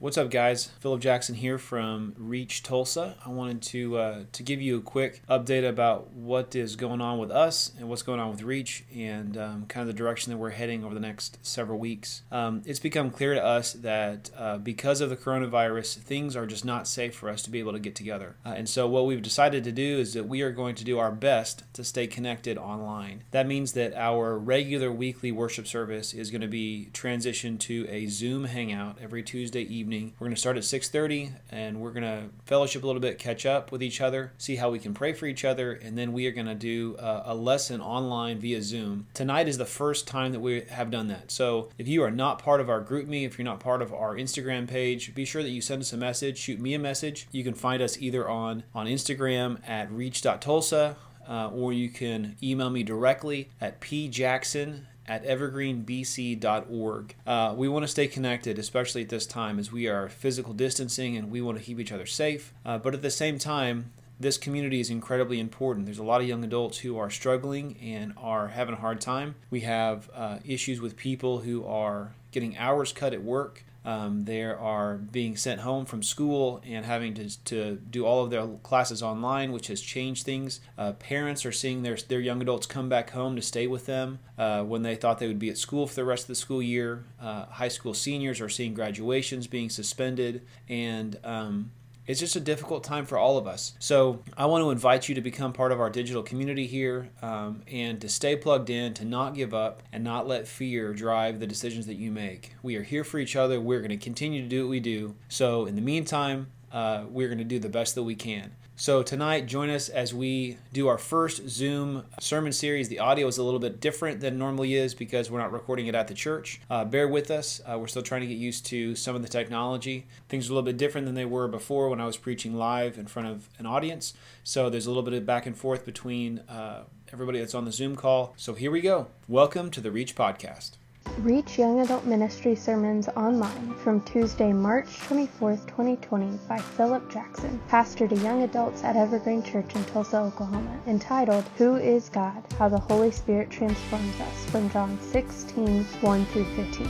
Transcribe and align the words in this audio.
What's 0.00 0.16
up, 0.16 0.30
guys? 0.30 0.70
Philip 0.80 1.02
Jackson 1.02 1.34
here 1.34 1.58
from 1.58 2.14
Reach 2.16 2.62
Tulsa. 2.62 3.16
I 3.22 3.28
wanted 3.28 3.60
to 3.64 3.98
uh, 3.98 4.24
to 4.32 4.42
give 4.42 4.62
you 4.62 4.78
a 4.78 4.80
quick 4.80 5.20
update 5.28 5.68
about 5.68 6.10
what 6.14 6.56
is 6.56 6.74
going 6.74 7.02
on 7.02 7.18
with 7.18 7.30
us 7.30 7.72
and 7.78 7.86
what's 7.86 8.00
going 8.00 8.18
on 8.18 8.30
with 8.30 8.40
Reach, 8.40 8.86
and 8.96 9.36
um, 9.36 9.66
kind 9.66 9.82
of 9.82 9.88
the 9.88 9.98
direction 9.98 10.32
that 10.32 10.38
we're 10.38 10.48
heading 10.52 10.84
over 10.84 10.94
the 10.94 11.00
next 11.00 11.36
several 11.42 11.78
weeks. 11.78 12.22
Um, 12.32 12.62
it's 12.64 12.78
become 12.78 13.10
clear 13.10 13.34
to 13.34 13.44
us 13.44 13.74
that 13.74 14.30
uh, 14.38 14.56
because 14.56 15.02
of 15.02 15.10
the 15.10 15.18
coronavirus, 15.18 15.98
things 15.98 16.34
are 16.34 16.46
just 16.46 16.64
not 16.64 16.88
safe 16.88 17.14
for 17.14 17.28
us 17.28 17.42
to 17.42 17.50
be 17.50 17.58
able 17.58 17.72
to 17.72 17.78
get 17.78 17.94
together. 17.94 18.36
Uh, 18.42 18.54
and 18.56 18.70
so, 18.70 18.88
what 18.88 19.04
we've 19.04 19.20
decided 19.20 19.64
to 19.64 19.72
do 19.72 19.98
is 19.98 20.14
that 20.14 20.26
we 20.26 20.40
are 20.40 20.50
going 20.50 20.76
to 20.76 20.84
do 20.84 20.98
our 20.98 21.12
best 21.12 21.62
to 21.74 21.84
stay 21.84 22.06
connected 22.06 22.56
online. 22.56 23.24
That 23.32 23.46
means 23.46 23.72
that 23.72 23.92
our 23.92 24.38
regular 24.38 24.90
weekly 24.90 25.30
worship 25.30 25.66
service 25.66 26.14
is 26.14 26.30
going 26.30 26.40
to 26.40 26.48
be 26.48 26.88
transitioned 26.94 27.60
to 27.60 27.86
a 27.90 28.06
Zoom 28.06 28.44
hangout 28.44 28.96
every 29.02 29.22
Tuesday 29.22 29.60
evening 29.60 29.89
evening. 29.92 30.12
We're 30.18 30.26
going 30.26 30.34
to 30.34 30.40
start 30.40 30.56
at 30.56 30.62
6:30 30.62 31.32
and 31.50 31.80
we're 31.80 31.90
going 31.90 32.04
to 32.04 32.28
fellowship 32.44 32.84
a 32.84 32.86
little 32.86 33.00
bit, 33.00 33.18
catch 33.18 33.44
up 33.44 33.72
with 33.72 33.82
each 33.82 34.00
other, 34.00 34.32
see 34.38 34.56
how 34.56 34.70
we 34.70 34.78
can 34.78 34.94
pray 34.94 35.12
for 35.12 35.26
each 35.26 35.44
other, 35.44 35.72
and 35.72 35.98
then 35.98 36.12
we 36.12 36.26
are 36.26 36.30
going 36.30 36.46
to 36.46 36.54
do 36.54 36.96
a, 36.98 37.22
a 37.26 37.34
lesson 37.34 37.80
online 37.80 38.38
via 38.38 38.62
Zoom. 38.62 39.06
Tonight 39.14 39.48
is 39.48 39.58
the 39.58 39.66
first 39.66 40.06
time 40.06 40.30
that 40.32 40.40
we 40.40 40.62
have 40.62 40.90
done 40.90 41.08
that. 41.08 41.32
So 41.32 41.70
if 41.76 41.88
you 41.88 42.04
are 42.04 42.10
not 42.10 42.38
part 42.38 42.60
of 42.60 42.70
our 42.70 42.82
GroupMe, 42.82 43.26
if 43.26 43.36
you're 43.36 43.44
not 43.44 43.58
part 43.58 43.82
of 43.82 43.92
our 43.92 44.14
Instagram 44.14 44.68
page, 44.68 45.12
be 45.14 45.24
sure 45.24 45.42
that 45.42 45.50
you 45.50 45.60
send 45.60 45.82
us 45.82 45.92
a 45.92 45.96
message, 45.96 46.38
shoot 46.38 46.60
me 46.60 46.74
a 46.74 46.78
message. 46.78 47.26
You 47.32 47.42
can 47.42 47.54
find 47.54 47.82
us 47.82 47.98
either 48.00 48.28
on 48.28 48.62
on 48.74 48.86
Instagram 48.86 49.58
at 49.68 49.90
reach.tulsa 49.90 50.96
uh, 51.28 51.48
or 51.48 51.72
you 51.72 51.88
can 51.88 52.36
email 52.42 52.70
me 52.70 52.82
directly 52.82 53.50
at 53.60 53.80
pjackson 53.80 54.86
at 55.10 55.24
evergreenbc.org. 55.24 57.14
Uh, 57.26 57.52
we 57.56 57.68
want 57.68 57.82
to 57.82 57.88
stay 57.88 58.06
connected, 58.06 58.60
especially 58.60 59.02
at 59.02 59.08
this 59.08 59.26
time 59.26 59.58
as 59.58 59.72
we 59.72 59.88
are 59.88 60.08
physical 60.08 60.52
distancing 60.54 61.16
and 61.16 61.32
we 61.32 61.42
want 61.42 61.58
to 61.58 61.64
keep 61.64 61.80
each 61.80 61.90
other 61.90 62.06
safe. 62.06 62.54
Uh, 62.64 62.78
but 62.78 62.94
at 62.94 63.02
the 63.02 63.10
same 63.10 63.36
time, 63.36 63.90
this 64.20 64.38
community 64.38 64.78
is 64.78 64.88
incredibly 64.88 65.40
important. 65.40 65.86
There's 65.86 65.98
a 65.98 66.04
lot 66.04 66.20
of 66.20 66.28
young 66.28 66.44
adults 66.44 66.78
who 66.78 66.96
are 66.96 67.10
struggling 67.10 67.76
and 67.82 68.12
are 68.16 68.48
having 68.48 68.74
a 68.74 68.78
hard 68.78 69.00
time. 69.00 69.34
We 69.50 69.62
have 69.62 70.08
uh, 70.14 70.38
issues 70.44 70.80
with 70.80 70.96
people 70.96 71.40
who 71.40 71.66
are 71.66 72.12
getting 72.30 72.56
hours 72.56 72.92
cut 72.92 73.12
at 73.12 73.24
work. 73.24 73.64
Um, 73.84 74.24
they 74.24 74.42
are 74.42 74.96
being 74.96 75.36
sent 75.36 75.60
home 75.60 75.86
from 75.86 76.02
school 76.02 76.62
and 76.66 76.84
having 76.84 77.14
to, 77.14 77.44
to 77.44 77.76
do 77.76 78.04
all 78.04 78.22
of 78.22 78.30
their 78.30 78.46
classes 78.62 79.02
online, 79.02 79.52
which 79.52 79.68
has 79.68 79.80
changed 79.80 80.24
things. 80.24 80.60
Uh, 80.76 80.92
parents 80.92 81.46
are 81.46 81.52
seeing 81.52 81.82
their, 81.82 81.96
their 82.08 82.20
young 82.20 82.42
adults 82.42 82.66
come 82.66 82.88
back 82.88 83.10
home 83.10 83.36
to 83.36 83.42
stay 83.42 83.66
with 83.66 83.86
them 83.86 84.18
uh, 84.38 84.62
when 84.62 84.82
they 84.82 84.96
thought 84.96 85.18
they 85.18 85.28
would 85.28 85.38
be 85.38 85.50
at 85.50 85.58
school 85.58 85.86
for 85.86 85.94
the 85.94 86.04
rest 86.04 86.24
of 86.24 86.28
the 86.28 86.34
school 86.34 86.62
year. 86.62 87.04
Uh, 87.20 87.46
high 87.46 87.68
school 87.68 87.94
seniors 87.94 88.40
are 88.40 88.48
seeing 88.48 88.74
graduations 88.74 89.46
being 89.46 89.70
suspended. 89.70 90.46
And 90.68 91.18
um, 91.24 91.70
it's 92.10 92.18
just 92.18 92.34
a 92.34 92.40
difficult 92.40 92.82
time 92.82 93.06
for 93.06 93.16
all 93.16 93.38
of 93.38 93.46
us. 93.46 93.74
So 93.78 94.18
I 94.36 94.46
want 94.46 94.64
to 94.64 94.70
invite 94.70 95.08
you 95.08 95.14
to 95.14 95.20
become 95.20 95.52
part 95.52 95.70
of 95.70 95.78
our 95.78 95.88
digital 95.88 96.24
community 96.24 96.66
here 96.66 97.08
um, 97.22 97.62
and 97.70 98.00
to 98.00 98.08
stay 98.08 98.34
plugged 98.34 98.68
in, 98.68 98.94
to 98.94 99.04
not 99.04 99.36
give 99.36 99.54
up, 99.54 99.84
and 99.92 100.02
not 100.02 100.26
let 100.26 100.48
fear 100.48 100.92
drive 100.92 101.38
the 101.38 101.46
decisions 101.46 101.86
that 101.86 101.94
you 101.94 102.10
make. 102.10 102.56
We 102.64 102.74
are 102.74 102.82
here 102.82 103.04
for 103.04 103.20
each 103.20 103.36
other. 103.36 103.60
We're 103.60 103.78
going 103.78 103.90
to 103.90 103.96
continue 103.96 104.42
to 104.42 104.48
do 104.48 104.64
what 104.64 104.70
we 104.70 104.80
do. 104.80 105.14
So 105.28 105.66
in 105.66 105.76
the 105.76 105.82
meantime, 105.82 106.48
uh, 106.72 107.04
we're 107.08 107.28
going 107.28 107.38
to 107.38 107.44
do 107.44 107.60
the 107.60 107.68
best 107.68 107.94
that 107.94 108.02
we 108.02 108.16
can. 108.16 108.56
So, 108.80 109.02
tonight, 109.02 109.44
join 109.44 109.68
us 109.68 109.90
as 109.90 110.14
we 110.14 110.56
do 110.72 110.88
our 110.88 110.96
first 110.96 111.46
Zoom 111.50 112.06
sermon 112.18 112.50
series. 112.50 112.88
The 112.88 112.98
audio 112.98 113.26
is 113.26 113.36
a 113.36 113.42
little 113.42 113.60
bit 113.60 113.78
different 113.78 114.20
than 114.20 114.38
normally 114.38 114.72
is 114.72 114.94
because 114.94 115.30
we're 115.30 115.38
not 115.38 115.52
recording 115.52 115.86
it 115.86 115.94
at 115.94 116.08
the 116.08 116.14
church. 116.14 116.62
Uh, 116.70 116.86
bear 116.86 117.06
with 117.06 117.30
us. 117.30 117.60
Uh, 117.66 117.78
we're 117.78 117.88
still 117.88 118.00
trying 118.00 118.22
to 118.22 118.26
get 118.26 118.38
used 118.38 118.64
to 118.66 118.96
some 118.96 119.14
of 119.14 119.20
the 119.20 119.28
technology. 119.28 120.06
Things 120.30 120.48
are 120.48 120.52
a 120.52 120.54
little 120.54 120.64
bit 120.64 120.78
different 120.78 121.04
than 121.04 121.14
they 121.14 121.26
were 121.26 121.46
before 121.46 121.90
when 121.90 122.00
I 122.00 122.06
was 122.06 122.16
preaching 122.16 122.54
live 122.54 122.96
in 122.96 123.06
front 123.06 123.28
of 123.28 123.50
an 123.58 123.66
audience. 123.66 124.14
So, 124.44 124.70
there's 124.70 124.86
a 124.86 124.88
little 124.88 125.02
bit 125.02 125.12
of 125.12 125.26
back 125.26 125.44
and 125.44 125.54
forth 125.54 125.84
between 125.84 126.38
uh, 126.48 126.84
everybody 127.12 127.38
that's 127.38 127.54
on 127.54 127.66
the 127.66 127.72
Zoom 127.72 127.96
call. 127.96 128.32
So, 128.38 128.54
here 128.54 128.70
we 128.70 128.80
go. 128.80 129.08
Welcome 129.28 129.70
to 129.72 129.82
the 129.82 129.90
Reach 129.90 130.16
Podcast. 130.16 130.78
Reach 131.20 131.58
Young 131.58 131.80
Adult 131.80 132.04
Ministry 132.04 132.54
Sermons 132.54 133.08
online 133.08 133.74
from 133.76 134.00
Tuesday, 134.02 134.52
March 134.52 134.86
24th, 134.86 135.66
2020 135.66 136.38
by 136.48 136.58
Philip 136.58 137.10
Jackson, 137.10 137.60
pastor 137.68 138.06
to 138.06 138.14
young 138.16 138.42
adults 138.42 138.84
at 138.84 138.96
Evergreen 138.96 139.42
Church 139.42 139.74
in 139.74 139.84
Tulsa, 139.84 140.18
Oklahoma, 140.18 140.80
entitled 140.86 141.44
Who 141.56 141.76
is 141.76 142.08
God? 142.08 142.42
How 142.58 142.68
the 142.68 142.78
Holy 142.78 143.10
Spirit 143.10 143.50
Transforms 143.50 144.20
Us 144.20 144.50
from 144.50 144.70
John 144.70 144.98
16, 145.00 145.84
1 145.84 146.24
through 146.26 146.44
15. 146.56 146.88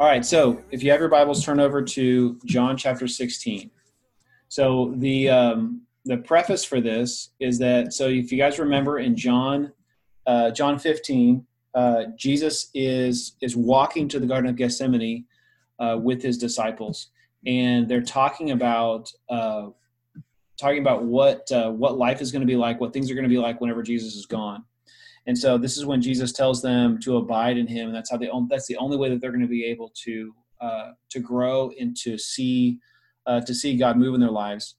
All 0.00 0.06
right, 0.06 0.24
so 0.24 0.62
if 0.70 0.82
you 0.82 0.90
have 0.90 1.00
your 1.00 1.08
Bibles, 1.08 1.44
turn 1.44 1.60
over 1.60 1.82
to 1.82 2.38
John 2.46 2.76
chapter 2.76 3.06
16. 3.06 3.70
So 4.50 4.94
the 4.96 5.30
um, 5.30 5.82
the 6.04 6.16
preface 6.18 6.64
for 6.64 6.80
this 6.80 7.30
is 7.38 7.58
that 7.60 7.92
so 7.92 8.08
if 8.08 8.32
you 8.32 8.36
guys 8.36 8.58
remember 8.58 8.98
in 8.98 9.16
John 9.16 9.72
uh, 10.26 10.50
John 10.50 10.76
15, 10.76 11.46
uh, 11.74 12.04
Jesus 12.16 12.68
is 12.74 13.36
is 13.40 13.56
walking 13.56 14.08
to 14.08 14.18
the 14.18 14.26
Garden 14.26 14.50
of 14.50 14.56
Gethsemane 14.56 15.24
uh, 15.78 15.98
with 16.02 16.20
his 16.20 16.36
disciples, 16.36 17.10
and 17.46 17.88
they're 17.88 18.02
talking 18.02 18.50
about 18.50 19.12
uh, 19.28 19.68
talking 20.58 20.80
about 20.80 21.04
what 21.04 21.50
uh, 21.52 21.70
what 21.70 21.96
life 21.96 22.20
is 22.20 22.32
going 22.32 22.42
to 22.42 22.46
be 22.46 22.56
like, 22.56 22.80
what 22.80 22.92
things 22.92 23.08
are 23.08 23.14
going 23.14 23.22
to 23.22 23.30
be 23.30 23.38
like 23.38 23.60
whenever 23.60 23.84
Jesus 23.84 24.16
is 24.16 24.26
gone. 24.26 24.64
And 25.28 25.38
so 25.38 25.58
this 25.58 25.76
is 25.76 25.86
when 25.86 26.02
Jesus 26.02 26.32
tells 26.32 26.60
them 26.60 26.98
to 27.02 27.18
abide 27.18 27.56
in 27.56 27.68
Him, 27.68 27.86
and 27.86 27.94
that's 27.94 28.10
how 28.10 28.16
they 28.16 28.28
that's 28.48 28.66
the 28.66 28.78
only 28.78 28.96
way 28.96 29.10
that 29.10 29.20
they're 29.20 29.30
going 29.30 29.42
to 29.42 29.46
be 29.46 29.64
able 29.66 29.92
to 30.02 30.34
uh, 30.60 30.90
to 31.10 31.20
grow 31.20 31.70
and 31.78 31.96
to 31.98 32.18
see 32.18 32.80
to 33.26 33.54
see 33.54 33.76
God 33.76 33.96
move 33.96 34.14
in 34.14 34.20
their 34.20 34.30
lives. 34.30 34.76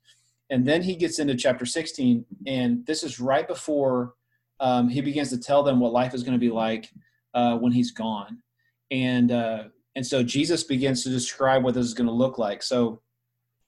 And 0.49 0.67
then 0.67 0.81
he 0.81 0.95
gets 0.95 1.19
into 1.19 1.35
chapter 1.35 1.65
16 1.65 2.25
and 2.45 2.85
this 2.85 3.03
is 3.03 3.19
right 3.19 3.47
before 3.47 4.15
um, 4.59 4.89
he 4.89 5.01
begins 5.01 5.29
to 5.29 5.39
tell 5.39 5.63
them 5.63 5.79
what 5.79 5.93
life 5.93 6.13
is 6.13 6.23
going 6.23 6.33
to 6.33 6.39
be 6.39 6.51
like 6.51 6.91
uh, 7.33 7.57
when 7.57 7.71
he's 7.71 7.91
gone. 7.91 8.43
And 8.91 9.31
uh, 9.31 9.63
and 9.95 10.05
so 10.05 10.23
jesus 10.23 10.63
begins 10.63 11.03
to 11.03 11.09
describe 11.09 11.63
what 11.63 11.73
this 11.73 11.85
is 11.85 11.93
going 11.93 12.07
to 12.07 12.13
look 12.13 12.37
like. 12.37 12.61
So 12.61 13.01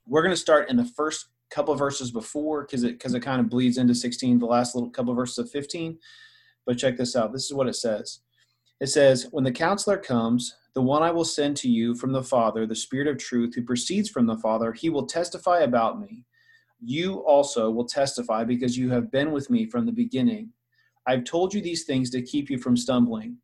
we're 0.05 0.21
going 0.21 0.33
to 0.35 0.37
start 0.37 0.69
in 0.69 0.75
the 0.75 0.85
first 0.85 1.27
couple 1.49 1.73
verses 1.75 2.11
before 2.11 2.63
because 2.63 2.83
it 2.83 2.93
because 2.93 3.13
it 3.13 3.21
kind 3.21 3.39
of 3.39 3.49
bleeds 3.49 3.77
into 3.77 3.93
16 3.93 4.39
the 4.39 4.45
last 4.45 4.75
little 4.75 4.89
couple 4.89 5.11
of 5.11 5.17
verses 5.17 5.37
of 5.37 5.51
15 5.51 5.99
but 6.65 6.77
check 6.77 6.97
this 6.97 7.15
out. 7.15 7.31
This 7.31 7.45
is 7.45 7.53
what 7.53 7.67
it 7.67 7.75
says. 7.75 8.21
It 8.79 8.87
says 8.87 9.27
when 9.31 9.43
the 9.43 9.51
counselor 9.51 9.97
comes 9.97 10.55
the 10.75 10.81
one 10.81 11.03
i 11.03 11.11
will 11.11 11.25
send 11.25 11.55
to 11.55 11.69
you 11.69 11.95
from 11.95 12.11
the 12.11 12.23
father 12.23 12.65
the 12.65 12.75
spirit 12.75 13.07
of 13.07 13.17
truth 13.17 13.53
who 13.55 13.63
proceeds 13.63 14.09
from 14.09 14.25
the 14.25 14.37
father 14.37 14.73
he 14.73 14.89
will 14.89 15.05
testify 15.05 15.59
about 15.59 15.99
me 15.99 16.25
you 16.85 17.19
also 17.19 17.71
will 17.71 17.85
testify 17.85 18.43
because 18.43 18.77
you 18.77 18.89
have 18.89 19.09
been 19.09 19.31
with 19.31 19.49
me 19.49 19.65
from 19.65 19.85
the 19.85 19.91
beginning. 19.91 20.49
I've 21.07 21.23
told 21.23 21.53
you 21.53 21.61
these 21.61 21.85
things 21.85 22.09
to 22.09 22.21
keep 22.21 22.49
you 22.49 22.57
from 22.57 22.75
stumbling. 22.75 23.37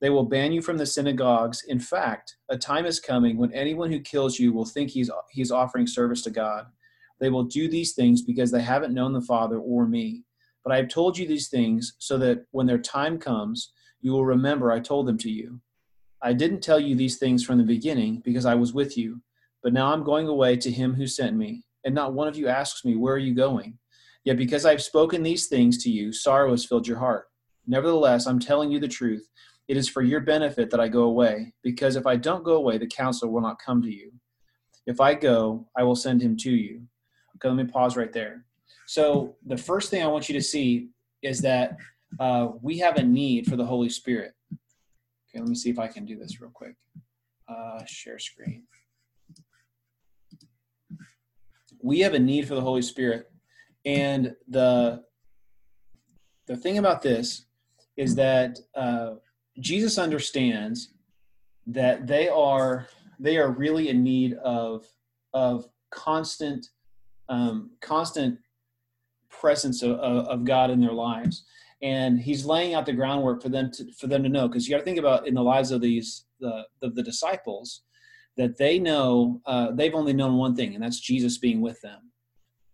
They 0.00 0.08
will 0.08 0.24
ban 0.24 0.52
you 0.52 0.62
from 0.62 0.78
the 0.78 0.86
synagogues. 0.86 1.62
In 1.68 1.78
fact, 1.78 2.36
a 2.48 2.56
time 2.56 2.86
is 2.86 2.98
coming 2.98 3.36
when 3.36 3.52
anyone 3.52 3.92
who 3.92 4.00
kills 4.00 4.38
you 4.38 4.52
will 4.52 4.64
think 4.64 4.90
he's, 4.90 5.10
he's 5.30 5.50
offering 5.50 5.86
service 5.86 6.22
to 6.22 6.30
God. 6.30 6.66
They 7.20 7.28
will 7.28 7.44
do 7.44 7.68
these 7.68 7.92
things 7.92 8.22
because 8.22 8.50
they 8.50 8.62
haven't 8.62 8.94
known 8.94 9.12
the 9.12 9.20
Father 9.20 9.58
or 9.58 9.86
me. 9.86 10.24
But 10.64 10.72
I 10.72 10.76
have 10.78 10.88
told 10.88 11.18
you 11.18 11.28
these 11.28 11.48
things 11.48 11.94
so 11.98 12.16
that 12.18 12.46
when 12.50 12.66
their 12.66 12.78
time 12.78 13.18
comes, 13.18 13.72
you 14.00 14.12
will 14.12 14.24
remember 14.24 14.72
I 14.72 14.80
told 14.80 15.06
them 15.06 15.18
to 15.18 15.30
you. 15.30 15.60
I 16.22 16.32
didn't 16.32 16.60
tell 16.60 16.78
you 16.78 16.94
these 16.94 17.18
things 17.18 17.44
from 17.44 17.58
the 17.58 17.64
beginning 17.64 18.22
because 18.24 18.46
I 18.46 18.54
was 18.54 18.72
with 18.72 18.96
you, 18.96 19.20
but 19.62 19.72
now 19.72 19.92
I'm 19.92 20.04
going 20.04 20.28
away 20.28 20.56
to 20.56 20.70
him 20.70 20.94
who 20.94 21.06
sent 21.06 21.36
me 21.36 21.64
and 21.84 21.94
not 21.94 22.12
one 22.12 22.28
of 22.28 22.36
you 22.36 22.48
asks 22.48 22.84
me, 22.84 22.96
Where 22.96 23.14
are 23.14 23.18
you 23.18 23.34
going? 23.34 23.78
Yet 24.24 24.36
because 24.36 24.66
I've 24.66 24.82
spoken 24.82 25.22
these 25.22 25.46
things 25.46 25.82
to 25.84 25.90
you, 25.90 26.12
sorrow 26.12 26.50
has 26.50 26.64
filled 26.64 26.86
your 26.86 26.98
heart. 26.98 27.28
Nevertheless, 27.66 28.26
I'm 28.26 28.38
telling 28.38 28.70
you 28.70 28.78
the 28.78 28.88
truth. 28.88 29.26
It 29.68 29.76
is 29.76 29.88
for 29.88 30.02
your 30.02 30.20
benefit 30.20 30.70
that 30.70 30.80
I 30.80 30.88
go 30.88 31.02
away, 31.04 31.54
because 31.62 31.96
if 31.96 32.06
I 32.06 32.16
don't 32.16 32.44
go 32.44 32.54
away, 32.54 32.76
the 32.76 32.86
counselor 32.86 33.30
will 33.30 33.40
not 33.40 33.62
come 33.64 33.80
to 33.82 33.90
you. 33.90 34.12
If 34.86 35.00
I 35.00 35.14
go, 35.14 35.68
I 35.76 35.84
will 35.84 35.94
send 35.94 36.20
him 36.20 36.36
to 36.38 36.50
you. 36.50 36.82
Okay, 37.36 37.48
let 37.48 37.56
me 37.56 37.70
pause 37.70 37.96
right 37.96 38.12
there. 38.12 38.44
So, 38.86 39.36
the 39.46 39.56
first 39.56 39.90
thing 39.90 40.02
I 40.02 40.08
want 40.08 40.28
you 40.28 40.32
to 40.34 40.42
see 40.42 40.88
is 41.22 41.40
that 41.42 41.76
uh, 42.18 42.48
we 42.60 42.78
have 42.78 42.96
a 42.96 43.02
need 43.02 43.46
for 43.46 43.54
the 43.56 43.64
Holy 43.64 43.88
Spirit. 43.88 44.32
Okay, 45.30 45.40
let 45.40 45.48
me 45.48 45.54
see 45.54 45.70
if 45.70 45.78
I 45.78 45.86
can 45.86 46.04
do 46.04 46.16
this 46.16 46.40
real 46.40 46.50
quick. 46.50 46.76
Uh, 47.48 47.84
share 47.86 48.18
screen 48.18 48.64
we 51.82 52.00
have 52.00 52.14
a 52.14 52.18
need 52.18 52.46
for 52.46 52.54
the 52.54 52.60
Holy 52.60 52.82
Spirit. 52.82 53.30
And 53.84 54.34
the 54.48 55.04
the 56.46 56.56
thing 56.56 56.78
about 56.78 57.02
this 57.02 57.46
is 57.96 58.14
that 58.16 58.58
uh, 58.74 59.14
Jesus 59.60 59.98
understands 59.98 60.94
that 61.66 62.06
they 62.06 62.28
are 62.28 62.88
they 63.18 63.38
are 63.38 63.50
really 63.50 63.88
in 63.88 64.02
need 64.02 64.34
of 64.34 64.86
of 65.32 65.66
constant 65.90 66.66
um, 67.28 67.70
constant 67.80 68.38
presence 69.30 69.82
of, 69.82 69.92
of 69.92 70.44
God 70.44 70.70
in 70.70 70.80
their 70.80 70.92
lives. 70.92 71.44
And 71.82 72.20
he's 72.20 72.44
laying 72.44 72.74
out 72.74 72.86
the 72.86 72.92
groundwork 72.92 73.42
for 73.42 73.48
them 73.48 73.70
to 73.72 73.92
for 73.92 74.06
them 74.06 74.22
to 74.22 74.28
know 74.28 74.48
because 74.48 74.66
you 74.66 74.74
got 74.74 74.78
to 74.78 74.84
think 74.84 74.98
about 74.98 75.26
in 75.26 75.34
the 75.34 75.42
lives 75.42 75.70
of 75.70 75.80
these 75.80 76.26
the 76.40 76.64
the, 76.80 76.90
the 76.90 77.02
disciples 77.02 77.82
that 78.36 78.56
they 78.56 78.78
know 78.78 79.40
uh, 79.46 79.70
they've 79.72 79.94
only 79.94 80.12
known 80.12 80.36
one 80.36 80.54
thing 80.54 80.74
and 80.74 80.82
that's 80.82 81.00
jesus 81.00 81.38
being 81.38 81.60
with 81.60 81.80
them. 81.80 82.10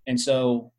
And 0.06 0.20
so 0.20 0.72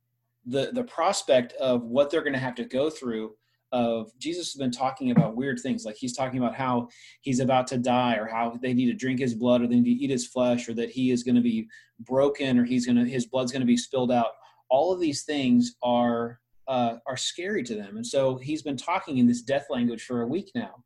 the 0.45 0.71
the 0.73 0.83
prospect 0.83 1.53
of 1.53 1.83
what 1.83 2.09
they're 2.09 2.21
going 2.21 2.33
to 2.33 2.39
have 2.39 2.55
to 2.55 2.65
go 2.65 2.89
through 2.89 3.35
of 3.73 4.09
jesus 4.17 4.53
has 4.53 4.59
been 4.59 4.71
talking 4.71 5.11
about 5.11 5.35
weird 5.35 5.59
things 5.59 5.83
like 5.83 5.97
he's 5.97 6.15
talking 6.15 6.39
about 6.39 6.55
how 6.55 6.87
he's 7.19 7.41
about 7.41 7.67
to 7.67 7.77
die 7.77 8.15
or 8.15 8.25
how 8.25 8.57
they 8.61 8.73
need 8.73 8.85
to 8.85 8.93
drink 8.93 9.19
his 9.19 9.35
blood 9.35 9.61
or 9.61 9.67
they 9.67 9.75
need 9.75 9.97
to 9.97 10.03
eat 10.03 10.09
his 10.09 10.25
flesh 10.25 10.69
or 10.69 10.73
that 10.73 10.89
he 10.89 11.11
is 11.11 11.21
going 11.21 11.35
to 11.35 11.41
be 11.41 11.67
broken 11.99 12.57
or 12.57 12.63
he's 12.63 12.85
going 12.85 12.95
to 12.95 13.03
his 13.03 13.25
blood's 13.25 13.51
going 13.51 13.61
to 13.61 13.65
be 13.65 13.75
spilled 13.75 14.11
out. 14.11 14.31
All 14.69 14.93
of 14.93 15.01
these 15.01 15.23
things 15.23 15.75
are 15.83 16.39
uh, 16.67 16.97
are 17.05 17.17
scary 17.17 17.63
to 17.63 17.75
them. 17.75 17.97
And 17.97 18.05
so 18.05 18.37
he's 18.37 18.61
been 18.61 18.77
talking 18.77 19.17
in 19.17 19.27
this 19.27 19.41
death 19.41 19.67
language 19.69 20.03
for 20.03 20.21
a 20.21 20.27
week 20.27 20.51
now. 20.53 20.83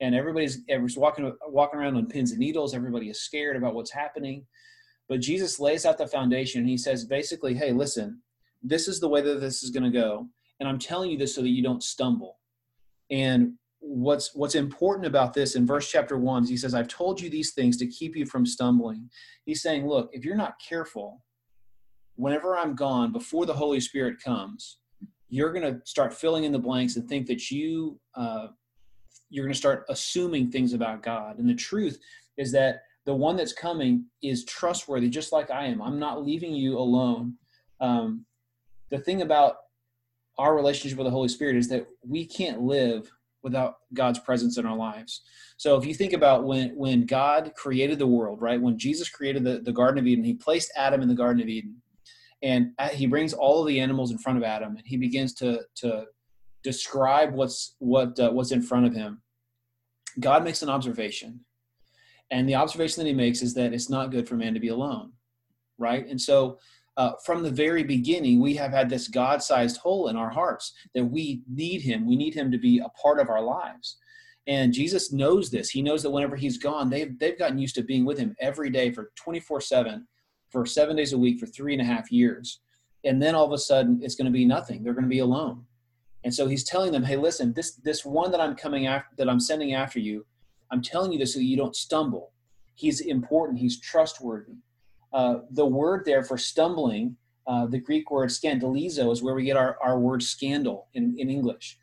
And 0.00 0.14
everybody's, 0.14 0.60
everybody's 0.68 0.98
walking, 0.98 1.32
walking 1.46 1.78
around 1.78 1.96
on 1.96 2.06
pins 2.06 2.32
and 2.32 2.40
needles. 2.40 2.74
Everybody 2.74 3.08
is 3.08 3.22
scared 3.22 3.56
about 3.56 3.74
what's 3.74 3.92
happening. 3.92 4.46
But 5.08 5.20
Jesus 5.20 5.60
lays 5.60 5.86
out 5.86 5.98
the 5.98 6.06
foundation 6.06 6.60
and 6.60 6.68
he 6.68 6.76
says, 6.76 7.04
basically, 7.04 7.54
hey, 7.54 7.72
listen, 7.72 8.20
this 8.62 8.88
is 8.88 9.00
the 9.00 9.08
way 9.08 9.20
that 9.20 9.40
this 9.40 9.62
is 9.62 9.70
going 9.70 9.84
to 9.84 9.90
go. 9.90 10.28
And 10.60 10.68
I'm 10.68 10.78
telling 10.78 11.10
you 11.10 11.18
this 11.18 11.34
so 11.34 11.42
that 11.42 11.48
you 11.48 11.62
don't 11.62 11.82
stumble. 11.82 12.38
And 13.10 13.54
what's 13.80 14.34
what's 14.34 14.54
important 14.54 15.06
about 15.06 15.34
this 15.34 15.56
in 15.56 15.66
verse 15.66 15.90
chapter 15.90 16.16
one 16.16 16.44
is 16.44 16.48
he 16.48 16.56
says, 16.56 16.74
I've 16.74 16.88
told 16.88 17.20
you 17.20 17.28
these 17.28 17.52
things 17.52 17.76
to 17.78 17.86
keep 17.86 18.16
you 18.16 18.24
from 18.24 18.46
stumbling. 18.46 19.10
He's 19.44 19.60
saying, 19.60 19.86
look, 19.86 20.10
if 20.12 20.24
you're 20.24 20.36
not 20.36 20.54
careful, 20.66 21.22
whenever 22.14 22.56
I'm 22.56 22.74
gone, 22.74 23.12
before 23.12 23.44
the 23.44 23.54
Holy 23.54 23.80
Spirit 23.80 24.22
comes, 24.24 24.78
you're 25.32 25.50
going 25.50 25.74
to 25.74 25.80
start 25.86 26.12
filling 26.12 26.44
in 26.44 26.52
the 26.52 26.58
blanks 26.58 26.96
and 26.96 27.08
think 27.08 27.26
that 27.26 27.50
you 27.50 27.98
uh, 28.14 28.48
you're 29.30 29.46
going 29.46 29.52
to 29.52 29.58
start 29.58 29.86
assuming 29.88 30.50
things 30.50 30.74
about 30.74 31.02
God. 31.02 31.38
And 31.38 31.48
the 31.48 31.54
truth 31.54 31.98
is 32.36 32.52
that 32.52 32.82
the 33.06 33.14
one 33.14 33.34
that's 33.34 33.54
coming 33.54 34.04
is 34.22 34.44
trustworthy, 34.44 35.08
just 35.08 35.32
like 35.32 35.50
I 35.50 35.64
am. 35.64 35.80
I'm 35.80 35.98
not 35.98 36.22
leaving 36.22 36.54
you 36.54 36.76
alone. 36.76 37.36
Um, 37.80 38.26
the 38.90 38.98
thing 38.98 39.22
about 39.22 39.56
our 40.36 40.54
relationship 40.54 40.98
with 40.98 41.06
the 41.06 41.10
Holy 41.10 41.28
Spirit 41.28 41.56
is 41.56 41.66
that 41.70 41.86
we 42.06 42.26
can't 42.26 42.60
live 42.60 43.10
without 43.42 43.76
God's 43.94 44.18
presence 44.18 44.58
in 44.58 44.66
our 44.66 44.76
lives. 44.76 45.22
So 45.56 45.78
if 45.78 45.86
you 45.86 45.94
think 45.94 46.12
about 46.12 46.44
when 46.44 46.76
when 46.76 47.06
God 47.06 47.52
created 47.56 47.98
the 47.98 48.06
world, 48.06 48.42
right? 48.42 48.60
When 48.60 48.78
Jesus 48.78 49.08
created 49.08 49.44
the, 49.44 49.60
the 49.60 49.72
Garden 49.72 49.98
of 49.98 50.06
Eden, 50.06 50.24
he 50.24 50.34
placed 50.34 50.70
Adam 50.76 51.00
in 51.00 51.08
the 51.08 51.14
Garden 51.14 51.42
of 51.42 51.48
Eden 51.48 51.81
and 52.42 52.72
he 52.92 53.06
brings 53.06 53.32
all 53.32 53.60
of 53.60 53.68
the 53.68 53.80
animals 53.80 54.10
in 54.10 54.18
front 54.18 54.38
of 54.38 54.44
Adam, 54.44 54.76
and 54.76 54.86
he 54.86 54.96
begins 54.96 55.34
to 55.34 55.62
to 55.76 56.06
describe 56.62 57.34
what's 57.34 57.76
what 57.78 58.18
uh, 58.18 58.30
what's 58.30 58.52
in 58.52 58.62
front 58.62 58.86
of 58.86 58.94
him. 58.94 59.22
God 60.20 60.44
makes 60.44 60.62
an 60.62 60.68
observation, 60.68 61.40
and 62.30 62.48
the 62.48 62.56
observation 62.56 63.02
that 63.02 63.08
he 63.08 63.14
makes 63.14 63.42
is 63.42 63.54
that 63.54 63.72
it's 63.72 63.88
not 63.88 64.10
good 64.10 64.28
for 64.28 64.36
man 64.36 64.54
to 64.54 64.60
be 64.60 64.68
alone, 64.68 65.12
right? 65.78 66.06
And 66.06 66.20
so, 66.20 66.58
uh, 66.96 67.12
from 67.24 67.42
the 67.42 67.50
very 67.50 67.84
beginning, 67.84 68.40
we 68.40 68.54
have 68.54 68.72
had 68.72 68.90
this 68.90 69.08
God-sized 69.08 69.78
hole 69.78 70.08
in 70.08 70.16
our 70.16 70.30
hearts 70.30 70.72
that 70.94 71.04
we 71.04 71.42
need 71.48 71.80
Him. 71.80 72.06
We 72.06 72.16
need 72.16 72.34
Him 72.34 72.50
to 72.50 72.58
be 72.58 72.80
a 72.80 72.88
part 73.00 73.20
of 73.20 73.30
our 73.30 73.42
lives. 73.42 73.98
And 74.48 74.72
Jesus 74.72 75.12
knows 75.12 75.50
this. 75.50 75.70
He 75.70 75.82
knows 75.82 76.02
that 76.02 76.10
whenever 76.10 76.34
He's 76.34 76.58
gone, 76.58 76.90
they've 76.90 77.16
they've 77.18 77.38
gotten 77.38 77.58
used 77.58 77.76
to 77.76 77.84
being 77.84 78.04
with 78.04 78.18
Him 78.18 78.34
every 78.40 78.68
day 78.68 78.90
for 78.90 79.12
24/7 79.24 80.02
for 80.52 80.66
seven 80.66 80.96
days 80.96 81.12
a 81.12 81.18
week 81.18 81.40
for 81.40 81.46
three 81.46 81.72
and 81.72 81.82
a 81.82 81.84
half 81.84 82.12
years. 82.12 82.60
And 83.04 83.20
then 83.20 83.34
all 83.34 83.46
of 83.46 83.52
a 83.52 83.58
sudden 83.58 84.00
it's 84.02 84.14
going 84.14 84.26
to 84.26 84.30
be 84.32 84.44
nothing. 84.44 84.84
They're 84.84 84.92
going 84.92 85.04
to 85.04 85.08
be 85.08 85.18
alone. 85.18 85.64
And 86.24 86.32
so 86.32 86.46
he's 86.46 86.62
telling 86.62 86.92
them, 86.92 87.02
hey, 87.02 87.16
listen, 87.16 87.52
this 87.52 87.72
this 87.76 88.04
one 88.04 88.30
that 88.30 88.40
I'm 88.40 88.54
coming 88.54 88.86
after 88.86 89.16
that 89.16 89.28
I'm 89.28 89.40
sending 89.40 89.74
after 89.74 89.98
you, 89.98 90.24
I'm 90.70 90.82
telling 90.82 91.12
you 91.12 91.18
this 91.18 91.34
so 91.34 91.40
you 91.40 91.56
don't 91.56 91.74
stumble. 91.74 92.32
He's 92.74 93.00
important, 93.00 93.58
he's 93.58 93.80
trustworthy. 93.80 94.58
Uh, 95.12 95.40
the 95.50 95.66
word 95.66 96.04
there 96.04 96.22
for 96.22 96.38
stumbling, 96.38 97.16
uh, 97.46 97.66
the 97.66 97.78
Greek 97.78 98.10
word 98.10 98.30
scandalizo, 98.30 99.12
is 99.12 99.22
where 99.22 99.34
we 99.34 99.44
get 99.44 99.56
our, 99.56 99.76
our 99.82 99.98
word 99.98 100.22
scandal 100.22 100.88
in, 100.94 101.14
in 101.18 101.28
English. 101.28 101.78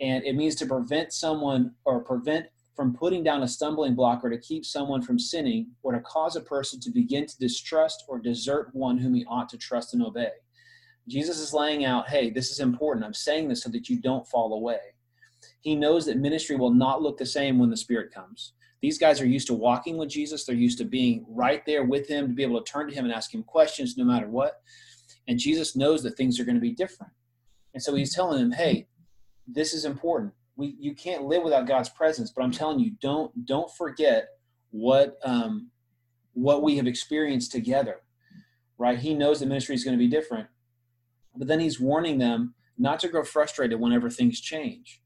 And 0.00 0.24
it 0.24 0.34
means 0.34 0.56
to 0.56 0.66
prevent 0.66 1.12
someone 1.12 1.74
or 1.84 2.00
prevent 2.00 2.46
from 2.74 2.94
putting 2.94 3.22
down 3.22 3.42
a 3.42 3.48
stumbling 3.48 3.94
block 3.94 4.24
or 4.24 4.30
to 4.30 4.38
keep 4.38 4.64
someone 4.64 5.02
from 5.02 5.18
sinning 5.18 5.66
or 5.82 5.92
to 5.92 6.00
cause 6.00 6.36
a 6.36 6.40
person 6.40 6.80
to 6.80 6.90
begin 6.90 7.26
to 7.26 7.38
distrust 7.38 8.04
or 8.08 8.18
desert 8.18 8.70
one 8.72 8.98
whom 8.98 9.14
he 9.14 9.24
ought 9.26 9.48
to 9.50 9.58
trust 9.58 9.94
and 9.94 10.02
obey. 10.02 10.30
Jesus 11.08 11.38
is 11.38 11.52
laying 11.52 11.84
out, 11.84 12.08
hey, 12.08 12.30
this 12.30 12.50
is 12.50 12.60
important. 12.60 13.04
I'm 13.04 13.14
saying 13.14 13.48
this 13.48 13.62
so 13.62 13.70
that 13.70 13.88
you 13.88 14.00
don't 14.00 14.26
fall 14.26 14.54
away. 14.54 14.78
He 15.60 15.74
knows 15.74 16.06
that 16.06 16.16
ministry 16.16 16.56
will 16.56 16.72
not 16.72 17.02
look 17.02 17.18
the 17.18 17.26
same 17.26 17.58
when 17.58 17.70
the 17.70 17.76
Spirit 17.76 18.12
comes. 18.12 18.52
These 18.80 18.98
guys 18.98 19.20
are 19.20 19.26
used 19.26 19.46
to 19.48 19.54
walking 19.54 19.96
with 19.96 20.08
Jesus, 20.08 20.44
they're 20.44 20.56
used 20.56 20.78
to 20.78 20.84
being 20.84 21.24
right 21.28 21.64
there 21.66 21.84
with 21.84 22.08
him, 22.08 22.28
to 22.28 22.34
be 22.34 22.42
able 22.42 22.60
to 22.60 22.72
turn 22.72 22.88
to 22.88 22.94
him 22.94 23.04
and 23.04 23.14
ask 23.14 23.32
him 23.32 23.44
questions 23.44 23.96
no 23.96 24.04
matter 24.04 24.28
what. 24.28 24.60
And 25.28 25.38
Jesus 25.38 25.76
knows 25.76 26.02
that 26.02 26.16
things 26.16 26.40
are 26.40 26.44
going 26.44 26.56
to 26.56 26.60
be 26.60 26.72
different. 26.72 27.12
And 27.74 27.82
so 27.82 27.94
he's 27.94 28.14
telling 28.14 28.40
them, 28.40 28.50
hey, 28.50 28.88
this 29.46 29.72
is 29.72 29.84
important 29.84 30.32
we 30.56 30.76
you 30.78 30.94
can't 30.94 31.24
live 31.24 31.42
without 31.42 31.66
God's 31.66 31.88
presence. 31.88 32.32
But 32.34 32.42
I'm 32.42 32.52
telling 32.52 32.78
you, 32.78 32.92
don't 33.00 33.46
don't 33.46 33.70
forget 33.74 34.28
what 34.70 35.18
um, 35.24 35.70
what 36.32 36.62
we 36.62 36.76
have 36.76 36.86
experienced 36.86 37.52
together. 37.52 37.96
Right? 38.78 38.98
He 38.98 39.14
knows 39.14 39.40
the 39.40 39.46
ministry 39.46 39.74
is 39.74 39.84
going 39.84 39.96
to 39.96 40.02
be 40.02 40.08
different, 40.08 40.48
but 41.36 41.46
then 41.46 41.60
he's 41.60 41.78
warning 41.78 42.18
them 42.18 42.54
not 42.78 42.98
to 43.00 43.08
grow 43.08 43.22
frustrated 43.22 43.78
whenever 43.78 44.10
things 44.10 44.40
change. 44.40 45.00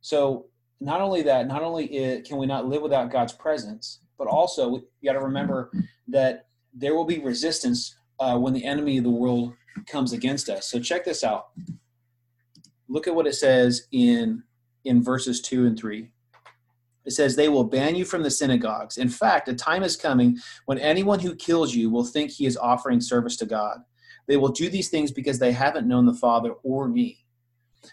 So 0.00 0.46
not 0.80 1.00
only 1.00 1.22
that, 1.22 1.46
not 1.46 1.62
only 1.62 1.86
it, 1.86 2.26
can 2.26 2.38
we 2.38 2.46
not 2.46 2.66
live 2.66 2.82
without 2.82 3.10
God's 3.10 3.32
presence, 3.32 4.00
but 4.16 4.26
also 4.26 4.70
you 4.70 5.04
got 5.04 5.12
to 5.12 5.20
remember 5.24 5.70
that 6.08 6.46
there 6.72 6.94
will 6.94 7.04
be 7.04 7.18
resistance 7.18 7.96
uh, 8.20 8.36
when 8.38 8.52
the 8.52 8.64
enemy 8.64 8.98
of 8.98 9.04
the 9.04 9.10
world 9.10 9.54
comes 9.86 10.12
against 10.12 10.48
us. 10.48 10.68
So 10.68 10.80
check 10.80 11.04
this 11.04 11.22
out. 11.22 11.48
Look 12.88 13.06
at 13.06 13.14
what 13.14 13.26
it 13.26 13.34
says 13.34 13.86
in 13.92 14.42
in 14.84 15.02
verses 15.02 15.40
2 15.40 15.66
and 15.66 15.78
3. 15.78 16.10
It 17.04 17.12
says, 17.12 17.34
They 17.34 17.48
will 17.48 17.64
ban 17.64 17.94
you 17.94 18.04
from 18.04 18.22
the 18.22 18.30
synagogues. 18.30 18.98
In 18.98 19.08
fact, 19.08 19.48
a 19.48 19.54
time 19.54 19.82
is 19.82 19.96
coming 19.96 20.38
when 20.66 20.78
anyone 20.78 21.20
who 21.20 21.34
kills 21.34 21.74
you 21.74 21.90
will 21.90 22.04
think 22.04 22.30
he 22.30 22.46
is 22.46 22.56
offering 22.56 23.00
service 23.00 23.36
to 23.36 23.46
God. 23.46 23.78
They 24.26 24.36
will 24.36 24.50
do 24.50 24.68
these 24.68 24.90
things 24.90 25.10
because 25.10 25.38
they 25.38 25.52
haven't 25.52 25.88
known 25.88 26.04
the 26.04 26.14
Father 26.14 26.52
or 26.62 26.86
me. 26.86 27.24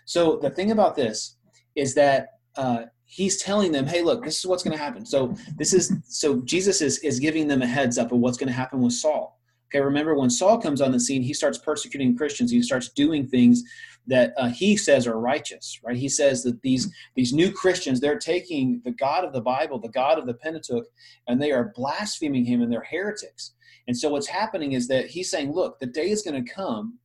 So 0.03 0.37
the 0.37 0.49
thing 0.49 0.71
about 0.71 0.95
this 0.95 1.37
is 1.75 1.95
that 1.95 2.39
uh, 2.57 2.83
he's 3.05 3.41
telling 3.41 3.71
them, 3.71 3.85
hey, 3.85 4.01
look, 4.01 4.23
this 4.23 4.39
is 4.39 4.45
what's 4.45 4.63
going 4.63 4.77
to 4.77 4.83
happen. 4.83 5.05
So 5.05 5.35
this 5.57 5.73
is 5.73 5.93
so 6.07 6.41
Jesus 6.41 6.81
is 6.81 6.97
is 6.99 7.19
giving 7.19 7.47
them 7.47 7.61
a 7.61 7.67
heads 7.67 7.97
up 7.97 8.11
of 8.11 8.19
what's 8.19 8.37
going 8.37 8.47
to 8.47 8.53
happen 8.53 8.81
with 8.81 8.93
Saul. 8.93 9.39
Okay, 9.69 9.81
remember 9.81 10.15
when 10.15 10.29
Saul 10.29 10.59
comes 10.59 10.81
on 10.81 10.91
the 10.91 10.99
scene, 10.99 11.21
he 11.21 11.33
starts 11.33 11.57
persecuting 11.57 12.15
Christians. 12.15 12.51
He 12.51 12.61
starts 12.61 12.89
doing 12.89 13.27
things 13.27 13.63
that 14.07 14.33
uh, 14.37 14.49
he 14.49 14.77
says 14.77 15.07
are 15.07 15.19
righteous 15.19 15.79
right? 15.83 15.97
He 15.97 16.09
says 16.09 16.43
that 16.43 16.61
these 16.61 16.93
these 17.15 17.33
new 17.33 17.51
christians 17.51 17.99
they're 17.99 18.19
taking 18.19 18.81
the 18.85 18.91
god 18.91 19.23
of 19.23 19.33
the 19.33 19.41
bible 19.41 19.79
the 19.79 19.89
god 19.89 20.19
of 20.19 20.25
the 20.25 20.33
pentateuch 20.33 20.85
and 21.27 21.41
they 21.41 21.51
are 21.51 21.73
blaspheming 21.75 22.45
him 22.45 22.61
and 22.61 22.71
they're 22.71 22.87
heretics. 22.89 23.53
And 23.87 23.95
so 23.95 24.09
what's 24.09 24.27
happening 24.27 24.71
is 24.71 24.87
that 24.87 25.07
he's 25.07 25.29
saying 25.29 25.53
look 25.53 25.79
the 25.79 25.85
day 25.85 26.09
is 26.09 26.21
going 26.21 26.43
to 26.43 26.53
come 26.53 26.99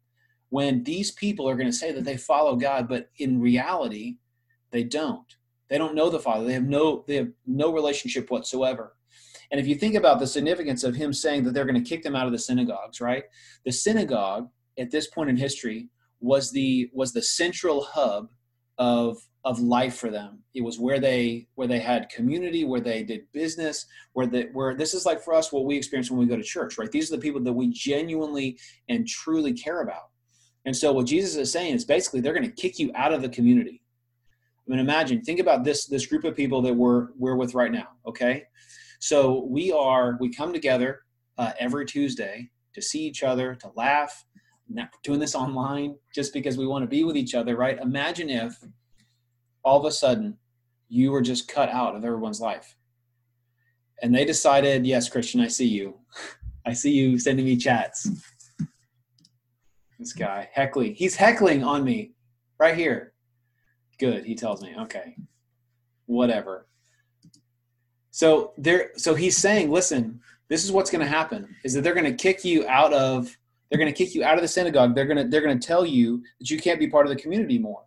when 0.48 0.82
these 0.82 1.12
people 1.12 1.48
are 1.48 1.54
going 1.54 1.70
to 1.70 1.76
say 1.76 1.92
that 1.92 2.04
they 2.04 2.16
follow 2.16 2.56
god 2.56 2.88
but 2.88 3.08
in 3.18 3.40
reality 3.40 4.16
they 4.70 4.84
don't. 4.84 5.36
They 5.68 5.78
don't 5.78 5.94
know 5.94 6.10
the 6.10 6.18
father. 6.18 6.44
They 6.44 6.54
have 6.54 6.64
no 6.64 7.04
they 7.06 7.16
have 7.16 7.30
no 7.46 7.72
relationship 7.72 8.30
whatsoever. 8.30 8.96
And 9.50 9.60
if 9.60 9.66
you 9.66 9.74
think 9.74 9.94
about 9.94 10.20
the 10.20 10.26
significance 10.26 10.84
of 10.84 10.94
him 10.94 11.12
saying 11.12 11.44
that 11.44 11.54
they're 11.54 11.64
going 11.64 11.82
to 11.82 11.88
kick 11.88 12.02
them 12.02 12.14
out 12.14 12.26
of 12.26 12.32
the 12.32 12.38
synagogues 12.38 13.00
right? 13.00 13.24
The 13.64 13.72
synagogue 13.72 14.48
at 14.78 14.90
this 14.90 15.08
point 15.08 15.30
in 15.30 15.36
history 15.36 15.88
was 16.20 16.50
the 16.52 16.90
was 16.92 17.12
the 17.12 17.22
central 17.22 17.82
hub 17.82 18.28
of 18.78 19.18
of 19.44 19.58
life 19.58 19.96
for 19.96 20.10
them. 20.10 20.42
It 20.54 20.62
was 20.62 20.78
where 20.78 21.00
they 21.00 21.48
where 21.54 21.66
they 21.66 21.78
had 21.78 22.08
community, 22.10 22.64
where 22.64 22.80
they 22.80 23.02
did 23.02 23.22
business, 23.32 23.86
where 24.12 24.26
the 24.26 24.48
where 24.52 24.74
this 24.74 24.94
is 24.94 25.06
like 25.06 25.22
for 25.22 25.34
us 25.34 25.52
what 25.52 25.64
we 25.64 25.76
experience 25.76 26.10
when 26.10 26.20
we 26.20 26.26
go 26.26 26.36
to 26.36 26.42
church, 26.42 26.78
right? 26.78 26.90
These 26.90 27.10
are 27.10 27.16
the 27.16 27.22
people 27.22 27.42
that 27.42 27.52
we 27.52 27.68
genuinely 27.68 28.58
and 28.88 29.06
truly 29.06 29.52
care 29.52 29.82
about. 29.82 30.10
And 30.66 30.76
so 30.76 30.92
what 30.92 31.06
Jesus 31.06 31.36
is 31.36 31.50
saying 31.50 31.74
is 31.74 31.84
basically 31.84 32.20
they're 32.20 32.34
going 32.34 32.50
to 32.50 32.62
kick 32.62 32.78
you 32.78 32.92
out 32.94 33.12
of 33.12 33.22
the 33.22 33.30
community. 33.30 33.82
I 34.66 34.70
mean, 34.70 34.80
imagine, 34.80 35.22
think 35.22 35.40
about 35.40 35.64
this 35.64 35.86
this 35.86 36.06
group 36.06 36.24
of 36.24 36.36
people 36.36 36.60
that 36.62 36.74
we're 36.74 37.08
we're 37.16 37.36
with 37.36 37.54
right 37.54 37.72
now. 37.72 37.88
Okay, 38.06 38.44
so 38.98 39.46
we 39.48 39.72
are 39.72 40.16
we 40.20 40.32
come 40.32 40.52
together 40.52 41.00
uh, 41.38 41.52
every 41.58 41.86
Tuesday 41.86 42.50
to 42.74 42.82
see 42.82 43.00
each 43.00 43.22
other, 43.22 43.54
to 43.56 43.70
laugh, 43.74 44.24
doing 45.02 45.20
this 45.20 45.34
online 45.34 45.96
just 46.14 46.32
because 46.32 46.56
we 46.56 46.66
want 46.66 46.82
to 46.82 46.88
be 46.88 47.04
with 47.04 47.16
each 47.16 47.34
other, 47.34 47.56
right? 47.56 47.78
Imagine 47.78 48.30
if 48.30 48.56
all 49.64 49.78
of 49.78 49.84
a 49.84 49.90
sudden 49.90 50.36
you 50.88 51.10
were 51.10 51.22
just 51.22 51.48
cut 51.48 51.68
out 51.68 51.94
of 51.94 52.04
everyone's 52.04 52.40
life. 52.40 52.76
And 54.02 54.14
they 54.14 54.24
decided, 54.24 54.86
yes, 54.86 55.08
Christian, 55.08 55.40
I 55.40 55.48
see 55.48 55.68
you. 55.68 55.98
I 56.66 56.72
see 56.72 56.92
you 56.92 57.18
sending 57.18 57.46
me 57.46 57.56
chats. 57.56 58.08
This 59.98 60.12
guy, 60.12 60.48
heckling. 60.52 60.94
He's 60.94 61.16
heckling 61.16 61.62
on 61.62 61.84
me 61.84 62.12
right 62.58 62.76
here. 62.76 63.12
Good, 63.98 64.24
he 64.24 64.34
tells 64.34 64.62
me. 64.62 64.74
Okay. 64.78 65.16
Whatever. 66.06 66.66
So 68.10 68.52
there 68.58 68.90
so 68.96 69.14
he's 69.14 69.36
saying, 69.36 69.70
listen, 69.70 70.20
this 70.48 70.64
is 70.64 70.72
what's 70.72 70.90
going 70.90 71.04
to 71.04 71.10
happen 71.10 71.54
is 71.64 71.74
that 71.74 71.82
they're 71.82 71.94
going 71.94 72.04
to 72.04 72.22
kick 72.22 72.44
you 72.44 72.66
out 72.66 72.92
of 72.92 73.36
they're 73.70 73.78
going 73.78 73.92
to 73.92 73.96
kick 73.96 74.14
you 74.14 74.24
out 74.24 74.34
of 74.34 74.42
the 74.42 74.48
synagogue. 74.48 74.94
They're 74.94 75.06
going 75.06 75.18
to 75.18 75.24
they're 75.24 75.40
going 75.40 75.58
to 75.58 75.66
tell 75.66 75.86
you 75.86 76.22
that 76.38 76.50
you 76.50 76.58
can't 76.58 76.80
be 76.80 76.88
part 76.88 77.06
of 77.06 77.10
the 77.10 77.20
community 77.20 77.58
more. 77.58 77.82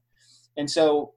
And 0.57 0.69
so 0.69 1.13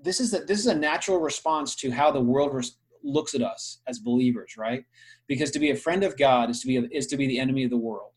this 0.00 0.20
is 0.20 0.34
a, 0.34 0.40
this 0.40 0.58
is 0.58 0.66
a 0.66 0.74
natural 0.74 1.18
response 1.18 1.74
to 1.76 1.90
how 1.90 2.10
the 2.10 2.20
world 2.20 2.52
res- 2.54 2.76
looks 3.02 3.34
at 3.34 3.42
us 3.42 3.78
as 3.86 3.98
believers, 3.98 4.56
right? 4.56 4.84
Because 5.26 5.50
to 5.52 5.58
be 5.58 5.70
a 5.70 5.76
friend 5.76 6.02
of 6.02 6.18
God 6.18 6.50
is 6.50 6.60
to 6.60 6.66
be 6.66 6.76
is 6.76 7.06
to 7.08 7.16
be 7.16 7.26
the 7.26 7.38
enemy 7.38 7.64
of 7.64 7.70
the 7.70 7.76
world. 7.76 8.10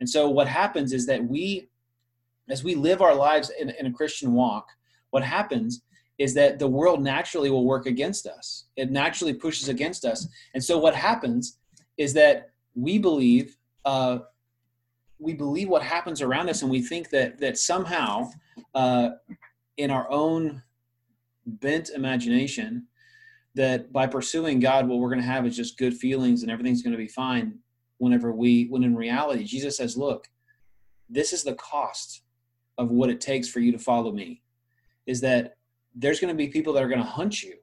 And 0.00 0.08
so 0.08 0.28
what 0.28 0.48
happens 0.48 0.92
is 0.92 1.06
that 1.06 1.24
we 1.24 1.68
as 2.48 2.62
we 2.62 2.74
live 2.74 3.00
our 3.00 3.14
lives 3.14 3.50
in, 3.58 3.70
in 3.70 3.86
a 3.86 3.92
Christian 3.92 4.32
walk, 4.32 4.68
what 5.10 5.22
happens 5.22 5.82
is 6.18 6.34
that 6.34 6.58
the 6.58 6.68
world 6.68 7.02
naturally 7.02 7.50
will 7.50 7.64
work 7.64 7.86
against 7.86 8.26
us. 8.26 8.66
It 8.76 8.90
naturally 8.90 9.32
pushes 9.32 9.68
against 9.68 10.04
us. 10.04 10.28
And 10.54 10.62
so 10.62 10.78
what 10.78 10.94
happens 10.94 11.58
is 11.96 12.12
that 12.14 12.50
we 12.74 12.98
believe 12.98 13.56
uh, 13.84 14.18
we 15.22 15.32
believe 15.32 15.68
what 15.68 15.82
happens 15.82 16.20
around 16.20 16.48
us, 16.50 16.62
and 16.62 16.70
we 16.70 16.82
think 16.82 17.10
that 17.10 17.38
that 17.38 17.56
somehow 17.56 18.30
uh, 18.74 19.10
in 19.76 19.90
our 19.90 20.10
own 20.10 20.62
bent 21.46 21.90
imagination 21.90 22.86
that 23.54 23.92
by 23.92 24.06
pursuing 24.06 24.60
God, 24.60 24.88
what 24.88 24.98
we're 24.98 25.08
going 25.08 25.20
to 25.20 25.26
have 25.26 25.46
is 25.46 25.56
just 25.56 25.78
good 25.78 25.94
feelings 25.94 26.42
and 26.42 26.50
everything's 26.50 26.82
going 26.82 26.92
to 26.92 26.98
be 26.98 27.08
fine. 27.08 27.58
Whenever 27.98 28.32
we, 28.32 28.66
when 28.66 28.82
in 28.82 28.96
reality, 28.96 29.44
Jesus 29.44 29.76
says, 29.76 29.96
"Look, 29.96 30.28
this 31.08 31.32
is 31.32 31.44
the 31.44 31.54
cost 31.54 32.22
of 32.78 32.90
what 32.90 33.10
it 33.10 33.20
takes 33.20 33.48
for 33.48 33.60
you 33.60 33.70
to 33.72 33.78
follow 33.78 34.12
me." 34.12 34.42
Is 35.06 35.20
that 35.20 35.56
there's 35.94 36.20
going 36.20 36.34
to 36.34 36.38
be 36.38 36.48
people 36.48 36.72
that 36.72 36.82
are 36.82 36.88
going 36.88 37.02
to 37.02 37.06
hunt 37.06 37.42
you 37.42 37.54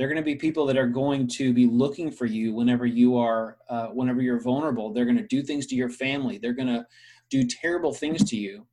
they're 0.00 0.08
going 0.08 0.16
to 0.16 0.22
be 0.22 0.34
people 0.34 0.64
that 0.64 0.78
are 0.78 0.86
going 0.86 1.28
to 1.28 1.52
be 1.52 1.66
looking 1.66 2.10
for 2.10 2.24
you 2.24 2.54
whenever 2.54 2.86
you 2.86 3.18
are 3.18 3.58
uh, 3.68 3.88
whenever 3.88 4.22
you're 4.22 4.40
vulnerable. 4.40 4.94
They're 4.94 5.04
going 5.04 5.18
to 5.18 5.26
do 5.26 5.42
things 5.42 5.66
to 5.66 5.74
your 5.74 5.90
family. 5.90 6.38
They're 6.38 6.54
going 6.54 6.68
to 6.68 6.86
do 7.28 7.44
terrible 7.44 7.92
things 7.92 8.24
to 8.30 8.36
you 8.36 8.66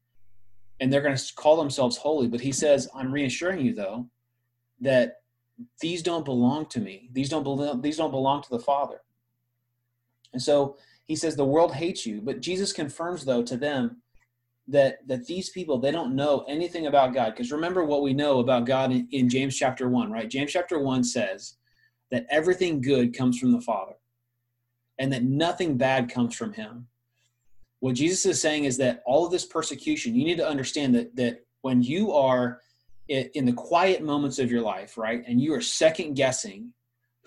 and 0.80 0.92
they're 0.92 1.02
going 1.02 1.18
to 1.18 1.36
call 1.36 1.58
themselves 1.58 1.98
holy. 1.98 2.30
But 2.30 2.40
he 2.40 2.54
says 2.54 2.88
i'm 2.96 3.12
reassuring 3.12 3.60
you 3.60 3.74
though 3.74 4.08
that 4.80 5.16
these 5.82 6.02
don't 6.02 6.24
belong 6.24 6.68
to 6.68 6.80
me. 6.80 7.10
These 7.12 7.28
don't 7.28 7.44
belong 7.44 7.82
these 7.82 7.98
don't 7.98 8.12
belong 8.12 8.42
to 8.44 8.50
the 8.50 8.60
father. 8.60 9.02
And 10.32 10.42
so 10.42 10.78
he 11.08 11.18
says 11.18 11.36
the 11.36 11.44
world 11.44 11.74
hates 11.74 12.06
you. 12.06 12.22
But 12.22 12.40
jesus 12.40 12.72
confirms 12.72 13.26
though 13.26 13.44
to 13.44 13.58
them 13.58 14.02
that 14.68 15.08
that 15.08 15.26
these 15.26 15.50
people 15.50 15.78
they 15.78 15.92
don't 15.92 16.16
know 16.16 16.44
anything 16.48 16.88
about 16.88 17.14
god. 17.14 17.32
Because 17.32 17.52
remember 17.52 17.84
what 17.84 18.02
we 18.02 18.14
know 18.14 18.40
about 18.40 18.66
god 18.66 18.92
in, 18.92 19.08
in, 19.12 19.30
james 19.30 19.56
chapter 19.56 19.90
1 19.90 20.12
right? 20.12 20.30
James 20.30 20.52
chapter 20.52 20.80
1 20.80 21.04
says 21.04 21.56
that 22.12 22.26
everything 22.30 22.82
good 22.82 23.16
comes 23.16 23.40
from 23.40 23.52
the 23.52 23.62
father 23.62 23.94
and 25.00 25.12
that 25.14 25.24
nothing 25.24 25.78
bad 25.78 26.10
comes 26.10 26.36
from 26.36 26.54
him. 26.54 26.88
What 27.80 27.96
jesus 27.96 28.26
is 28.26 28.42
saying 28.42 28.66
is 28.66 28.78
that 28.78 29.04
all 29.06 29.26
of 29.26 29.32
this 29.32 29.46
persecution 29.46 30.16
you 30.16 30.26
need 30.26 30.38
to 30.38 30.48
understand 30.48 30.96
that 30.96 31.16
that 31.16 31.46
when 31.62 31.82
you 31.82 32.12
are 32.14 32.62
in 33.08 33.46
the 33.46 33.54
quiet 33.54 34.04
moments 34.04 34.38
of 34.38 34.52
your 34.52 34.62
life 34.62 34.98
right 34.98 35.24
and 35.28 35.40
you 35.40 35.54
are 35.54 35.62
second 35.62 36.16
guessing 36.16 36.74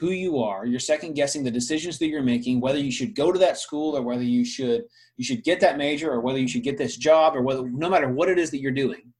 who 0.00 0.11
you 0.11 0.38
are. 0.38 0.64
You're 0.64 0.80
second 0.80 1.12
guessing 1.12 1.45
the 1.45 1.50
decisions 1.50 1.99
that 1.99 2.09
you're 2.09 2.23
making 2.23 2.61
whether 2.61 2.78
you 2.78 2.90
should 2.90 3.14
go 3.14 3.30
to 3.30 3.38
that 3.38 3.59
school 3.59 3.97
or 3.97 4.02
whether 4.02 4.23
you 4.23 4.45
should 4.45 4.85
you 5.19 5.25
should 5.25 5.45
get 5.45 5.61
that 5.61 5.76
major 5.76 6.11
or 6.11 6.21
whether 6.21 6.38
you 6.38 6.49
should 6.49 6.62
get 6.62 6.78
this 6.78 6.97
job 6.97 7.37
or 7.37 7.42
whether 7.42 7.69
no 7.69 7.90
matter 7.90 8.09
what 8.09 8.30
it 8.30 8.38
is 8.38 8.50
that 8.50 8.61
you're 8.61 8.73
doing. 8.73 9.12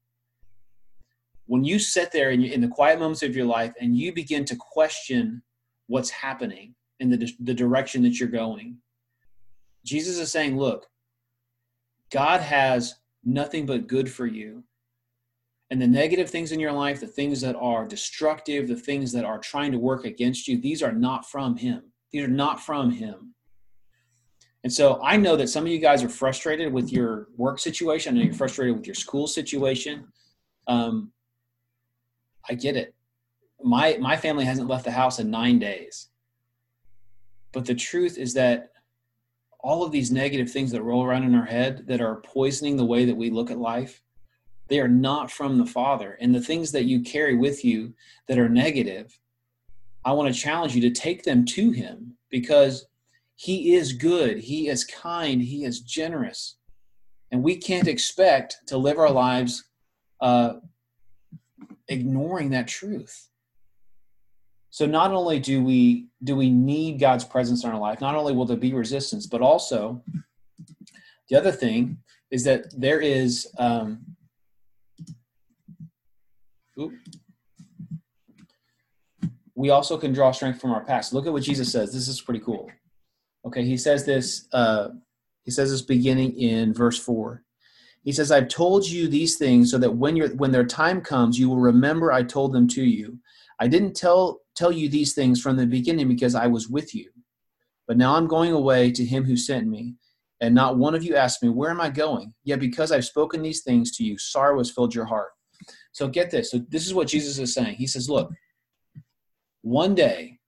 When 1.45 1.63
you 1.63 1.79
sit 1.79 2.11
there 2.11 2.31
in, 2.31 2.43
in 2.43 2.61
the 2.61 2.67
quiet 2.67 2.97
moments 2.97 3.23
of 3.23 3.35
your 3.35 3.45
life 3.45 3.73
and 3.79 3.95
you 3.95 4.11
begin 4.11 4.43
to 4.45 4.55
question 4.55 5.43
what's 5.87 6.09
happening 6.09 6.73
in 6.99 7.09
the, 7.09 7.31
the 7.41 7.53
direction 7.53 8.01
that 8.03 8.19
you're 8.19 8.29
going 8.29 8.77
jesus 9.83 10.17
is 10.17 10.31
saying 10.31 10.57
look 10.57 10.87
god 12.11 12.39
has 12.39 12.95
nothing 13.23 13.65
but 13.65 13.87
good 13.87 14.09
for 14.09 14.25
you 14.25 14.63
and 15.71 15.81
the 15.81 15.87
negative 15.87 16.29
things 16.29 16.51
in 16.51 16.59
your 16.59 16.73
life, 16.73 16.99
the 16.99 17.07
things 17.07 17.39
that 17.39 17.55
are 17.55 17.87
destructive, 17.87 18.67
the 18.67 18.75
things 18.75 19.13
that 19.13 19.23
are 19.23 19.39
trying 19.39 19.71
to 19.71 19.79
work 19.79 20.03
against 20.03 20.45
you, 20.49 20.59
these 20.59 20.83
are 20.83 20.91
not 20.91 21.27
from 21.31 21.55
Him. 21.55 21.93
These 22.11 22.25
are 22.25 22.27
not 22.27 22.59
from 22.59 22.91
Him. 22.91 23.33
And 24.65 24.71
so 24.71 24.99
I 25.01 25.15
know 25.15 25.37
that 25.37 25.47
some 25.47 25.63
of 25.63 25.71
you 25.71 25.79
guys 25.79 26.03
are 26.03 26.09
frustrated 26.09 26.73
with 26.73 26.91
your 26.91 27.29
work 27.37 27.57
situation. 27.57 28.13
I 28.13 28.19
know 28.19 28.25
you're 28.25 28.33
frustrated 28.33 28.75
with 28.75 28.85
your 28.85 28.95
school 28.95 29.27
situation. 29.27 30.07
Um, 30.67 31.13
I 32.49 32.53
get 32.53 32.75
it. 32.75 32.93
My 33.63 33.97
my 33.97 34.17
family 34.17 34.43
hasn't 34.43 34.67
left 34.67 34.83
the 34.83 34.91
house 34.91 35.19
in 35.19 35.31
nine 35.31 35.57
days. 35.57 36.09
But 37.53 37.65
the 37.65 37.75
truth 37.75 38.17
is 38.17 38.33
that 38.33 38.71
all 39.61 39.85
of 39.85 39.91
these 39.91 40.11
negative 40.11 40.51
things 40.51 40.71
that 40.71 40.83
roll 40.83 41.05
around 41.05 41.23
in 41.23 41.33
our 41.33 41.45
head 41.45 41.85
that 41.87 42.01
are 42.01 42.21
poisoning 42.21 42.75
the 42.75 42.85
way 42.85 43.05
that 43.05 43.15
we 43.15 43.29
look 43.29 43.51
at 43.51 43.57
life, 43.57 44.01
they 44.71 44.79
are 44.79 44.87
not 44.87 45.29
from 45.29 45.57
the 45.57 45.65
Father. 45.65 46.17
And 46.21 46.33
the 46.33 46.39
things 46.39 46.71
that 46.71 46.85
you 46.85 47.01
carry 47.01 47.35
with 47.35 47.65
you 47.65 47.93
that 48.29 48.39
are 48.39 48.47
negative, 48.47 49.19
I 50.05 50.13
want 50.13 50.33
to 50.33 50.41
challenge 50.41 50.73
you 50.73 50.81
to 50.83 50.89
take 50.89 51.23
them 51.23 51.43
to 51.47 51.71
Him 51.71 52.15
because 52.29 52.85
He 53.35 53.75
is 53.75 53.91
good, 53.91 54.37
He 54.37 54.69
is 54.69 54.85
kind, 54.85 55.41
He 55.41 55.65
is 55.65 55.81
generous. 55.81 56.55
And 57.31 57.43
we 57.43 57.57
can't 57.57 57.89
expect 57.89 58.59
to 58.67 58.77
live 58.77 58.97
our 58.97 59.11
lives 59.11 59.65
uh, 60.21 60.53
ignoring 61.89 62.51
that 62.51 62.69
truth. 62.69 63.27
So 64.69 64.85
not 64.85 65.11
only 65.11 65.41
do 65.41 65.61
we 65.61 66.07
do 66.23 66.37
we 66.37 66.49
need 66.49 66.97
God's 66.97 67.25
presence 67.25 67.65
in 67.65 67.71
our 67.71 67.79
life, 67.79 67.99
not 67.99 68.15
only 68.15 68.33
will 68.33 68.45
there 68.45 68.55
be 68.55 68.73
resistance, 68.73 69.27
but 69.27 69.41
also 69.41 70.01
the 71.29 71.35
other 71.35 71.51
thing 71.51 71.97
is 72.31 72.45
that 72.45 72.67
there 72.79 73.01
is 73.01 73.51
um, 73.57 74.05
we 79.55 79.69
also 79.69 79.97
can 79.97 80.13
draw 80.13 80.31
strength 80.31 80.59
from 80.59 80.71
our 80.71 80.83
past. 80.83 81.13
Look 81.13 81.27
at 81.27 81.33
what 81.33 81.43
Jesus 81.43 81.71
says. 81.71 81.93
This 81.93 82.07
is 82.07 82.21
pretty 82.21 82.39
cool. 82.39 82.69
Okay, 83.45 83.63
he 83.63 83.77
says 83.77 84.05
this. 84.05 84.47
Uh, 84.53 84.89
he 85.43 85.51
says 85.51 85.71
this 85.71 85.81
beginning 85.81 86.39
in 86.39 86.73
verse 86.73 86.97
four. 86.97 87.43
He 88.03 88.11
says, 88.11 88.31
"I've 88.31 88.47
told 88.47 88.87
you 88.87 89.07
these 89.07 89.37
things 89.37 89.69
so 89.71 89.77
that 89.77 89.91
when 89.91 90.15
your 90.15 90.29
when 90.35 90.51
their 90.51 90.65
time 90.65 91.01
comes, 91.01 91.37
you 91.37 91.49
will 91.49 91.59
remember 91.59 92.11
I 92.11 92.23
told 92.23 92.53
them 92.53 92.67
to 92.69 92.83
you. 92.83 93.19
I 93.59 93.67
didn't 93.67 93.95
tell 93.95 94.41
tell 94.55 94.71
you 94.71 94.89
these 94.89 95.13
things 95.13 95.41
from 95.41 95.57
the 95.57 95.65
beginning 95.67 96.07
because 96.07 96.35
I 96.35 96.47
was 96.47 96.67
with 96.67 96.95
you. 96.95 97.11
But 97.87 97.97
now 97.97 98.15
I'm 98.15 98.27
going 98.27 98.53
away 98.53 98.91
to 98.91 99.05
him 99.05 99.25
who 99.25 99.35
sent 99.35 99.67
me, 99.67 99.95
and 100.39 100.55
not 100.55 100.77
one 100.77 100.95
of 100.95 101.03
you 101.03 101.15
asked 101.15 101.43
me, 101.43 101.49
Where 101.49 101.69
am 101.69 101.81
I 101.81 101.89
going? 101.89 102.33
Yet 102.43 102.59
because 102.59 102.91
I've 102.91 103.05
spoken 103.05 103.41
these 103.41 103.63
things 103.63 103.91
to 103.97 104.03
you, 104.03 104.17
sorrow 104.17 104.57
has 104.59 104.71
filled 104.71 104.95
your 104.95 105.05
heart. 105.05 105.31
So 105.91 106.07
get 106.07 106.31
this. 106.31 106.51
So 106.51 106.59
this 106.69 106.85
is 106.85 106.93
what 106.93 107.07
Jesus 107.07 107.37
is 107.37 107.53
saying. 107.53 107.75
He 107.75 107.87
says, 107.87 108.09
look, 108.09 108.31
one 109.61 109.95
day 109.95 110.39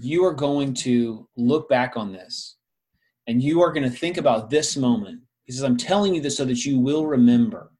you 0.00 0.24
are 0.24 0.34
going 0.34 0.74
to 0.74 1.28
look 1.36 1.68
back 1.68 1.96
on 1.96 2.12
this 2.12 2.56
and 3.26 3.42
you 3.42 3.62
are 3.62 3.72
going 3.72 3.88
to 3.88 3.96
think 3.96 4.16
about 4.16 4.50
this 4.50 4.76
moment. 4.76 5.20
He 5.44 5.52
says, 5.52 5.62
I'm 5.62 5.76
telling 5.76 6.14
you 6.14 6.20
this 6.20 6.36
so 6.36 6.44
that 6.44 6.64
you 6.64 6.78
will 6.78 7.06
remember. 7.06 7.72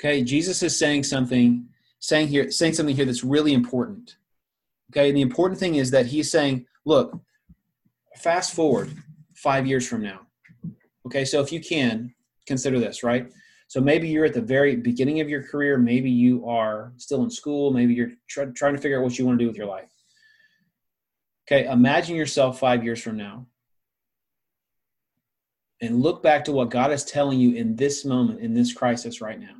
Okay, 0.00 0.22
Jesus 0.22 0.62
is 0.62 0.78
saying 0.78 1.04
something, 1.04 1.66
saying 1.98 2.28
here, 2.28 2.50
saying 2.50 2.74
something 2.74 2.94
here 2.94 3.04
that's 3.04 3.24
really 3.24 3.52
important. 3.52 4.16
Okay, 4.90 5.08
and 5.08 5.16
the 5.16 5.22
important 5.22 5.58
thing 5.58 5.74
is 5.74 5.90
that 5.90 6.06
he's 6.06 6.30
saying, 6.30 6.66
look, 6.84 7.20
fast 8.16 8.54
forward 8.54 8.90
five 9.34 9.66
years 9.66 9.86
from 9.86 10.02
now. 10.02 10.20
Okay, 11.06 11.24
so 11.24 11.40
if 11.40 11.52
you 11.52 11.60
can, 11.60 12.14
consider 12.46 12.78
this, 12.78 13.02
right? 13.02 13.30
So 13.68 13.80
maybe 13.80 14.08
you're 14.08 14.24
at 14.24 14.34
the 14.34 14.40
very 14.40 14.76
beginning 14.76 15.20
of 15.20 15.28
your 15.28 15.42
career. 15.42 15.76
Maybe 15.76 16.10
you 16.10 16.46
are 16.48 16.92
still 16.96 17.22
in 17.22 17.30
school. 17.30 17.70
Maybe 17.70 17.94
you're 17.94 18.12
try, 18.26 18.46
trying 18.46 18.74
to 18.74 18.80
figure 18.80 18.98
out 18.98 19.04
what 19.04 19.18
you 19.18 19.26
want 19.26 19.38
to 19.38 19.44
do 19.44 19.48
with 19.48 19.58
your 19.58 19.66
life. 19.66 19.90
Okay, 21.46 21.66
imagine 21.66 22.16
yourself 22.16 22.58
five 22.58 22.82
years 22.82 23.00
from 23.00 23.16
now 23.16 23.46
and 25.80 26.02
look 26.02 26.22
back 26.22 26.44
to 26.44 26.52
what 26.52 26.70
God 26.70 26.92
is 26.92 27.04
telling 27.04 27.38
you 27.38 27.54
in 27.54 27.76
this 27.76 28.04
moment, 28.04 28.40
in 28.40 28.54
this 28.54 28.72
crisis 28.72 29.20
right 29.20 29.38
now. 29.38 29.54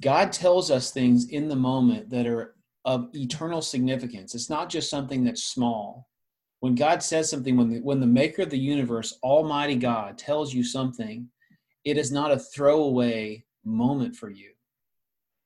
God 0.00 0.32
tells 0.32 0.70
us 0.70 0.90
things 0.90 1.28
in 1.28 1.48
the 1.48 1.56
moment 1.56 2.10
that 2.10 2.26
are 2.26 2.54
of 2.84 3.08
eternal 3.14 3.62
significance. 3.62 4.34
It's 4.34 4.50
not 4.50 4.68
just 4.68 4.90
something 4.90 5.24
that's 5.24 5.44
small. 5.44 6.08
When 6.60 6.74
God 6.74 7.02
says 7.02 7.28
something, 7.28 7.56
when 7.56 7.70
the, 7.70 7.80
when 7.80 8.00
the 8.00 8.06
maker 8.06 8.42
of 8.42 8.50
the 8.50 8.58
universe, 8.58 9.18
Almighty 9.22 9.76
God, 9.76 10.18
tells 10.18 10.54
you 10.54 10.62
something, 10.62 11.28
it 11.86 11.96
is 11.96 12.10
not 12.10 12.32
a 12.32 12.38
throwaway 12.38 13.44
moment 13.64 14.16
for 14.16 14.28
you. 14.28 14.50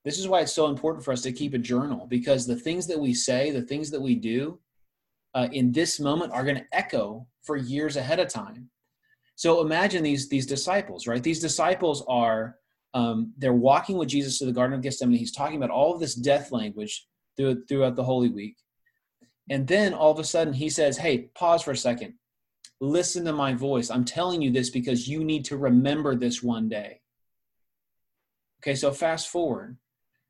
This 0.06 0.18
is 0.18 0.26
why 0.26 0.40
it's 0.40 0.54
so 0.54 0.68
important 0.68 1.04
for 1.04 1.12
us 1.12 1.20
to 1.22 1.32
keep 1.32 1.52
a 1.52 1.58
journal 1.58 2.06
because 2.06 2.46
the 2.46 2.56
things 2.56 2.86
that 2.86 2.98
we 2.98 3.12
say, 3.12 3.50
the 3.50 3.60
things 3.60 3.90
that 3.90 4.00
we 4.00 4.14
do 4.14 4.58
uh, 5.34 5.48
in 5.52 5.70
this 5.70 6.00
moment 6.00 6.32
are 6.32 6.42
going 6.42 6.56
to 6.56 6.66
echo 6.72 7.26
for 7.42 7.58
years 7.58 7.96
ahead 7.96 8.18
of 8.18 8.28
time. 8.28 8.70
So 9.36 9.60
imagine 9.60 10.02
these 10.02 10.30
these 10.30 10.46
disciples, 10.46 11.06
right? 11.06 11.22
These 11.22 11.40
disciples 11.40 12.02
are 12.08 12.56
um, 12.94 13.34
they're 13.36 13.52
walking 13.52 13.98
with 13.98 14.08
Jesus 14.08 14.38
to 14.38 14.46
the 14.46 14.52
Garden 14.52 14.74
of 14.74 14.82
Gethsemane. 14.82 15.18
He's 15.18 15.32
talking 15.32 15.58
about 15.58 15.70
all 15.70 15.92
of 15.92 16.00
this 16.00 16.14
death 16.14 16.52
language 16.52 17.06
through, 17.36 17.66
throughout 17.66 17.96
the 17.96 18.04
Holy 18.04 18.30
Week. 18.30 18.56
And 19.50 19.66
then 19.66 19.92
all 19.92 20.10
of 20.10 20.18
a 20.18 20.24
sudden 20.24 20.54
he 20.54 20.70
says, 20.70 20.96
Hey, 20.96 21.28
pause 21.34 21.62
for 21.62 21.72
a 21.72 21.76
second. 21.76 22.14
Listen 22.80 23.24
to 23.26 23.32
my 23.32 23.52
voice. 23.52 23.90
I'm 23.90 24.04
telling 24.04 24.40
you 24.40 24.50
this 24.50 24.70
because 24.70 25.06
you 25.06 25.22
need 25.22 25.44
to 25.46 25.56
remember 25.56 26.14
this 26.14 26.42
one 26.42 26.68
day. 26.68 27.00
Okay, 28.62 28.74
so 28.74 28.90
fast 28.90 29.28
forward. 29.28 29.76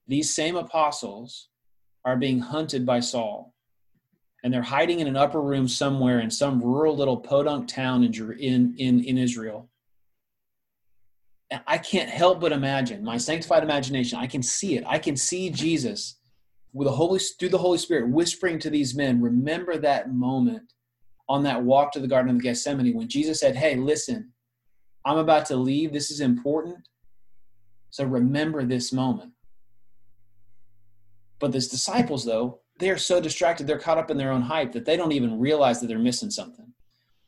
These 0.09 0.35
same 0.35 0.57
apostles 0.57 1.49
are 2.05 2.17
being 2.17 2.41
hunted 2.41 2.85
by 2.85 3.01
Saul. 3.01 3.55
And 4.43 4.53
they're 4.53 4.63
hiding 4.63 5.01
in 5.01 5.07
an 5.07 5.17
upper 5.17 5.41
room 5.41 5.69
somewhere 5.69 6.21
in 6.21 6.31
some 6.31 6.63
rural 6.63 6.97
little 6.97 7.19
podunk 7.19 7.69
town 7.69 8.03
in, 8.03 8.75
in, 8.79 9.05
in, 9.05 9.19
Israel. 9.19 9.69
And 11.51 11.61
I 11.67 11.79
can't 11.79 12.09
help 12.09 12.41
but 12.41 12.53
imagine, 12.53 13.05
my 13.05 13.19
sanctified 13.19 13.63
imagination, 13.63 14.19
I 14.19 14.27
can 14.27 14.43
see 14.43 14.77
it. 14.77 14.85
I 14.87 14.99
can 14.99 15.17
see 15.17 15.51
Jesus 15.51 16.17
with 16.73 16.87
the 16.87 16.93
Holy 16.93 17.19
through 17.19 17.49
the 17.49 17.59
Holy 17.59 17.79
Spirit 17.79 18.09
whispering 18.09 18.59
to 18.61 18.71
these 18.71 18.95
men, 18.95 19.21
remember 19.21 19.77
that 19.79 20.13
moment 20.13 20.73
on 21.31 21.45
that 21.45 21.63
walk 21.63 21.93
to 21.93 22.01
the 22.01 22.09
Garden 22.09 22.35
of 22.35 22.43
Gethsemane 22.43 22.93
when 22.93 23.09
Jesus 23.09 23.39
said, 23.39 23.55
Hey, 23.55 23.77
listen, 23.77 24.33
I'm 25.05 25.17
about 25.17 25.47
to 25.47 25.57
leave. 25.57 25.93
This 25.93 26.11
is 26.11 26.21
important. 26.21 26.89
So 27.91 28.05
remember 28.05 28.65
this 28.65 28.93
moment. 28.93 29.31
But 31.39 31.53
these 31.53 31.69
disciples, 31.69 32.25
though, 32.25 32.59
they 32.81 32.91
are 32.91 32.99
so 32.99 33.21
distracted, 33.21 33.67
they're 33.69 33.79
caught 33.79 33.97
up 33.97 34.11
in 34.11 34.17
their 34.17 34.33
own 34.33 34.43
hype 34.43 34.73
that 34.73 34.85
they 34.85 34.97
don't 34.97 35.13
even 35.13 35.39
realize 35.39 35.81
that 35.81 35.87
they're 35.87 36.01
missing 36.01 36.31
something. 36.31 36.67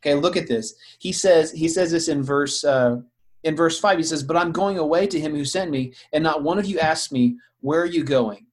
Okay, 0.01 0.15
look 0.15 0.35
at 0.35 0.47
this. 0.49 0.75
He 0.99 1.13
says, 1.13 1.51
he 1.51 1.69
says 1.69 1.89
this 1.89 2.09
in 2.09 2.21
verse 2.23 2.65
uh, 2.65 2.97
in 3.45 3.55
verse 3.55 3.79
5. 3.79 3.97
He 3.97 4.03
says, 4.03 4.21
But 4.21 4.35
I'm 4.35 4.51
going 4.51 4.77
away 4.77 5.07
to 5.07 5.19
him 5.19 5.33
who 5.33 5.45
sent 5.45 5.71
me, 5.71 5.93
and 6.11 6.25
not 6.25 6.43
one 6.43 6.59
of 6.59 6.65
you 6.65 6.77
asked 6.77 7.13
me, 7.13 7.37
Where 7.61 7.79
are 7.79 7.85
you 7.85 8.03
going? 8.03 8.47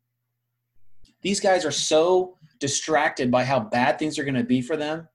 These 1.22 1.40
guys 1.40 1.64
are 1.64 1.72
so 1.72 2.36
distracted 2.60 3.32
by 3.32 3.42
how 3.42 3.58
bad 3.58 3.98
things 3.98 4.16
are 4.16 4.24
going 4.24 4.34
to 4.34 4.44
be 4.44 4.62
for 4.62 4.76
them 4.76 5.08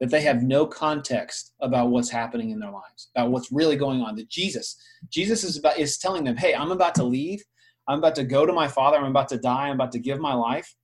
that 0.00 0.10
they 0.10 0.20
have 0.20 0.42
no 0.42 0.66
context 0.66 1.54
about 1.60 1.90
what's 1.90 2.10
happening 2.10 2.50
in 2.50 2.58
their 2.58 2.70
lives, 2.70 3.08
about 3.14 3.30
what's 3.30 3.50
really 3.50 3.76
going 3.76 4.02
on. 4.02 4.14
That 4.16 4.28
Jesus, 4.28 4.76
Jesus 5.10 5.42
is 5.42 5.58
about 5.58 5.78
is 5.78 5.98
telling 5.98 6.24
them, 6.24 6.36
"Hey, 6.36 6.54
I'm 6.54 6.72
about 6.72 6.94
to 6.96 7.04
leave. 7.04 7.42
I'm 7.88 7.98
about 7.98 8.14
to 8.16 8.24
go 8.24 8.44
to 8.44 8.52
my 8.52 8.68
Father. 8.68 8.98
I'm 8.98 9.10
about 9.10 9.28
to 9.30 9.38
die. 9.38 9.68
I'm 9.68 9.76
about 9.76 9.92
to 9.92 9.98
give 9.98 10.18
my 10.18 10.34
life. 10.34 10.74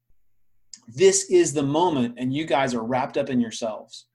This 0.88 1.30
is 1.30 1.52
the 1.52 1.62
moment, 1.62 2.14
and 2.18 2.32
you 2.32 2.46
guys 2.46 2.74
are 2.74 2.84
wrapped 2.84 3.16
up 3.16 3.28
in 3.28 3.40
yourselves." 3.40 4.06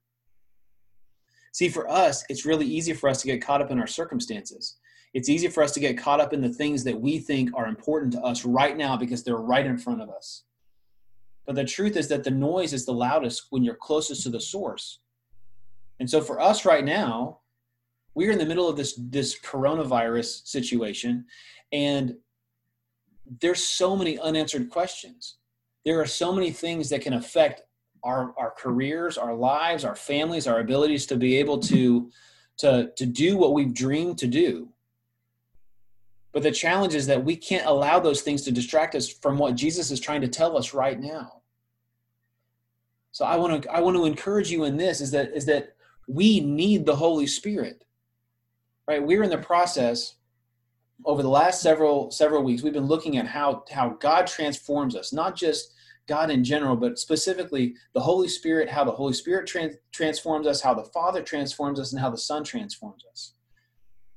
See, 1.53 1.69
for 1.69 1.89
us, 1.89 2.23
it's 2.29 2.45
really 2.45 2.67
easy 2.67 2.93
for 2.93 3.09
us 3.09 3.21
to 3.21 3.27
get 3.27 3.41
caught 3.41 3.61
up 3.61 3.71
in 3.71 3.79
our 3.79 3.87
circumstances. 3.87 4.77
It's 5.13 5.29
easy 5.29 5.47
for 5.47 5.63
us 5.63 5.71
to 5.71 5.79
get 5.79 5.97
caught 5.97 6.19
up 6.19 6.33
in 6.33 6.41
the 6.41 6.53
things 6.53 6.83
that 6.83 6.99
we 6.99 7.19
think 7.19 7.49
are 7.55 7.67
important 7.67 8.13
to 8.13 8.21
us 8.21 8.45
right 8.45 8.77
now 8.77 8.97
because 8.97 9.23
they're 9.23 9.37
right 9.37 9.65
in 9.65 9.77
front 9.77 10.01
of 10.01 10.09
us. 10.09 10.43
But 11.47 11.55
the 11.55 11.65
truth 11.65 11.95
is 11.95 12.09
that 12.09 12.23
the 12.23 12.31
noise 12.31 12.73
is 12.73 12.85
the 12.85 12.93
loudest 12.93 13.47
when 13.49 13.63
you're 13.63 13.75
closest 13.75 14.21
to 14.23 14.29
the 14.29 14.39
source. 14.39 14.99
And 15.99 16.07
so 16.07 16.21
for 16.21 16.39
us 16.39 16.65
right 16.65 16.85
now, 16.85 17.39
we're 18.13 18.31
in 18.31 18.37
the 18.37 18.45
middle 18.45 18.69
of 18.69 18.77
this 18.77 18.99
this 19.09 19.39
coronavirus 19.39 20.45
situation 20.45 21.25
and 21.71 22.15
there's 23.41 23.63
so 23.63 23.95
many 23.95 24.17
unanswered 24.19 24.69
questions. 24.69 25.37
There 25.85 25.99
are 26.01 26.05
so 26.05 26.31
many 26.31 26.51
things 26.51 26.89
that 26.89 27.01
can 27.01 27.13
affect 27.13 27.61
our, 28.03 28.33
our 28.37 28.51
careers, 28.51 29.17
our 29.17 29.33
lives, 29.33 29.83
our 29.83 29.95
families, 29.95 30.47
our 30.47 30.59
abilities 30.59 31.05
to 31.07 31.17
be 31.17 31.37
able 31.37 31.59
to, 31.59 32.09
to, 32.57 32.91
to 32.95 33.05
do 33.05 33.37
what 33.37 33.53
we've 33.53 33.73
dreamed 33.73 34.17
to 34.19 34.27
do. 34.27 34.69
But 36.31 36.43
the 36.43 36.51
challenge 36.51 36.93
is 36.93 37.07
that 37.07 37.23
we 37.23 37.35
can't 37.35 37.65
allow 37.65 37.99
those 37.99 38.21
things 38.21 38.43
to 38.43 38.51
distract 38.51 38.95
us 38.95 39.09
from 39.09 39.37
what 39.37 39.55
Jesus 39.55 39.91
is 39.91 39.99
trying 39.99 40.21
to 40.21 40.27
tell 40.27 40.57
us 40.57 40.73
right 40.73 40.99
now. 40.99 41.36
So 43.17 43.25
I 43.25 43.35
want 43.35 43.63
to 43.63 43.71
I 43.71 43.79
want 43.79 43.97
to 43.97 44.05
encourage 44.05 44.51
you 44.51 44.65
in 44.65 44.77
this 44.77 45.01
is 45.01 45.09
that 45.09 45.31
is 45.33 45.43
that 45.47 45.73
we 46.07 46.39
need 46.39 46.85
the 46.85 46.95
Holy 46.95 47.25
Spirit. 47.25 47.83
Right? 48.87 49.03
We're 49.03 49.23
in 49.23 49.31
the 49.31 49.39
process 49.39 50.17
over 51.03 51.23
the 51.23 51.27
last 51.27 51.63
several 51.63 52.11
several 52.11 52.43
weeks 52.43 52.61
we've 52.61 52.73
been 52.73 52.85
looking 52.85 53.17
at 53.17 53.25
how 53.25 53.63
how 53.71 53.97
God 53.99 54.27
transforms 54.27 54.95
us, 54.95 55.13
not 55.13 55.35
just 55.35 55.73
God 56.07 56.29
in 56.29 56.43
general, 56.43 56.75
but 56.75 56.99
specifically 56.99 57.73
the 57.95 58.01
Holy 58.01 58.27
Spirit, 58.27 58.69
how 58.69 58.83
the 58.83 58.91
Holy 58.91 59.13
Spirit 59.13 59.47
trans- 59.47 59.77
transforms 59.91 60.45
us, 60.45 60.61
how 60.61 60.75
the 60.75 60.83
Father 60.83 61.23
transforms 61.23 61.79
us, 61.79 61.93
and 61.93 61.99
how 61.99 62.11
the 62.11 62.19
Son 62.19 62.43
transforms 62.43 63.03
us. 63.11 63.33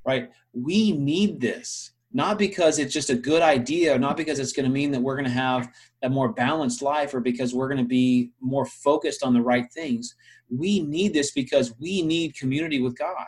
Right? 0.04 0.28
We 0.52 0.92
need 0.92 1.40
this 1.40 1.92
not 2.12 2.38
because 2.38 2.78
it's 2.78 2.92
just 2.92 3.10
a 3.10 3.14
good 3.14 3.42
idea, 3.42 3.96
not 3.98 4.16
because 4.16 4.38
it's 4.38 4.52
going 4.52 4.66
to 4.66 4.72
mean 4.72 4.90
that 4.90 5.00
we're 5.00 5.14
going 5.14 5.26
to 5.26 5.30
have 5.30 5.70
a 6.02 6.10
more 6.10 6.32
balanced 6.32 6.82
life 6.82 7.14
or 7.14 7.20
because 7.20 7.54
we're 7.54 7.68
going 7.68 7.82
to 7.82 7.88
be 7.88 8.30
more 8.40 8.66
focused 8.66 9.22
on 9.22 9.32
the 9.32 9.42
right 9.42 9.70
things. 9.72 10.16
We 10.48 10.80
need 10.80 11.14
this 11.14 11.30
because 11.30 11.72
we 11.78 12.02
need 12.02 12.34
community 12.34 12.80
with 12.80 12.98
God. 12.98 13.26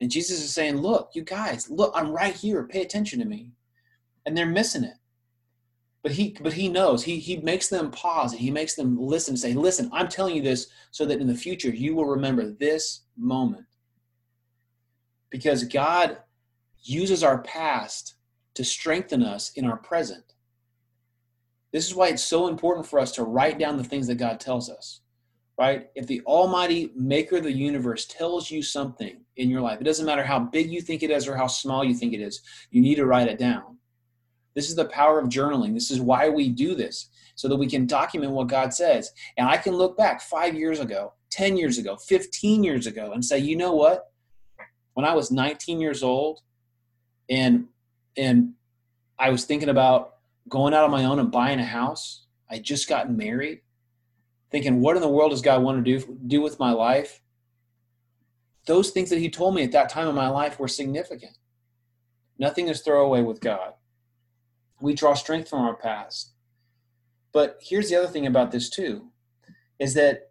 And 0.00 0.10
Jesus 0.10 0.42
is 0.42 0.52
saying, 0.52 0.76
Look, 0.76 1.10
you 1.14 1.22
guys, 1.22 1.68
look, 1.68 1.92
I'm 1.96 2.12
right 2.12 2.34
here. 2.34 2.62
Pay 2.64 2.82
attention 2.82 3.18
to 3.18 3.24
me. 3.24 3.52
And 4.26 4.36
they're 4.36 4.46
missing 4.46 4.84
it. 4.84 4.94
But 6.02 6.12
he 6.12 6.36
but 6.40 6.52
he 6.52 6.68
knows. 6.68 7.02
He 7.02 7.18
he 7.18 7.38
makes 7.38 7.68
them 7.68 7.90
pause 7.90 8.32
and 8.32 8.40
he 8.40 8.50
makes 8.50 8.74
them 8.74 8.96
listen 9.00 9.32
and 9.32 9.40
say, 9.40 9.54
Listen, 9.54 9.90
I'm 9.92 10.08
telling 10.08 10.36
you 10.36 10.42
this 10.42 10.68
so 10.90 11.04
that 11.06 11.20
in 11.20 11.26
the 11.26 11.34
future 11.34 11.70
you 11.70 11.96
will 11.96 12.06
remember 12.06 12.50
this 12.50 13.02
moment. 13.16 13.64
Because 15.30 15.64
God 15.64 16.18
uses 16.84 17.22
our 17.22 17.38
past 17.42 18.14
to 18.54 18.64
strengthen 18.64 19.22
us 19.22 19.50
in 19.56 19.64
our 19.64 19.76
present. 19.76 20.34
This 21.72 21.86
is 21.86 21.94
why 21.94 22.08
it's 22.08 22.22
so 22.22 22.46
important 22.46 22.86
for 22.86 23.00
us 23.00 23.10
to 23.12 23.24
write 23.24 23.58
down 23.58 23.76
the 23.76 23.84
things 23.84 24.06
that 24.06 24.14
God 24.14 24.38
tells 24.38 24.70
us, 24.70 25.00
right? 25.58 25.88
If 25.96 26.06
the 26.06 26.20
Almighty 26.22 26.92
Maker 26.94 27.38
of 27.38 27.42
the 27.42 27.52
universe 27.52 28.06
tells 28.06 28.48
you 28.50 28.62
something 28.62 29.22
in 29.36 29.50
your 29.50 29.60
life, 29.60 29.80
it 29.80 29.84
doesn't 29.84 30.06
matter 30.06 30.22
how 30.22 30.38
big 30.38 30.70
you 30.70 30.80
think 30.80 31.02
it 31.02 31.10
is 31.10 31.26
or 31.26 31.36
how 31.36 31.48
small 31.48 31.82
you 31.82 31.94
think 31.94 32.12
it 32.12 32.20
is, 32.20 32.42
you 32.70 32.80
need 32.80 32.94
to 32.96 33.06
write 33.06 33.26
it 33.26 33.38
down. 33.38 33.78
This 34.54 34.68
is 34.68 34.76
the 34.76 34.84
power 34.84 35.18
of 35.18 35.28
journaling. 35.28 35.74
This 35.74 35.90
is 35.90 36.00
why 36.00 36.28
we 36.28 36.48
do 36.48 36.76
this, 36.76 37.08
so 37.34 37.48
that 37.48 37.56
we 37.56 37.66
can 37.66 37.86
document 37.86 38.30
what 38.30 38.46
God 38.46 38.72
says. 38.72 39.10
And 39.36 39.48
I 39.48 39.56
can 39.56 39.74
look 39.74 39.96
back 39.96 40.20
five 40.20 40.54
years 40.54 40.78
ago, 40.78 41.14
10 41.30 41.56
years 41.56 41.78
ago, 41.78 41.96
15 41.96 42.62
years 42.62 42.86
ago, 42.86 43.10
and 43.12 43.24
say, 43.24 43.38
you 43.38 43.56
know 43.56 43.74
what? 43.74 44.12
When 44.92 45.04
I 45.04 45.12
was 45.12 45.32
19 45.32 45.80
years 45.80 46.04
old, 46.04 46.40
and 47.28 47.66
and 48.16 48.52
I 49.18 49.30
was 49.30 49.44
thinking 49.44 49.68
about 49.68 50.14
going 50.48 50.74
out 50.74 50.84
on 50.84 50.90
my 50.90 51.04
own 51.04 51.18
and 51.18 51.30
buying 51.30 51.60
a 51.60 51.64
house. 51.64 52.26
I 52.50 52.58
just 52.58 52.88
gotten 52.88 53.16
married, 53.16 53.60
thinking, 54.50 54.80
what 54.80 54.96
in 54.96 55.02
the 55.02 55.08
world 55.08 55.30
does 55.30 55.42
God 55.42 55.62
want 55.62 55.84
to 55.84 55.98
do 55.98 56.18
do 56.26 56.40
with 56.40 56.58
my 56.58 56.72
life? 56.72 57.20
Those 58.66 58.90
things 58.90 59.10
that 59.10 59.18
He 59.18 59.30
told 59.30 59.54
me 59.54 59.62
at 59.62 59.72
that 59.72 59.88
time 59.88 60.08
in 60.08 60.14
my 60.14 60.28
life 60.28 60.58
were 60.58 60.68
significant. 60.68 61.36
Nothing 62.38 62.68
is 62.68 62.80
throwaway 62.80 63.22
with 63.22 63.40
God. 63.40 63.74
We 64.80 64.94
draw 64.94 65.14
strength 65.14 65.48
from 65.48 65.60
our 65.60 65.76
past. 65.76 66.32
But 67.32 67.58
here's 67.60 67.88
the 67.88 67.96
other 67.96 68.08
thing 68.08 68.26
about 68.26 68.50
this 68.50 68.68
too, 68.70 69.10
is 69.78 69.94
that 69.94 70.30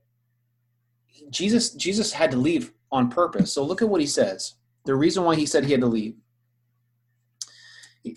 Jesus 1.30 1.72
Jesus 1.72 2.14
had 2.14 2.32
to 2.32 2.38
leave 2.38 2.74
on 2.92 3.10
purpose. 3.10 3.52
So 3.52 3.64
look 3.64 3.82
at 3.82 3.90
what 3.90 4.02
he 4.02 4.08
says. 4.08 4.56
The 4.86 4.96
reason 4.96 5.24
why 5.24 5.36
he 5.36 5.46
said 5.46 5.66
he 5.66 5.72
had 5.72 5.82
to 5.82 5.88
leave 5.88 6.16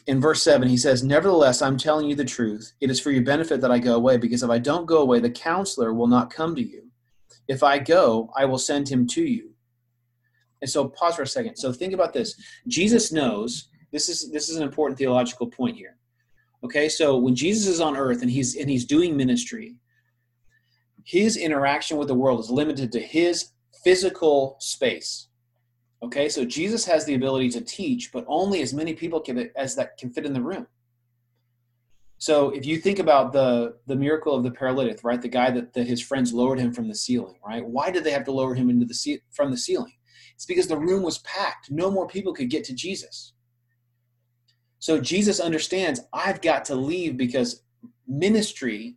in 0.07 0.20
verse 0.20 0.42
7, 0.42 0.68
he 0.68 0.77
says, 0.77 1.05
Nevertheless, 1.05 1.62
I'm 1.62 1.77
telling 1.77 2.09
you 2.09 2.16
the 2.16 2.25
truth. 2.25 2.72
It 2.81 2.90
is 2.90 3.01
for 3.01 3.11
your 3.11 3.22
benefit 3.22 3.61
that 3.61 3.70
I 3.70 3.79
go 3.79 3.94
away, 3.94 4.16
because 4.16 4.42
if 4.42 4.51
I 4.51 4.59
don't 4.59 4.87
go 4.87 4.99
away, 4.99 5.20
the 5.20 5.31
counselor 5.31 5.94
will 5.94 6.09
not 6.09 6.33
come 6.33 6.55
to 6.57 6.62
you. 6.62 6.90
If 7.49 7.62
I 7.62 7.79
go, 7.79 8.31
I 8.37 8.44
will 8.44 8.59
send 8.59 8.88
him 8.88 9.07
to 9.09 9.22
you. 9.22 9.51
And 10.61 10.70
so 10.70 10.88
pause 10.88 11.16
for 11.16 11.22
a 11.22 11.27
second. 11.27 11.57
So 11.57 11.72
think 11.72 11.92
about 11.92 12.12
this. 12.12 12.35
Jesus 12.66 13.12
knows 13.12 13.68
this 13.92 14.09
is 14.09 14.31
this 14.33 14.49
is 14.49 14.57
an 14.57 14.62
important 14.62 14.99
theological 14.99 15.46
point 15.46 15.77
here. 15.77 15.96
Okay, 16.64 16.88
so 16.88 17.16
when 17.16 17.37
Jesus 17.37 17.68
is 17.68 17.81
on 17.81 17.96
earth 17.96 18.22
and 18.22 18.31
he's 18.31 18.57
and 18.57 18.68
he's 18.68 18.85
doing 18.85 19.16
ministry, 19.16 19.77
his 21.05 21.37
interaction 21.37 21.99
with 21.99 22.09
the 22.09 22.14
world 22.14 22.40
is 22.40 22.51
limited 22.51 22.90
to 22.92 23.01
his 23.01 23.53
physical 23.85 24.57
space. 24.59 25.29
Okay, 26.03 26.29
so 26.29 26.45
Jesus 26.45 26.85
has 26.85 27.05
the 27.05 27.15
ability 27.15 27.51
to 27.51 27.61
teach, 27.61 28.13
but 28.13 28.25
only 28.29 28.61
as 28.61 28.75
many 28.75 28.93
people 28.93 29.21
can, 29.21 29.51
as 29.57 29.75
that 29.77 29.97
can 29.97 30.11
fit 30.11 30.27
in 30.27 30.35
the 30.35 30.43
room. 30.43 30.67
So 32.19 32.51
if 32.51 32.65
you 32.65 32.79
think 32.79 32.99
about 32.99 33.33
the 33.33 33.77
the 33.87 33.97
miracle 33.97 34.35
of 34.35 34.43
the 34.43 34.51
paralytic, 34.51 35.01
right, 35.05 35.21
the 35.21 35.29
guy 35.29 35.51
that, 35.51 35.73
that 35.75 35.87
his 35.87 36.03
friends 36.03 36.33
lowered 36.33 36.59
him 36.59 36.73
from 36.73 36.89
the 36.89 36.95
ceiling, 36.95 37.37
right? 37.47 37.65
Why 37.65 37.91
did 37.91 38.05
they 38.05 38.11
have 38.11 38.25
to 38.25 38.33
lower 38.33 38.55
him 38.55 38.71
into 38.71 38.87
the 38.87 39.21
from 39.33 39.51
the 39.51 39.57
ceiling? 39.57 39.93
It's 40.35 40.47
because 40.47 40.67
the 40.67 40.79
room 40.79 41.03
was 41.03 41.19
packed. 41.19 41.71
No 41.71 41.91
more 41.91 42.07
people 42.07 42.35
could 42.35 42.51
get 42.51 42.65
to 42.65 42.75
Jesus. 42.75 43.33
So 44.79 45.01
Jesus 45.01 45.41
understands 45.41 46.01
I've 46.13 46.43
got 46.43 46.65
to 46.67 46.75
leave 46.75 47.17
because 47.17 47.63
ministry, 48.07 48.97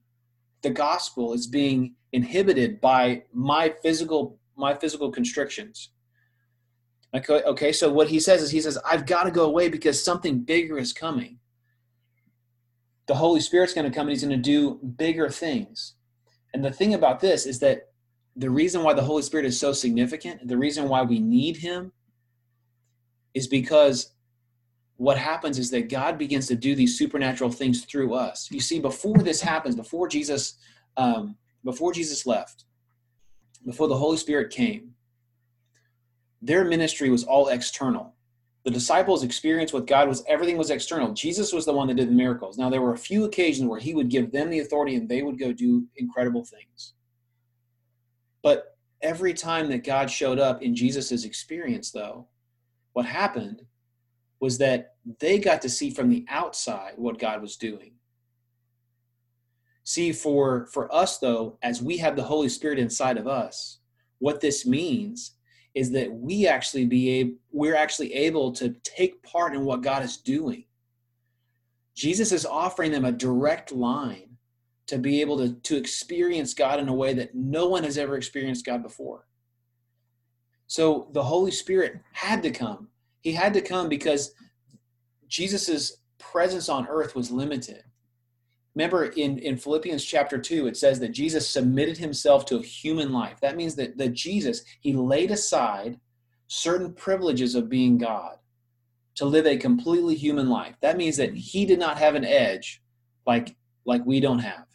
the 0.62 0.70
gospel, 0.70 1.34
is 1.34 1.48
being 1.48 1.96
inhibited 2.12 2.82
by 2.82 3.24
my 3.34 3.74
physical 3.82 4.38
my 4.56 4.74
physical 4.74 5.12
constrictions 5.12 5.92
Okay, 7.15 7.41
okay, 7.43 7.72
so 7.72 7.91
what 7.91 8.10
he 8.10 8.19
says 8.19 8.43
is 8.43 8.52
he 8.52 8.62
says, 8.62 8.78
I've 8.86 9.08
got 9.08 9.24
to 9.24 9.32
go 9.32 9.45
away 9.45 9.69
because 9.69 10.04
something 10.04 10.39
bigger 10.41 10.78
is 10.78 10.93
coming. 10.93 11.39
The 13.08 13.15
Holy 13.15 13.39
Spirit's 13.39 13.74
going 13.74 13.89
to 13.89 13.95
come 13.95 14.08
and 14.08 14.12
he's 14.12 14.24
going 14.24 14.38
to 14.38 14.38
do 14.38 14.76
bigger 14.98 15.30
things. 15.30 15.95
And 16.54 16.63
the 16.63 16.72
thing 16.72 16.93
about 16.93 17.19
this 17.19 17.48
is 17.48 17.60
that 17.60 17.89
the 18.36 18.50
reason 18.50 18.84
why 18.84 18.93
the 18.93 19.02
Holy 19.02 19.24
Spirit 19.24 19.48
is 19.48 19.60
so 19.60 19.74
significant, 19.74 20.48
the 20.48 20.58
reason 20.58 20.88
why 20.88 21.02
we 21.02 21.19
need 21.19 21.58
him, 21.58 21.91
is 23.34 23.48
because 23.48 24.13
what 24.98 25.17
happens 25.17 25.58
is 25.58 25.72
that 25.72 25.89
God 25.89 26.17
begins 26.17 26.45
to 26.48 26.56
do 26.56 26.76
these 26.76 26.98
supernatural 26.98 27.52
things 27.52 27.86
through 27.86 28.13
us. 28.13 28.50
You 28.52 28.60
see, 28.60 28.80
before 28.80 29.17
this 29.17 29.41
happens, 29.41 29.76
before 29.76 30.08
Jesus, 30.08 30.56
um, 30.98 31.38
before 31.63 31.91
Jesus 31.91 32.26
left, 32.26 32.65
before 33.65 33.88
the 33.88 33.98
Holy 33.98 34.17
Spirit 34.17 34.52
came, 34.52 34.93
their 36.41 36.63
ministry 36.63 37.10
was 37.10 37.23
all 37.23 37.49
external. 37.49 38.15
The 38.65 38.71
disciples' 38.71 39.23
experience 39.23 39.71
with 39.71 39.88
God 39.88 40.08
was 40.08 40.23
everything 40.28 40.58
was 40.58 40.69
external. 40.69 41.13
Jesus 41.13 41.54
was 41.54 41.65
the 41.65 41.73
one 41.73 41.88
that 41.88 41.95
did 41.95 42.10
the 42.10 42.13
miracles. 42.13 42.58
Now, 42.58 42.69
there 42.69 42.82
were 42.82 42.93
a 42.93 42.97
few 42.97 43.25
occasions 43.25 43.67
where 43.67 43.80
he 43.80 43.95
would 43.95 44.10
give 44.10 44.32
them 44.32 44.49
the 44.49 44.60
authority 44.60 44.95
and 44.95 45.08
they 45.08 45.21
would 45.21 45.39
go 45.39 45.54
do 45.54 45.86
incredible 45.95 46.43
things. 46.43 46.93
But 48.43 48.78
every 49.02 49.34
time 49.34 49.69
that 49.69 49.86
God 49.86 50.12
showed 50.12 50.39
up 50.39 50.62
in 50.62 50.75
Jesus' 50.75 51.23
experience, 51.23 51.91
though, 51.91 52.28
what 52.93 53.06
happened 53.06 53.63
was 54.39 54.58
that 54.58 54.95
they 55.19 55.39
got 55.39 55.62
to 55.62 55.69
see 55.69 55.89
from 55.89 56.10
the 56.10 56.25
outside 56.30 56.93
what 56.95 57.19
God 57.19 57.41
was 57.41 57.58
doing. 57.58 57.93
See, 59.84 60.12
for, 60.12 60.67
for 60.67 60.93
us, 60.93 61.17
though, 61.17 61.58
as 61.63 61.82
we 61.82 61.97
have 61.97 62.15
the 62.15 62.23
Holy 62.23 62.49
Spirit 62.49 62.78
inside 62.78 63.17
of 63.17 63.28
us, 63.28 63.80
what 64.19 64.41
this 64.41 64.65
means 64.65 65.32
is 65.80 65.92
that 65.92 66.12
we 66.12 66.46
actually 66.46 66.86
be 66.86 67.10
able, 67.10 67.36
we're 67.54 67.74
actually 67.74 68.13
able 68.13 68.52
to 68.52 68.76
take 68.84 69.24
part 69.24 69.56
in 69.56 69.63
what 69.63 69.82
God 69.82 70.04
is 70.04 70.18
doing. 70.18 70.65
Jesus 71.96 72.34
is 72.34 72.46
offering 72.46 72.92
them 72.92 73.06
a 73.06 73.13
direct 73.13 73.72
line 73.72 74.36
to 74.88 74.98
be 74.98 75.22
able 75.22 75.38
to, 75.38 75.54
to 75.54 75.78
experience 75.78 76.54
God 76.54 76.82
in 76.82 76.89
a 76.89 76.94
way 76.94 77.13
that 77.13 77.34
no 77.34 77.70
one 77.70 77.86
has 77.86 77.98
ever 77.98 78.18
experienced 78.18 78.65
God 78.65 78.84
before. 78.84 79.26
So 80.68 81.08
the 81.13 81.24
Holy 81.24 81.52
Spirit 81.52 82.02
had 82.12 82.44
to 82.44 82.52
come. 82.52 82.89
He 83.22 83.32
had 83.32 83.54
to 83.54 83.62
come 83.62 83.88
because 83.88 84.34
Jesus's 85.30 86.00
presence 86.18 86.68
on 86.68 86.89
earth 86.89 87.15
was 87.15 87.32
limited. 87.32 87.84
Remember 88.80 89.08
in, 89.08 89.39
in 89.39 89.58
Philippians 89.58 90.06
chapter 90.06 90.38
2, 90.38 90.68
it 90.68 90.78
says 90.78 91.02
that 91.02 91.12
Jesus 91.12 91.50
submitted 91.50 91.98
himself 91.98 92.46
to 92.46 92.60
a 92.60 92.63
human 92.63 93.12
life. 93.12 93.38
That 93.42 93.58
means 93.58 93.76
that, 93.76 93.98
that 93.98 94.13
Jesus, 94.13 94.63
he 94.80 94.94
laid 94.94 95.32
aside 95.32 96.00
certain 96.48 96.94
privileges 96.94 97.56
of 97.56 97.68
being 97.68 97.98
God 97.98 98.38
to 99.15 99.26
live 99.26 99.46
a 99.46 99.58
completely 99.58 100.15
human 100.15 100.48
life. 100.48 100.76
That 100.80 100.96
means 100.96 101.18
that 101.18 101.34
he 101.34 101.65
did 101.65 101.78
not 101.78 101.98
have 101.98 102.15
an 102.15 102.24
edge 102.24 102.82
like, 103.28 103.58
like 103.84 104.06
we 104.06 104.22
don't 104.22 104.39
have. 104.39 104.65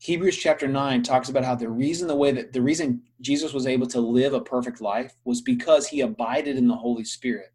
Hebrews 0.00 0.36
chapter 0.36 0.68
9 0.68 1.02
talks 1.02 1.30
about 1.30 1.46
how 1.46 1.54
the 1.54 1.70
reason 1.70 2.06
the 2.06 2.14
way 2.14 2.32
that 2.32 2.52
the 2.52 2.60
reason 2.60 3.00
Jesus 3.22 3.54
was 3.54 3.66
able 3.66 3.86
to 3.86 4.00
live 4.00 4.34
a 4.34 4.42
perfect 4.42 4.82
life 4.82 5.14
was 5.24 5.40
because 5.40 5.86
he 5.88 6.02
abided 6.02 6.58
in 6.58 6.68
the 6.68 6.76
Holy 6.76 7.04
Spirit. 7.04 7.54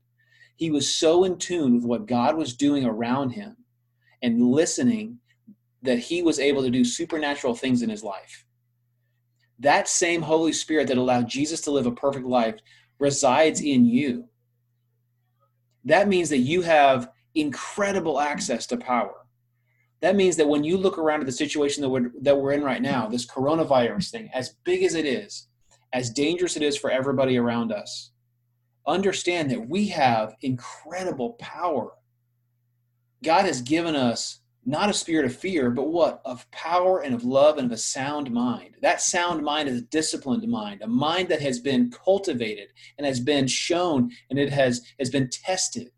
He 0.55 0.71
was 0.71 0.91
so 0.91 1.23
in 1.23 1.37
tune 1.37 1.75
with 1.75 1.83
what 1.83 2.07
God 2.07 2.35
was 2.35 2.55
doing 2.55 2.83
around 2.83 3.29
him 3.29 3.57
and 4.21 4.41
listening 4.41 5.19
that 5.81 5.99
he 5.99 6.21
was 6.21 6.39
able 6.39 6.61
to 6.61 6.69
do 6.69 6.83
supernatural 6.83 7.55
things 7.55 7.81
in 7.81 7.89
his 7.89 8.03
life. 8.03 8.45
That 9.59 9.87
same 9.87 10.21
Holy 10.21 10.53
Spirit 10.53 10.87
that 10.87 10.97
allowed 10.97 11.29
Jesus 11.29 11.61
to 11.61 11.71
live 11.71 11.85
a 11.85 11.91
perfect 11.91 12.25
life 12.25 12.55
resides 12.99 13.61
in 13.61 13.85
you. 13.85 14.25
That 15.85 16.07
means 16.07 16.29
that 16.29 16.39
you 16.39 16.61
have 16.61 17.11
incredible 17.35 18.19
access 18.19 18.67
to 18.67 18.77
power. 18.77 19.15
That 20.01 20.15
means 20.15 20.37
that 20.37 20.47
when 20.47 20.63
you 20.63 20.77
look 20.77 20.97
around 20.97 21.21
at 21.21 21.25
the 21.25 21.31
situation 21.31 21.81
that 21.81 21.89
we're, 21.89 22.11
that 22.21 22.37
we're 22.37 22.53
in 22.53 22.63
right 22.63 22.81
now, 22.81 23.07
this 23.07 23.25
coronavirus 23.25 24.11
thing, 24.11 24.29
as 24.33 24.55
big 24.63 24.83
as 24.83 24.95
it 24.95 25.05
is, 25.05 25.47
as 25.91 26.09
dangerous 26.09 26.55
it 26.55 26.63
is 26.63 26.77
for 26.77 26.89
everybody 26.89 27.37
around 27.37 27.71
us, 27.71 28.11
understand 28.87 29.51
that 29.51 29.67
we 29.67 29.87
have 29.87 30.35
incredible 30.41 31.33
power 31.33 31.91
God 33.23 33.45
has 33.45 33.61
given 33.61 33.95
us 33.95 34.39
not 34.65 34.89
a 34.89 34.93
spirit 34.93 35.25
of 35.25 35.35
fear, 35.35 35.71
but 35.71 35.87
what? 35.87 36.21
Of 36.25 36.49
power 36.51 36.99
and 36.99 37.15
of 37.15 37.23
love 37.23 37.57
and 37.57 37.65
of 37.65 37.71
a 37.71 37.77
sound 37.77 38.31
mind. 38.31 38.75
That 38.81 39.01
sound 39.01 39.43
mind 39.43 39.69
is 39.69 39.79
a 39.79 39.85
disciplined 39.85 40.47
mind, 40.47 40.81
a 40.81 40.87
mind 40.87 41.29
that 41.29 41.41
has 41.41 41.59
been 41.59 41.91
cultivated 41.91 42.69
and 42.97 43.07
has 43.07 43.19
been 43.19 43.47
shown 43.47 44.11
and 44.29 44.37
it 44.37 44.51
has, 44.51 44.81
has 44.99 45.09
been 45.09 45.29
tested. 45.29 45.89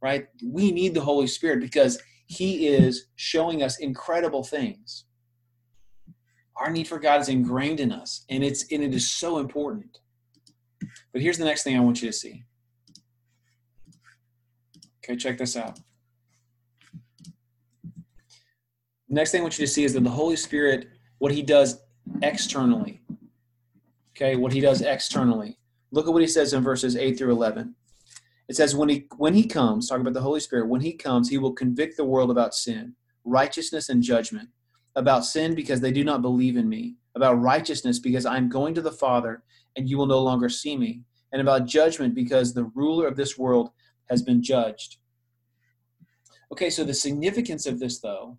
Right? 0.00 0.28
We 0.44 0.70
need 0.70 0.94
the 0.94 1.00
Holy 1.00 1.26
Spirit 1.26 1.60
because 1.60 1.98
He 2.26 2.68
is 2.68 3.06
showing 3.16 3.62
us 3.62 3.78
incredible 3.78 4.44
things. 4.44 5.04
Our 6.56 6.70
need 6.70 6.88
for 6.88 6.98
God 6.98 7.20
is 7.20 7.28
ingrained 7.28 7.80
in 7.80 7.92
us, 7.92 8.24
and 8.28 8.42
it's 8.42 8.64
and 8.72 8.82
it 8.82 8.92
is 8.92 9.08
so 9.08 9.38
important. 9.38 10.00
But 11.12 11.22
here's 11.22 11.38
the 11.38 11.44
next 11.44 11.62
thing 11.62 11.76
I 11.76 11.80
want 11.80 12.02
you 12.02 12.08
to 12.08 12.12
see. 12.12 12.44
Okay, 15.04 15.16
check 15.16 15.38
this 15.38 15.56
out. 15.56 15.78
Next 19.08 19.30
thing 19.30 19.40
I 19.40 19.42
want 19.42 19.58
you 19.58 19.66
to 19.66 19.72
see 19.72 19.84
is 19.84 19.94
that 19.94 20.04
the 20.04 20.10
Holy 20.10 20.36
Spirit, 20.36 20.88
what 21.18 21.32
he 21.32 21.42
does 21.42 21.80
externally. 22.22 23.02
Okay, 24.16 24.36
what 24.36 24.52
he 24.52 24.60
does 24.60 24.82
externally. 24.82 25.58
Look 25.90 26.06
at 26.06 26.12
what 26.12 26.22
he 26.22 26.28
says 26.28 26.52
in 26.52 26.62
verses 26.62 26.96
8 26.96 27.16
through 27.16 27.32
11. 27.32 27.74
It 28.48 28.56
says, 28.56 28.74
when 28.74 28.88
he, 28.88 29.06
when 29.16 29.34
he 29.34 29.46
comes, 29.46 29.88
talking 29.88 30.00
about 30.00 30.14
the 30.14 30.20
Holy 30.20 30.40
Spirit, 30.40 30.68
when 30.68 30.80
he 30.80 30.92
comes, 30.92 31.28
he 31.28 31.38
will 31.38 31.52
convict 31.52 31.96
the 31.96 32.04
world 32.04 32.30
about 32.30 32.54
sin, 32.54 32.94
righteousness, 33.24 33.88
and 33.88 34.02
judgment. 34.02 34.48
About 34.96 35.24
sin, 35.24 35.54
because 35.54 35.80
they 35.80 35.92
do 35.92 36.02
not 36.02 36.22
believe 36.22 36.56
in 36.56 36.68
me. 36.68 36.96
About 37.14 37.40
righteousness, 37.40 37.98
because 37.98 38.26
I 38.26 38.36
am 38.36 38.48
going 38.48 38.74
to 38.74 38.82
the 38.82 38.90
Father, 38.90 39.42
and 39.76 39.88
you 39.88 39.98
will 39.98 40.06
no 40.06 40.20
longer 40.20 40.48
see 40.48 40.76
me. 40.76 41.02
And 41.30 41.42
about 41.42 41.66
judgment, 41.66 42.14
because 42.14 42.54
the 42.54 42.64
ruler 42.74 43.06
of 43.06 43.16
this 43.16 43.38
world 43.38 43.70
has 44.08 44.22
been 44.22 44.42
judged. 44.42 44.96
Okay, 46.50 46.70
so 46.70 46.84
the 46.84 46.94
significance 46.94 47.66
of 47.66 47.78
this, 47.78 48.00
though, 48.00 48.38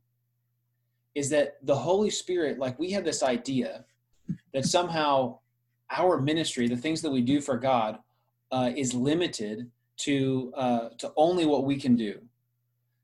is 1.15 1.29
that 1.29 1.57
the 1.63 1.75
Holy 1.75 2.09
Spirit, 2.09 2.59
like 2.59 2.77
we 2.79 2.91
have 2.91 3.03
this 3.03 3.23
idea 3.23 3.85
that 4.53 4.65
somehow 4.65 5.39
our 5.91 6.21
ministry, 6.21 6.67
the 6.67 6.77
things 6.77 7.01
that 7.01 7.11
we 7.11 7.21
do 7.21 7.41
for 7.41 7.57
God, 7.57 7.99
uh, 8.51 8.71
is 8.75 8.93
limited 8.93 9.69
to 9.97 10.53
uh, 10.55 10.89
to 10.97 11.11
only 11.17 11.45
what 11.45 11.65
we 11.65 11.77
can 11.77 11.95
do. 11.95 12.19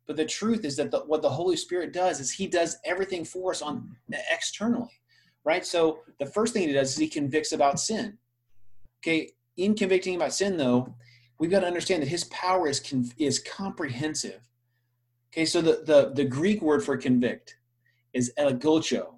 But 0.08 0.18
the 0.18 0.26
truth 0.26 0.66
is 0.66 0.76
that 0.78 0.92
the, 0.92 1.00
what 1.00 1.22
the 1.22 1.30
Holy 1.30 1.58
Spirit 1.58 1.92
does 1.94 2.20
is 2.20 2.32
He 2.32 2.48
does 2.48 2.78
everything 2.86 3.26
for 3.26 3.52
us 3.52 3.62
on 3.62 3.96
externally, 4.32 5.02
right? 5.44 5.66
So 5.66 6.00
the 6.20 6.26
first 6.26 6.54
thing 6.54 6.68
He 6.68 6.74
does 6.74 6.92
is 6.92 6.98
He 6.98 7.08
convicts 7.08 7.52
about 7.52 7.80
sin. 7.80 8.18
Okay, 9.02 9.32
in 9.58 9.76
convicting 9.76 10.16
about 10.16 10.34
sin, 10.34 10.58
though, 10.58 10.96
we've 11.38 11.52
got 11.52 11.62
to 11.62 11.68
understand 11.68 12.02
that 12.04 12.10
His 12.10 12.24
power 12.26 12.68
is 12.68 12.82
is 13.18 13.40
comprehensive. 13.40 14.42
Okay, 15.34 15.46
so 15.46 15.62
the 15.62 15.84
the 15.86 16.12
the 16.14 16.26
Greek 16.26 16.62
word 16.62 16.84
for 16.84 16.96
convict 16.98 17.58
is 18.16 18.32
elegotio. 18.40 19.16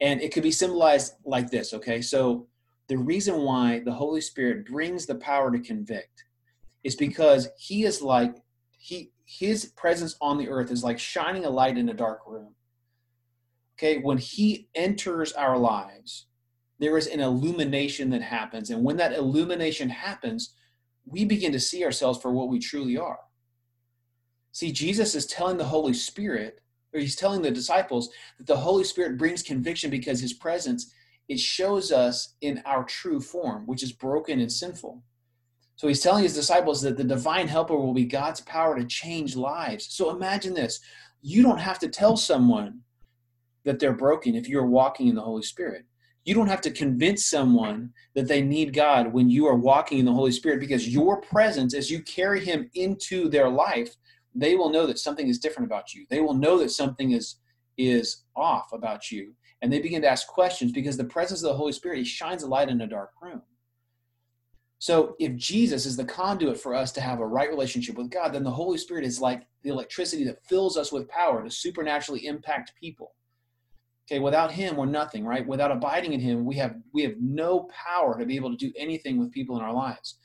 And 0.00 0.20
it 0.20 0.32
could 0.32 0.42
be 0.42 0.50
symbolized 0.50 1.12
like 1.24 1.50
this, 1.50 1.72
okay? 1.74 2.00
So 2.02 2.48
the 2.88 2.98
reason 2.98 3.42
why 3.42 3.80
the 3.84 3.92
Holy 3.92 4.20
Spirit 4.20 4.66
brings 4.66 5.06
the 5.06 5.14
power 5.14 5.52
to 5.52 5.60
convict 5.60 6.24
is 6.82 6.96
because 6.96 7.48
he 7.56 7.84
is 7.84 8.02
like 8.02 8.34
he 8.76 9.12
his 9.24 9.66
presence 9.76 10.16
on 10.20 10.36
the 10.36 10.48
earth 10.48 10.72
is 10.72 10.82
like 10.82 10.98
shining 10.98 11.44
a 11.44 11.50
light 11.50 11.78
in 11.78 11.88
a 11.88 11.94
dark 11.94 12.20
room. 12.26 12.54
Okay, 13.78 13.98
when 13.98 14.18
he 14.18 14.68
enters 14.74 15.32
our 15.32 15.56
lives, 15.56 16.26
there 16.80 16.98
is 16.98 17.06
an 17.06 17.20
illumination 17.20 18.10
that 18.10 18.22
happens 18.22 18.70
and 18.70 18.82
when 18.82 18.96
that 18.96 19.12
illumination 19.12 19.88
happens, 19.88 20.54
we 21.06 21.24
begin 21.24 21.52
to 21.52 21.60
see 21.60 21.84
ourselves 21.84 22.20
for 22.20 22.32
what 22.32 22.48
we 22.48 22.58
truly 22.58 22.96
are. 22.98 23.20
See, 24.50 24.72
Jesus 24.72 25.14
is 25.14 25.26
telling 25.26 25.56
the 25.56 25.64
Holy 25.64 25.94
Spirit 25.94 26.60
or 26.92 27.00
he's 27.00 27.16
telling 27.16 27.42
the 27.42 27.50
disciples 27.50 28.10
that 28.38 28.46
the 28.46 28.56
Holy 28.56 28.84
Spirit 28.84 29.18
brings 29.18 29.42
conviction 29.42 29.90
because 29.90 30.20
his 30.20 30.32
presence 30.32 30.92
it 31.28 31.38
shows 31.38 31.92
us 31.92 32.34
in 32.40 32.62
our 32.66 32.84
true 32.84 33.20
form, 33.20 33.66
which 33.66 33.82
is 33.82 33.92
broken 33.92 34.40
and 34.40 34.50
sinful. 34.50 35.02
So 35.76 35.88
he's 35.88 36.02
telling 36.02 36.22
his 36.22 36.34
disciples 36.34 36.82
that 36.82 36.96
the 36.96 37.04
divine 37.04 37.48
helper 37.48 37.76
will 37.76 37.94
be 37.94 38.04
God's 38.04 38.40
power 38.40 38.78
to 38.78 38.84
change 38.84 39.34
lives. 39.34 39.86
So 39.90 40.10
imagine 40.10 40.54
this. 40.54 40.80
You 41.22 41.42
don't 41.42 41.58
have 41.58 41.78
to 41.80 41.88
tell 41.88 42.16
someone 42.16 42.80
that 43.64 43.78
they're 43.78 43.92
broken 43.92 44.34
if 44.34 44.48
you're 44.48 44.66
walking 44.66 45.08
in 45.08 45.14
the 45.14 45.22
Holy 45.22 45.42
Spirit. 45.42 45.86
You 46.24 46.34
don't 46.34 46.48
have 46.48 46.60
to 46.62 46.70
convince 46.70 47.24
someone 47.24 47.92
that 48.14 48.28
they 48.28 48.42
need 48.42 48.74
God 48.74 49.12
when 49.12 49.28
you 49.28 49.46
are 49.46 49.56
walking 49.56 49.98
in 49.98 50.04
the 50.04 50.12
Holy 50.12 50.30
Spirit 50.30 50.60
because 50.60 50.88
your 50.88 51.20
presence, 51.20 51.74
as 51.74 51.90
you 51.90 52.02
carry 52.02 52.44
Him 52.44 52.70
into 52.74 53.28
their 53.28 53.48
life, 53.48 53.96
they 54.34 54.54
will 54.54 54.70
know 54.70 54.86
that 54.86 54.98
something 54.98 55.28
is 55.28 55.38
different 55.38 55.66
about 55.66 55.94
you. 55.94 56.06
They 56.10 56.20
will 56.20 56.34
know 56.34 56.58
that 56.58 56.70
something 56.70 57.12
is 57.12 57.36
is 57.78 58.24
off 58.36 58.72
about 58.72 59.10
you. 59.10 59.34
And 59.62 59.72
they 59.72 59.80
begin 59.80 60.02
to 60.02 60.08
ask 60.08 60.26
questions 60.26 60.72
because 60.72 60.96
the 60.96 61.04
presence 61.04 61.42
of 61.42 61.50
the 61.50 61.56
Holy 61.56 61.72
Spirit, 61.72 62.06
shines 62.06 62.42
a 62.42 62.48
light 62.48 62.68
in 62.68 62.80
a 62.80 62.86
dark 62.86 63.10
room. 63.22 63.42
So 64.78 65.14
if 65.20 65.36
Jesus 65.36 65.86
is 65.86 65.96
the 65.96 66.04
conduit 66.04 66.58
for 66.58 66.74
us 66.74 66.90
to 66.92 67.00
have 67.00 67.20
a 67.20 67.26
right 67.26 67.48
relationship 67.48 67.96
with 67.96 68.10
God, 68.10 68.32
then 68.32 68.42
the 68.42 68.50
Holy 68.50 68.76
Spirit 68.76 69.04
is 69.04 69.20
like 69.20 69.46
the 69.62 69.70
electricity 69.70 70.24
that 70.24 70.44
fills 70.44 70.76
us 70.76 70.90
with 70.90 71.08
power 71.08 71.44
to 71.44 71.50
supernaturally 71.50 72.26
impact 72.26 72.72
people. 72.80 73.14
Okay, 74.10 74.18
without 74.18 74.50
him 74.50 74.74
we're 74.74 74.86
nothing, 74.86 75.24
right? 75.24 75.46
Without 75.46 75.70
abiding 75.70 76.12
in 76.12 76.20
him, 76.20 76.44
we 76.44 76.56
have 76.56 76.74
we 76.92 77.02
have 77.02 77.14
no 77.20 77.68
power 77.72 78.18
to 78.18 78.26
be 78.26 78.34
able 78.34 78.50
to 78.50 78.56
do 78.56 78.72
anything 78.76 79.18
with 79.18 79.30
people 79.30 79.56
in 79.56 79.62
our 79.62 79.72
lives. 79.72 80.18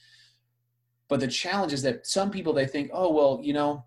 But 1.08 1.20
the 1.20 1.28
challenge 1.28 1.72
is 1.72 1.84
that 1.84 2.08
some 2.08 2.32
people 2.32 2.52
they 2.52 2.66
think, 2.66 2.90
oh 2.92 3.14
well, 3.14 3.40
you 3.44 3.54
know, 3.54 3.86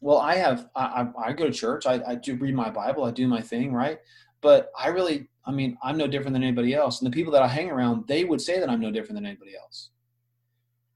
well 0.00 0.18
I 0.18 0.36
have 0.36 0.68
I, 0.74 0.84
I, 1.16 1.28
I 1.28 1.32
go 1.32 1.46
to 1.46 1.52
church, 1.52 1.86
I, 1.86 2.00
I 2.06 2.14
do 2.16 2.36
read 2.36 2.54
my 2.54 2.70
Bible, 2.70 3.04
I 3.04 3.10
do 3.10 3.26
my 3.28 3.40
thing, 3.40 3.72
right? 3.72 3.98
But 4.40 4.70
I 4.78 4.88
really, 4.88 5.28
I 5.46 5.52
mean, 5.52 5.78
I'm 5.82 5.96
no 5.96 6.06
different 6.06 6.34
than 6.34 6.42
anybody 6.42 6.74
else. 6.74 7.00
And 7.00 7.10
the 7.10 7.14
people 7.14 7.32
that 7.32 7.42
I 7.42 7.48
hang 7.48 7.70
around, 7.70 8.06
they 8.06 8.24
would 8.24 8.42
say 8.42 8.60
that 8.60 8.68
I'm 8.68 8.80
no 8.80 8.90
different 8.90 9.14
than 9.14 9.24
anybody 9.24 9.56
else. 9.56 9.88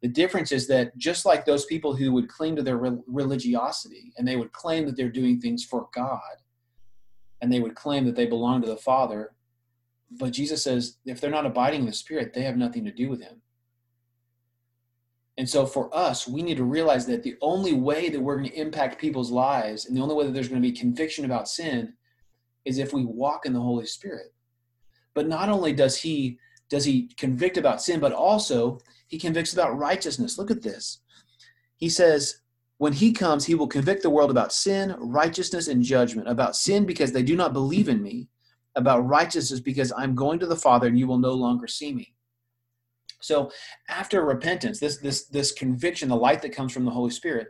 The 0.03 0.09
difference 0.09 0.53
is 0.53 0.69
that 0.69 0.97
just 0.99 1.25
like 1.25 1.45
those 1.45 1.65
people 1.65 1.97
who 1.97 2.13
would 2.13 2.29
cling 2.29 2.57
to 2.57 2.63
their 2.63 2.77
religiosity 2.77 4.13
and 4.17 4.29
they 4.29 4.37
would 4.37 4.53
claim 4.53 4.85
that 4.87 4.97
they're 4.97 5.09
doing 5.09 5.41
things 5.41 5.65
for 5.65 5.89
God 5.95 6.21
and 7.41 7.53
they 7.53 7.61
would 7.61 7.75
claim 7.75 8.05
that 8.05 8.17
they 8.17 8.27
belong 8.27 8.61
to 8.63 8.69
the 8.69 8.77
Father, 8.77 9.33
but 10.11 10.33
Jesus 10.33 10.63
says 10.63 10.99
if 11.05 11.21
they're 11.21 11.31
not 11.31 11.47
abiding 11.47 11.81
in 11.81 11.87
the 11.87 11.93
Spirit, 11.93 12.33
they 12.33 12.43
have 12.43 12.57
nothing 12.57 12.85
to 12.85 12.93
do 12.93 13.09
with 13.09 13.23
Him. 13.23 13.43
And 15.39 15.49
so 15.49 15.65
for 15.65 15.89
us, 15.97 16.27
we 16.27 16.43
need 16.43 16.57
to 16.57 16.65
realize 16.65 17.07
that 17.07 17.23
the 17.23 17.37
only 17.41 17.73
way 17.73 18.09
that 18.09 18.21
we're 18.21 18.37
going 18.37 18.51
to 18.51 18.61
impact 18.61 19.01
people's 19.01 19.31
lives 19.31 19.87
and 19.87 19.97
the 19.97 20.01
only 20.01 20.17
way 20.17 20.27
that 20.27 20.35
there's 20.35 20.49
going 20.49 20.61
to 20.61 20.69
be 20.69 20.77
conviction 20.77 21.25
about 21.25 21.49
sin 21.49 21.95
is 22.65 22.79
if 22.79 22.93
we 22.93 23.05
walk 23.05 23.47
in 23.47 23.53
the 23.53 23.61
Holy 23.61 23.87
Spirit. 23.87 24.35
But 25.15 25.29
not 25.29 25.49
only 25.49 25.73
does 25.73 25.97
he 25.97 26.39
does 26.69 26.85
he 26.85 27.09
convict 27.17 27.57
about 27.57 27.81
sin, 27.81 28.01
but 28.01 28.13
also 28.13 28.81
he 29.07 29.19
convicts 29.19 29.53
about 29.55 29.79
righteousness. 29.79 30.37
Look 30.37 30.51
at 30.51 30.61
this. 30.61 30.99
He 31.77 31.89
says, 31.89 32.41
when 32.77 32.93
he 32.93 33.13
comes, 33.13 33.47
he 33.47 33.55
will 33.55 33.69
convict 33.69 34.03
the 34.03 34.11
world 34.11 34.31
about 34.31 34.53
sin, 34.53 34.95
righteousness, 34.99 35.69
and 35.69 35.83
judgment. 35.83 36.29
About 36.29 36.57
sin 36.57 36.85
because 36.85 37.13
they 37.13 37.23
do 37.23 37.37
not 37.37 37.55
believe 37.55 37.89
in 37.89 38.03
me. 38.03 38.29
About 38.75 39.07
righteousness 39.07 39.61
because 39.61 39.93
I'm 39.97 40.15
going 40.15 40.41
to 40.41 40.47
the 40.47 40.57
Father 40.57 40.89
and 40.89 40.99
you 40.99 41.07
will 41.07 41.19
no 41.19 41.33
longer 41.33 41.69
see 41.69 41.95
me. 41.95 42.13
So 43.21 43.51
after 43.89 44.25
repentance, 44.25 44.81
this 44.81 44.99
this 44.99 45.27
this 45.27 45.53
conviction, 45.53 46.09
the 46.09 46.17
light 46.17 46.43
that 46.43 46.55
comes 46.55 46.73
from 46.73 46.85
the 46.85 46.91
Holy 46.91 47.11
Spirit, 47.11 47.49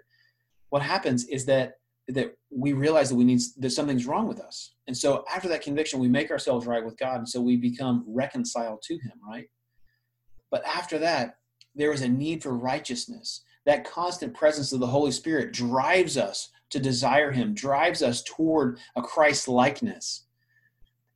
what 0.71 0.83
happens 0.83 1.27
is 1.29 1.45
that 1.47 1.75
that 2.09 2.33
we 2.51 2.73
realize 2.73 3.11
that 3.11 3.17
we 3.17 3.25
need 3.25 3.41
that 3.59 3.71
something's 3.71 4.07
wrong 4.07 4.27
with 4.27 4.41
us. 4.41 4.75
And 4.87 4.97
so 4.97 5.25
after 5.33 5.49
that 5.49 5.63
conviction, 5.63 6.01
we 6.01 6.09
make 6.09 6.31
ourselves 6.31 6.67
right 6.67 6.85
with 6.85 6.97
God. 6.97 7.19
And 7.19 7.29
so 7.29 7.41
we 7.41 7.57
become 7.57 8.05
reconciled 8.09 8.81
to 8.83 8.95
him, 8.95 9.13
right? 9.29 9.47
But 10.51 10.65
after 10.65 10.99
that, 11.01 11.37
there 11.75 11.93
is 11.93 12.01
a 12.01 12.09
need 12.09 12.43
for 12.43 12.57
righteousness 12.57 13.43
that 13.69 13.85
constant 13.85 14.33
presence 14.33 14.73
of 14.73 14.81
the 14.81 14.87
Holy 14.87 15.11
Spirit 15.11 15.53
drives 15.53 16.17
us 16.17 16.49
to 16.71 16.81
desire 16.81 17.31
Him, 17.31 17.53
drives 17.53 18.03
us 18.03 18.23
toward 18.23 18.79
a 18.97 19.03
Christ 19.03 19.47
likeness. 19.47 20.25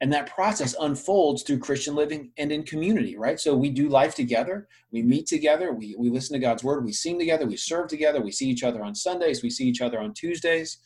And 0.03 0.13
that 0.13 0.35
process 0.35 0.75
unfolds 0.81 1.45
through 1.45 1.61
Christian 1.61 1.95
living 1.95 2.33
and 2.37 2.51
in 2.51 2.65
community, 2.65 3.17
right? 3.17 3.39
So 3.39 3.55
we 3.55 3.71
do 3.71 3.89
life 3.89 4.17
together, 4.17 4.69
we 4.91 5.01
meet 5.01 5.27
together, 5.27 5.73
we, 5.73 5.95
we 5.97 6.11
listen 6.11 6.35
to 6.35 6.45
God's 6.45 6.65
word, 6.65 6.85
we 6.85 6.93
sing 6.93 7.21
together, 7.21 7.47
we 7.47 7.57
serve 7.57 7.87
together, 7.87 8.21
we 8.21 8.33
see 8.33 8.49
each 8.49 8.65
other 8.65 8.83
on 8.83 8.97
Sundays, 8.97 9.45
we 9.45 9.49
see 9.49 9.65
each 9.65 9.81
other 9.81 10.01
on 10.01 10.13
Tuesdays. 10.13 10.79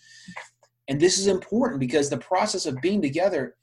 And 0.87 1.00
this 1.00 1.18
is 1.18 1.26
important 1.29 1.81
because 1.81 2.11
the 2.11 2.18
process 2.18 2.66
of 2.66 2.81
being 2.83 3.00
together, 3.00 3.57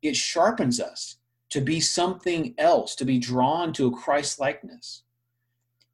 it 0.00 0.16
sharpens 0.16 0.80
us 0.80 1.18
to 1.50 1.60
be 1.60 1.80
something 1.80 2.54
else, 2.56 2.96
to 2.96 3.04
be 3.04 3.18
drawn 3.18 3.74
to 3.74 3.86
a 3.88 3.94
Christ 3.94 4.40
likeness. 4.40 5.04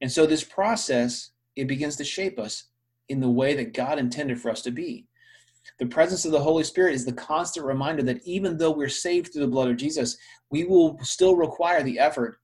And 0.01 0.11
so 0.11 0.25
this 0.25 0.45
process 0.45 1.33
it 1.57 1.67
begins 1.67 1.97
to 1.97 2.05
shape 2.05 2.39
us 2.39 2.69
in 3.09 3.21
the 3.21 3.29
way 3.29 3.55
that 3.55 3.75
God 3.75 3.99
intended 3.99 4.41
for 4.41 4.51
us 4.51 4.63
to 4.63 4.71
be. 4.71 5.09
The 5.81 5.87
presence 5.87 6.27
of 6.27 6.33
the 6.33 6.41
Holy 6.41 6.63
Spirit 6.63 6.95
is 6.95 7.07
the 7.07 7.13
constant 7.13 7.65
reminder 7.65 8.03
that 8.03 8.23
even 8.27 8.59
though 8.59 8.71
we're 8.71 8.91
saved 8.91 9.33
through 9.33 9.41
the 9.41 9.49
blood 9.49 9.71
of 9.71 9.79
Jesus, 9.79 10.19
we 10.51 10.65
will 10.65 10.99
still 11.03 11.37
require 11.37 11.83
the 11.83 11.99
effort 11.99 12.37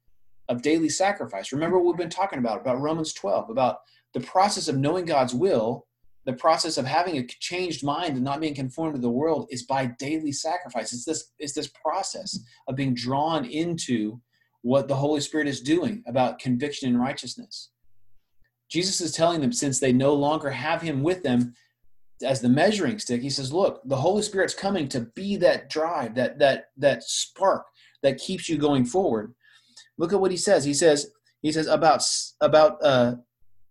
of 0.49 0.63
daily 0.63 0.89
sacrifice. 0.89 1.53
Remember 1.53 1.79
what 1.79 1.87
we've 1.87 1.99
been 1.99 2.09
talking 2.09 2.39
about, 2.39 2.63
about 2.63 2.81
Romans 2.81 3.13
12, 3.13 3.51
about 3.51 3.81
the 4.15 4.21
process 4.21 4.69
of 4.69 4.79
knowing 4.79 5.05
God's 5.05 5.35
will, 5.35 5.87
the 6.25 6.33
process 6.33 6.79
of 6.79 6.87
having 6.87 7.19
a 7.19 7.27
changed 7.27 7.85
mind 7.85 8.15
and 8.15 8.25
not 8.25 8.41
being 8.41 8.55
conformed 8.55 8.95
to 8.95 9.01
the 9.03 9.11
world 9.11 9.47
is 9.51 9.65
by 9.65 9.87
daily 9.99 10.33
sacrifice. 10.33 10.95
It's 10.95 11.05
this, 11.05 11.33
it's 11.39 11.53
this 11.53 11.69
process 11.69 12.39
of 12.69 12.75
being 12.75 12.95
drawn 12.95 13.45
into 13.45 14.19
what 14.63 14.89
the 14.89 14.97
Holy 14.97 15.21
Spirit 15.21 15.47
is 15.47 15.61
doing 15.61 16.03
about 16.07 16.39
conviction 16.39 16.89
and 16.89 16.99
righteousness. 16.99 17.69
Jesus 18.71 19.03
is 19.03 19.13
telling 19.13 19.43
them 19.43 19.53
since 19.53 19.79
they 19.79 19.93
no 19.93 20.15
longer 20.15 20.51
have 20.51 20.81
him 20.81 21.03
with 21.03 21.23
them 21.23 21.55
as 22.23 22.41
the 22.41 22.49
measuring 22.49 22.99
stick, 22.99 23.21
he 23.21 23.31
says, 23.31 23.53
look, 23.53 23.81
the 23.85 23.97
Holy 23.97 24.23
Spirit's 24.23 24.55
coming 24.55 24.89
to 24.89 25.01
be 25.01 25.37
that 25.37 25.69
drive, 25.69 26.15
that 26.15 26.39
that 26.39 26.67
that 26.77 27.03
spark 27.03 27.67
that 28.03 28.19
keeps 28.19 28.49
you 28.49 28.57
going 28.57 28.85
forward. 28.85 29.35
Look 29.99 30.13
at 30.13 30.21
what 30.21 30.31
he 30.31 30.37
says. 30.37 30.65
He 30.65 30.75
says, 30.75 31.11
he 31.43 31.53
says 31.53 31.67
about 31.67 32.03
about 32.41 32.83
uh, 32.83 33.17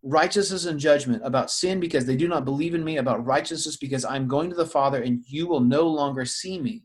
righteousness 0.04 0.66
and 0.66 0.80
judgment, 0.80 1.22
about 1.26 1.50
sin 1.50 1.80
because 1.80 2.06
they 2.06 2.16
do 2.16 2.28
not 2.28 2.46
believe 2.46 2.76
in 2.76 2.84
me, 2.84 2.98
about 2.98 3.26
righteousness 3.26 3.76
because 3.76 4.06
I'm 4.06 4.28
going 4.28 4.50
to 4.52 4.56
the 4.56 4.66
Father 4.66 5.02
and 5.02 5.24
you 5.28 5.48
will 5.48 5.62
no 5.62 5.88
longer 5.88 6.26
see 6.26 6.60
me. 6.60 6.84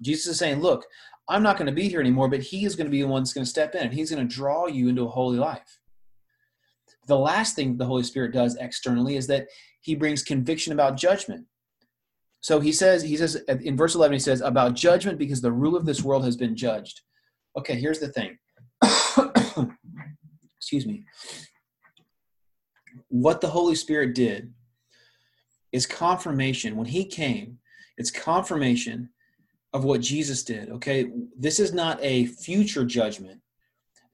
Jesus 0.00 0.26
is 0.26 0.38
saying, 0.38 0.60
look, 0.60 0.86
I'm 1.28 1.42
not 1.42 1.58
going 1.58 1.66
to 1.66 1.72
be 1.72 1.88
here 1.88 2.00
anymore, 2.00 2.28
but 2.28 2.40
he 2.40 2.64
is 2.64 2.76
going 2.76 2.86
to 2.86 2.90
be 2.90 3.02
the 3.02 3.08
one 3.08 3.22
that's 3.22 3.34
going 3.34 3.44
to 3.44 3.50
step 3.50 3.74
in 3.74 3.82
and 3.82 3.92
he's 3.92 4.10
going 4.10 4.26
to 4.26 4.34
draw 4.34 4.66
you 4.66 4.88
into 4.88 5.04
a 5.04 5.08
holy 5.08 5.38
life. 5.38 5.78
The 7.06 7.18
last 7.18 7.54
thing 7.54 7.76
the 7.76 7.86
Holy 7.86 8.02
Spirit 8.02 8.32
does 8.32 8.56
externally 8.56 9.16
is 9.16 9.26
that 9.26 9.48
he 9.88 9.94
brings 9.94 10.22
conviction 10.22 10.74
about 10.74 10.98
judgment. 10.98 11.46
So 12.40 12.60
he 12.60 12.72
says, 12.72 13.02
he 13.02 13.16
says 13.16 13.36
in 13.48 13.74
verse 13.74 13.94
11, 13.94 14.12
he 14.12 14.18
says, 14.18 14.42
about 14.42 14.74
judgment 14.74 15.18
because 15.18 15.40
the 15.40 15.50
rule 15.50 15.74
of 15.74 15.86
this 15.86 16.02
world 16.02 16.26
has 16.26 16.36
been 16.36 16.54
judged. 16.54 17.00
Okay, 17.56 17.74
here's 17.74 17.98
the 17.98 18.08
thing. 18.08 18.36
Excuse 20.58 20.84
me. 20.84 21.04
What 23.08 23.40
the 23.40 23.48
Holy 23.48 23.74
Spirit 23.74 24.14
did 24.14 24.52
is 25.72 25.86
confirmation. 25.86 26.76
When 26.76 26.86
he 26.86 27.06
came, 27.06 27.58
it's 27.96 28.10
confirmation 28.10 29.08
of 29.72 29.84
what 29.84 30.02
Jesus 30.02 30.42
did. 30.42 30.68
Okay, 30.68 31.10
this 31.34 31.58
is 31.58 31.72
not 31.72 31.98
a 32.02 32.26
future 32.26 32.84
judgment. 32.84 33.40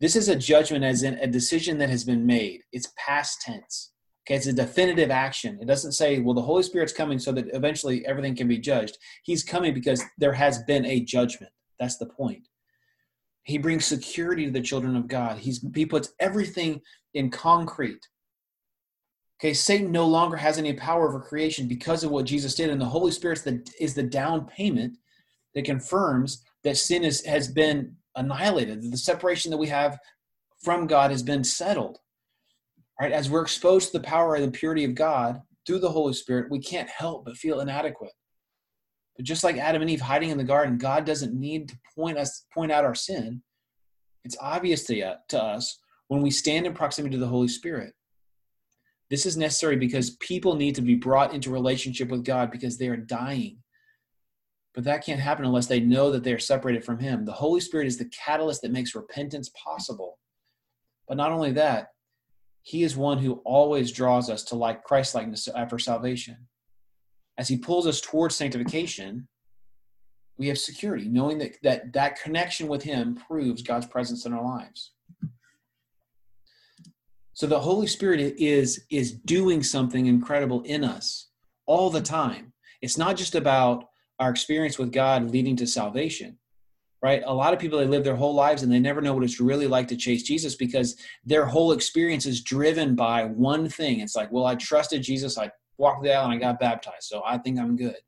This 0.01 0.15
is 0.15 0.29
a 0.29 0.37
judgment 0.37 0.85
as 0.85 1.03
in 1.03 1.15
a 1.15 1.27
decision 1.27 1.79
that 1.79 1.91
has 1.91 2.05
been 2.05 2.25
made. 2.25 2.61
It's 2.71 2.93
past 2.97 3.41
tense. 3.41 3.91
Okay, 4.27 4.37
it's 4.37 4.47
a 4.47 4.53
definitive 4.55 5.11
action. 5.11 5.59
It 5.61 5.67
doesn't 5.67 5.93
say, 5.93 6.19
well, 6.21 6.35
the 6.35 6.41
Holy 6.41 6.63
Spirit's 6.63 6.95
coming 6.95 7.19
so 7.19 7.31
that 7.33 7.47
eventually 7.53 8.07
everything 8.07 8.35
can 8.35 8.49
be 8.49 8.57
judged. 8.57 8.97
He's 9.23 9.45
coming 9.45 9.75
because 9.75 10.03
there 10.17 10.33
has 10.33 10.63
been 10.63 10.87
a 10.87 11.01
judgment. 11.01 11.53
That's 11.79 11.99
the 11.99 12.07
point. 12.07 12.49
He 13.43 13.59
brings 13.59 13.85
security 13.85 14.47
to 14.47 14.51
the 14.51 14.63
children 14.63 14.97
of 14.97 15.09
God. 15.09 15.39
He's, 15.39 15.63
he 15.75 15.85
puts 15.85 16.15
everything 16.21 16.81
in 17.13 17.31
concrete. 17.31 18.01
Okay, 19.39 19.53
Satan 19.53 19.93
no 19.93 20.07
longer 20.07 20.39
has 20.39 20.57
any 20.57 20.73
power 20.73 21.07
over 21.07 21.21
creation 21.21 21.69
because 21.69 22.03
of 22.03 22.11
what 22.11 22.25
Jesus 22.25 22.55
did, 22.55 22.71
and 22.71 22.81
the 22.81 22.87
Holy 22.87 23.11
Spirit 23.11 23.43
is 23.79 23.93
the 23.93 24.03
down 24.03 24.47
payment 24.47 24.97
that 25.55 25.67
confirms 25.67 26.43
that 26.63 26.79
sin 26.79 27.05
is, 27.05 27.27
has 27.27 27.49
been 27.49 27.95
annihilated. 28.17 28.83
that 28.83 28.91
The 28.91 28.97
separation 28.97 29.51
that 29.51 29.59
we 29.59 29.69
have 29.69 29.99
from 30.63 30.87
God 30.87 31.11
has 31.11 31.23
been 31.23 31.45
settled. 31.45 31.99
Right? 33.01 33.13
As 33.13 33.29
we're 33.29 33.43
exposed 33.43 33.91
to 33.91 33.99
the 33.99 34.05
power 34.05 34.35
and 34.35 34.45
the 34.45 34.57
purity 34.57 34.85
of 34.85 34.95
God 34.95 35.41
through 35.67 35.81
the 35.81 35.91
Holy 35.91 36.13
Spirit, 36.13 36.51
we 36.51 36.61
can't 36.61 36.89
help 36.89 37.25
but 37.25 37.37
feel 37.37 37.61
inadequate. 37.61 38.13
But 39.17 39.25
just 39.25 39.45
like 39.45 39.57
Adam 39.57 39.83
and 39.83 39.91
Eve 39.91 40.01
hiding 40.01 40.31
in 40.31 40.39
the 40.39 40.45
garden, 40.45 40.79
God 40.79 41.05
doesn't 41.05 41.39
need 41.39 41.69
to 41.69 41.79
point 41.97 42.19
us 42.19 42.47
point 42.53 42.73
out 42.73 42.85
our 42.85 42.95
sin. 42.95 43.43
It's 44.25 44.37
obvious 44.41 44.85
to, 44.85 45.01
uh, 45.01 45.17
to 45.29 45.43
us 45.43 45.79
when 46.09 46.23
we 46.23 46.31
stand 46.31 46.67
in 46.67 46.75
proximity 46.75 47.15
to 47.15 47.21
the 47.21 47.27
Holy 47.27 47.49
Spirit. 47.49 47.95
This 49.11 49.27
is 49.27 49.37
necessary 49.37 49.77
because 49.77 50.17
people 50.17 50.57
need 50.57 50.75
to 50.77 50.83
be 50.83 50.95
brought 50.95 51.35
into 51.35 51.51
relationship 51.51 52.09
with 52.09 52.25
God 52.25 52.51
because 52.51 52.79
they 52.79 52.89
are 52.89 52.97
dying 52.97 53.59
but 54.75 54.85
that 54.85 55.05
can't 55.05 55.21
happen 55.21 55.45
unless 55.45 55.69
they 55.69 55.81
know 55.81 56.11
that 56.11 56.25
they 56.25 56.33
are 56.33 56.39
separated 56.39 56.85
from 56.85 56.99
Him. 56.99 57.25
The 57.25 57.33
Holy 57.33 57.61
Spirit 57.61 57.87
is 57.87 57.97
the 57.97 58.07
catalyst 58.07 58.63
that 58.63 58.73
makes 58.73 58.95
repentance 58.95 59.51
possible. 59.51 60.19
But 61.07 61.17
not 61.17 61.31
only 61.31 61.53
that, 61.53 61.89
He 62.65 62.83
is 62.83 62.97
one 62.97 63.19
who 63.19 63.43
always 63.45 63.93
draws 63.93 64.31
us 64.31 64.43
to 64.45 64.57
like 64.57 64.85
Christ 64.85 65.15
likeness 65.15 65.49
after 65.49 65.77
uh, 65.77 65.79
salvation. 65.79 66.49
As 67.37 67.47
He 67.47 67.59
pulls 67.59 67.87
us 67.87 68.01
towards 68.01 68.37
sanctification, 68.37 69.29
we 70.39 70.49
have 70.49 70.57
security, 70.57 71.07
knowing 71.07 71.37
that 71.39 71.57
that, 71.63 71.93
that 71.93 72.21
connection 72.21 72.67
with 72.67 72.83
Him 72.83 73.17
proves 73.29 73.61
God's 73.61 73.87
presence 73.87 74.25
in 74.25 74.33
our 74.33 74.43
lives. 74.43 74.93
So 77.35 77.47
the 77.47 77.61
Holy 77.61 77.87
Spirit 77.87 78.21
is, 78.39 78.87
is 78.91 79.13
doing 79.13 79.63
something 79.63 80.07
incredible 80.07 80.63
in 80.63 80.85
us 80.85 81.29
all 81.67 81.91
the 81.91 82.01
time. 82.01 82.55
It's 82.81 82.97
not 82.97 83.19
just 83.19 83.35
about 83.35 83.85
our 84.19 84.31
experience 84.31 84.79
with 84.79 84.91
God 84.91 85.31
leading 85.31 85.57
to 85.57 85.67
salvation, 85.67 86.39
right? 87.05 87.23
A 87.27 87.35
lot 87.35 87.53
of 87.53 87.59
people 87.59 87.79
they 87.79 87.85
live 87.85 88.03
their 88.03 88.17
whole 88.17 88.33
lives 88.33 88.63
and 88.63 88.73
they 88.73 88.79
never 88.79 89.03
know 89.03 89.13
what 89.13 89.25
it's 89.25 89.39
really 89.39 89.67
like 89.67 89.87
to 89.89 89.97
chase 89.97 90.23
Jesus 90.23 90.55
because 90.55 90.97
their 91.23 91.45
whole 91.45 91.73
experience 91.73 92.25
is 92.25 92.41
driven 92.41 92.95
by 92.95 93.27
one 93.27 93.69
thing. 93.69 94.01
It's 94.01 94.17
like, 94.17 94.33
well, 94.33 94.47
I 94.47 94.55
trusted 94.55 95.03
Jesus, 95.03 95.37
I 95.37 95.51
walked 95.77 96.03
the 96.03 96.15
aisle 96.15 96.25
and 96.25 96.33
I 96.33 96.39
got 96.39 96.59
baptized, 96.59 97.03
so 97.03 97.21
I 97.23 97.37
think 97.37 97.61
I'm 97.61 97.77
good. 97.77 97.99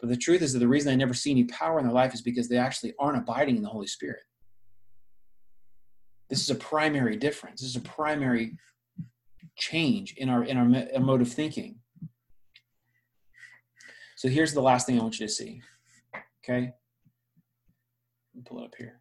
But 0.00 0.08
the 0.08 0.16
truth 0.16 0.42
is 0.42 0.52
that 0.52 0.58
the 0.58 0.66
reason 0.66 0.90
they 0.90 0.96
never 0.96 1.14
see 1.14 1.30
any 1.30 1.44
power 1.44 1.78
in 1.78 1.84
their 1.84 1.94
life 1.94 2.14
is 2.14 2.20
because 2.20 2.48
they 2.48 2.56
actually 2.56 2.94
aren't 2.98 3.18
abiding 3.18 3.56
in 3.56 3.62
the 3.62 3.68
Holy 3.68 3.86
Spirit. 3.86 4.22
This 6.28 6.42
is 6.42 6.50
a 6.50 6.56
primary 6.56 7.14
difference. 7.14 7.60
This 7.60 7.70
is 7.70 7.76
a 7.76 7.80
primary 7.80 8.58
change 9.56 10.14
in 10.16 10.28
our 10.28 10.42
in 10.42 10.56
our, 10.56 10.84
our 10.94 11.00
mode 11.00 11.20
of 11.20 11.32
thinking. 11.32 11.76
So 14.16 14.28
here's 14.28 14.52
the 14.52 14.62
last 14.62 14.84
thing 14.84 14.98
I 14.98 15.02
want 15.02 15.20
you 15.20 15.28
to 15.28 15.32
see. 15.32 15.62
Okay, 16.42 16.72
pull 18.44 18.60
it 18.60 18.64
up 18.64 18.74
here. 18.76 19.00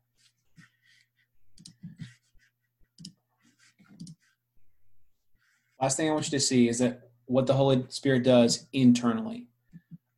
Last 5.81 5.97
thing 5.97 6.09
I 6.09 6.13
want 6.13 6.25
you 6.25 6.37
to 6.37 6.43
see 6.43 6.67
is 6.67 6.79
that 6.79 7.01
what 7.25 7.45
the 7.45 7.53
Holy 7.53 7.85
Spirit 7.89 8.23
does 8.23 8.67
internally. 8.73 9.47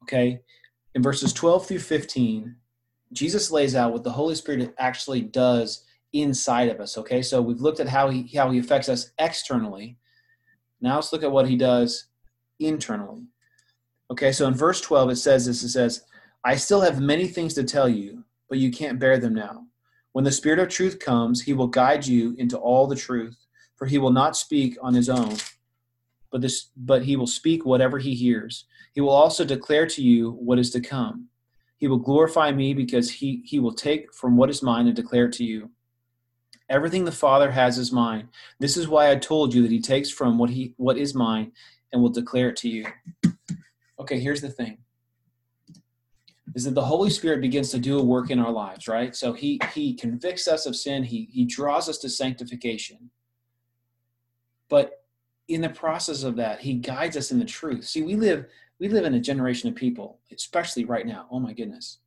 Okay? 0.03 0.39
In 0.95 1.03
verses 1.03 1.33
12 1.33 1.67
through 1.67 1.79
15, 1.79 2.55
Jesus 3.11 3.51
lays 3.51 3.75
out 3.75 3.91
what 3.91 4.03
the 4.03 4.11
Holy 4.11 4.35
Spirit 4.35 4.73
actually 4.77 5.21
does 5.21 5.83
inside 6.13 6.69
of 6.69 6.79
us. 6.79 6.97
Okay? 6.97 7.21
So 7.21 7.41
we've 7.41 7.61
looked 7.61 7.79
at 7.79 7.89
how 7.89 8.09
he 8.09 8.27
how 8.35 8.51
he 8.51 8.59
affects 8.59 8.87
us 8.87 9.11
externally. 9.17 9.97
Now 10.81 10.95
let's 10.95 11.11
look 11.11 11.23
at 11.23 11.31
what 11.31 11.49
he 11.49 11.57
does 11.57 12.07
internally. 12.59 13.27
Okay, 14.11 14.31
so 14.31 14.47
in 14.47 14.53
verse 14.53 14.81
12 14.81 15.11
it 15.11 15.15
says 15.17 15.45
this 15.45 15.63
it 15.63 15.69
says, 15.69 16.03
I 16.43 16.55
still 16.55 16.81
have 16.81 17.01
many 17.01 17.27
things 17.27 17.53
to 17.55 17.63
tell 17.63 17.89
you, 17.89 18.23
but 18.49 18.57
you 18.57 18.71
can't 18.71 18.99
bear 18.99 19.17
them 19.17 19.33
now. 19.33 19.65
When 20.11 20.25
the 20.25 20.31
Spirit 20.31 20.59
of 20.59 20.69
truth 20.69 20.99
comes, 20.99 21.41
he 21.41 21.53
will 21.53 21.67
guide 21.67 22.05
you 22.05 22.35
into 22.37 22.57
all 22.57 22.87
the 22.87 22.95
truth, 22.95 23.45
for 23.75 23.85
he 23.85 23.97
will 23.97 24.11
not 24.11 24.35
speak 24.35 24.75
on 24.81 24.93
his 24.93 25.07
own, 25.07 25.37
but 26.31 26.41
this 26.41 26.69
but 26.75 27.03
he 27.03 27.15
will 27.15 27.27
speak 27.27 27.65
whatever 27.65 27.99
he 27.99 28.15
hears. 28.15 28.65
He 28.93 29.01
will 29.01 29.11
also 29.11 29.45
declare 29.45 29.85
to 29.87 30.01
you 30.01 30.31
what 30.31 30.59
is 30.59 30.71
to 30.71 30.81
come. 30.81 31.27
He 31.77 31.87
will 31.87 31.99
glorify 31.99 32.51
me 32.51 32.73
because 32.73 33.09
he, 33.09 33.41
he 33.45 33.59
will 33.59 33.73
take 33.73 34.13
from 34.13 34.35
what 34.35 34.49
is 34.49 34.61
mine 34.61 34.87
and 34.87 34.95
declare 34.95 35.27
it 35.27 35.33
to 35.33 35.45
you. 35.45 35.69
Everything 36.69 37.05
the 37.05 37.11
Father 37.11 37.51
has 37.51 37.77
is 37.77 37.91
mine. 37.91 38.29
This 38.59 38.75
is 38.75 38.87
why 38.87 39.09
I 39.09 39.15
told 39.15 39.53
you 39.53 39.61
that 39.61 39.71
he 39.71 39.79
takes 39.79 40.09
from 40.09 40.37
what 40.37 40.49
he 40.49 40.73
what 40.77 40.97
is 40.97 41.15
mine 41.15 41.53
and 41.91 42.01
will 42.01 42.09
declare 42.09 42.49
it 42.49 42.57
to 42.57 42.69
you. 42.69 42.85
Okay, 43.99 44.19
here's 44.19 44.41
the 44.41 44.49
thing 44.49 44.79
is 46.59 46.65
that 46.65 46.75
the 46.75 46.83
Holy 46.83 47.09
Spirit 47.09 47.39
begins 47.39 47.71
to 47.71 47.79
do 47.79 47.97
a 47.97 48.03
work 48.03 48.31
in 48.31 48.37
our 48.37 48.51
lives, 48.51 48.89
right? 48.89 49.15
So 49.15 49.31
he 49.31 49.61
he 49.73 49.93
convicts 49.93 50.45
us 50.45 50.65
of 50.65 50.75
sin, 50.75 51.03
he 51.03 51.29
he 51.31 51.45
draws 51.45 51.87
us 51.87 51.97
to 51.99 52.09
sanctification. 52.09 53.11
But 54.67 55.05
in 55.47 55.61
the 55.61 55.69
process 55.69 56.23
of 56.23 56.35
that, 56.35 56.59
he 56.59 56.73
guides 56.73 57.15
us 57.15 57.31
in 57.31 57.39
the 57.39 57.45
truth. 57.45 57.85
See, 57.85 58.01
we 58.01 58.17
live 58.17 58.45
we 58.77 58.89
live 58.89 59.05
in 59.05 59.13
a 59.13 59.21
generation 59.21 59.69
of 59.69 59.75
people, 59.75 60.19
especially 60.33 60.83
right 60.83 61.07
now. 61.07 61.27
Oh 61.31 61.39
my 61.39 61.53
goodness. 61.53 61.99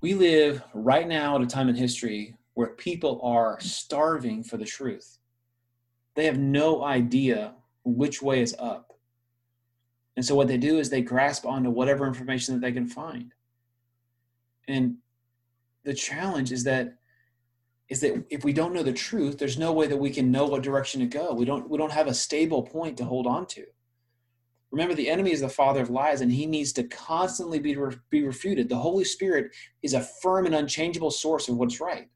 We 0.00 0.14
live 0.14 0.60
right 0.74 1.06
now 1.06 1.36
at 1.36 1.42
a 1.42 1.46
time 1.46 1.68
in 1.68 1.76
history 1.76 2.34
where 2.54 2.70
people 2.70 3.20
are 3.22 3.60
starving 3.60 4.42
for 4.42 4.56
the 4.56 4.64
truth. 4.64 5.18
They 6.16 6.24
have 6.24 6.38
no 6.38 6.82
idea 6.82 7.54
which 7.84 8.20
way 8.20 8.40
is 8.40 8.56
up. 8.58 8.85
And 10.16 10.24
so 10.24 10.34
what 10.34 10.48
they 10.48 10.56
do 10.56 10.78
is 10.78 10.88
they 10.88 11.02
grasp 11.02 11.44
onto 11.44 11.70
whatever 11.70 12.06
information 12.06 12.54
that 12.54 12.60
they 12.60 12.72
can 12.72 12.86
find. 12.86 13.32
And 14.66 14.96
the 15.84 15.94
challenge 15.94 16.52
is 16.52 16.64
that 16.64 16.94
is 17.88 18.00
that 18.00 18.24
if 18.30 18.44
we 18.44 18.52
don't 18.52 18.72
know 18.72 18.82
the 18.82 18.92
truth, 18.92 19.38
there's 19.38 19.58
no 19.58 19.72
way 19.72 19.86
that 19.86 19.96
we 19.96 20.10
can 20.10 20.32
know 20.32 20.46
what 20.46 20.62
direction 20.62 21.00
to 21.00 21.06
go. 21.06 21.32
We 21.32 21.44
don't 21.44 21.70
we 21.70 21.78
don't 21.78 21.92
have 21.92 22.08
a 22.08 22.14
stable 22.14 22.62
point 22.62 22.96
to 22.98 23.04
hold 23.04 23.26
on 23.26 23.46
to. 23.46 23.64
Remember, 24.72 24.94
the 24.94 25.08
enemy 25.08 25.30
is 25.30 25.40
the 25.40 25.48
father 25.48 25.80
of 25.80 25.90
lies, 25.90 26.20
and 26.20 26.32
he 26.32 26.44
needs 26.44 26.72
to 26.72 26.82
constantly 26.82 27.60
be, 27.60 27.76
be 28.10 28.24
refuted. 28.24 28.68
The 28.68 28.76
Holy 28.76 29.04
Spirit 29.04 29.52
is 29.82 29.94
a 29.94 30.00
firm 30.00 30.44
and 30.44 30.54
unchangeable 30.54 31.12
source 31.12 31.48
of 31.48 31.56
what's 31.56 31.80
right. 31.80 32.08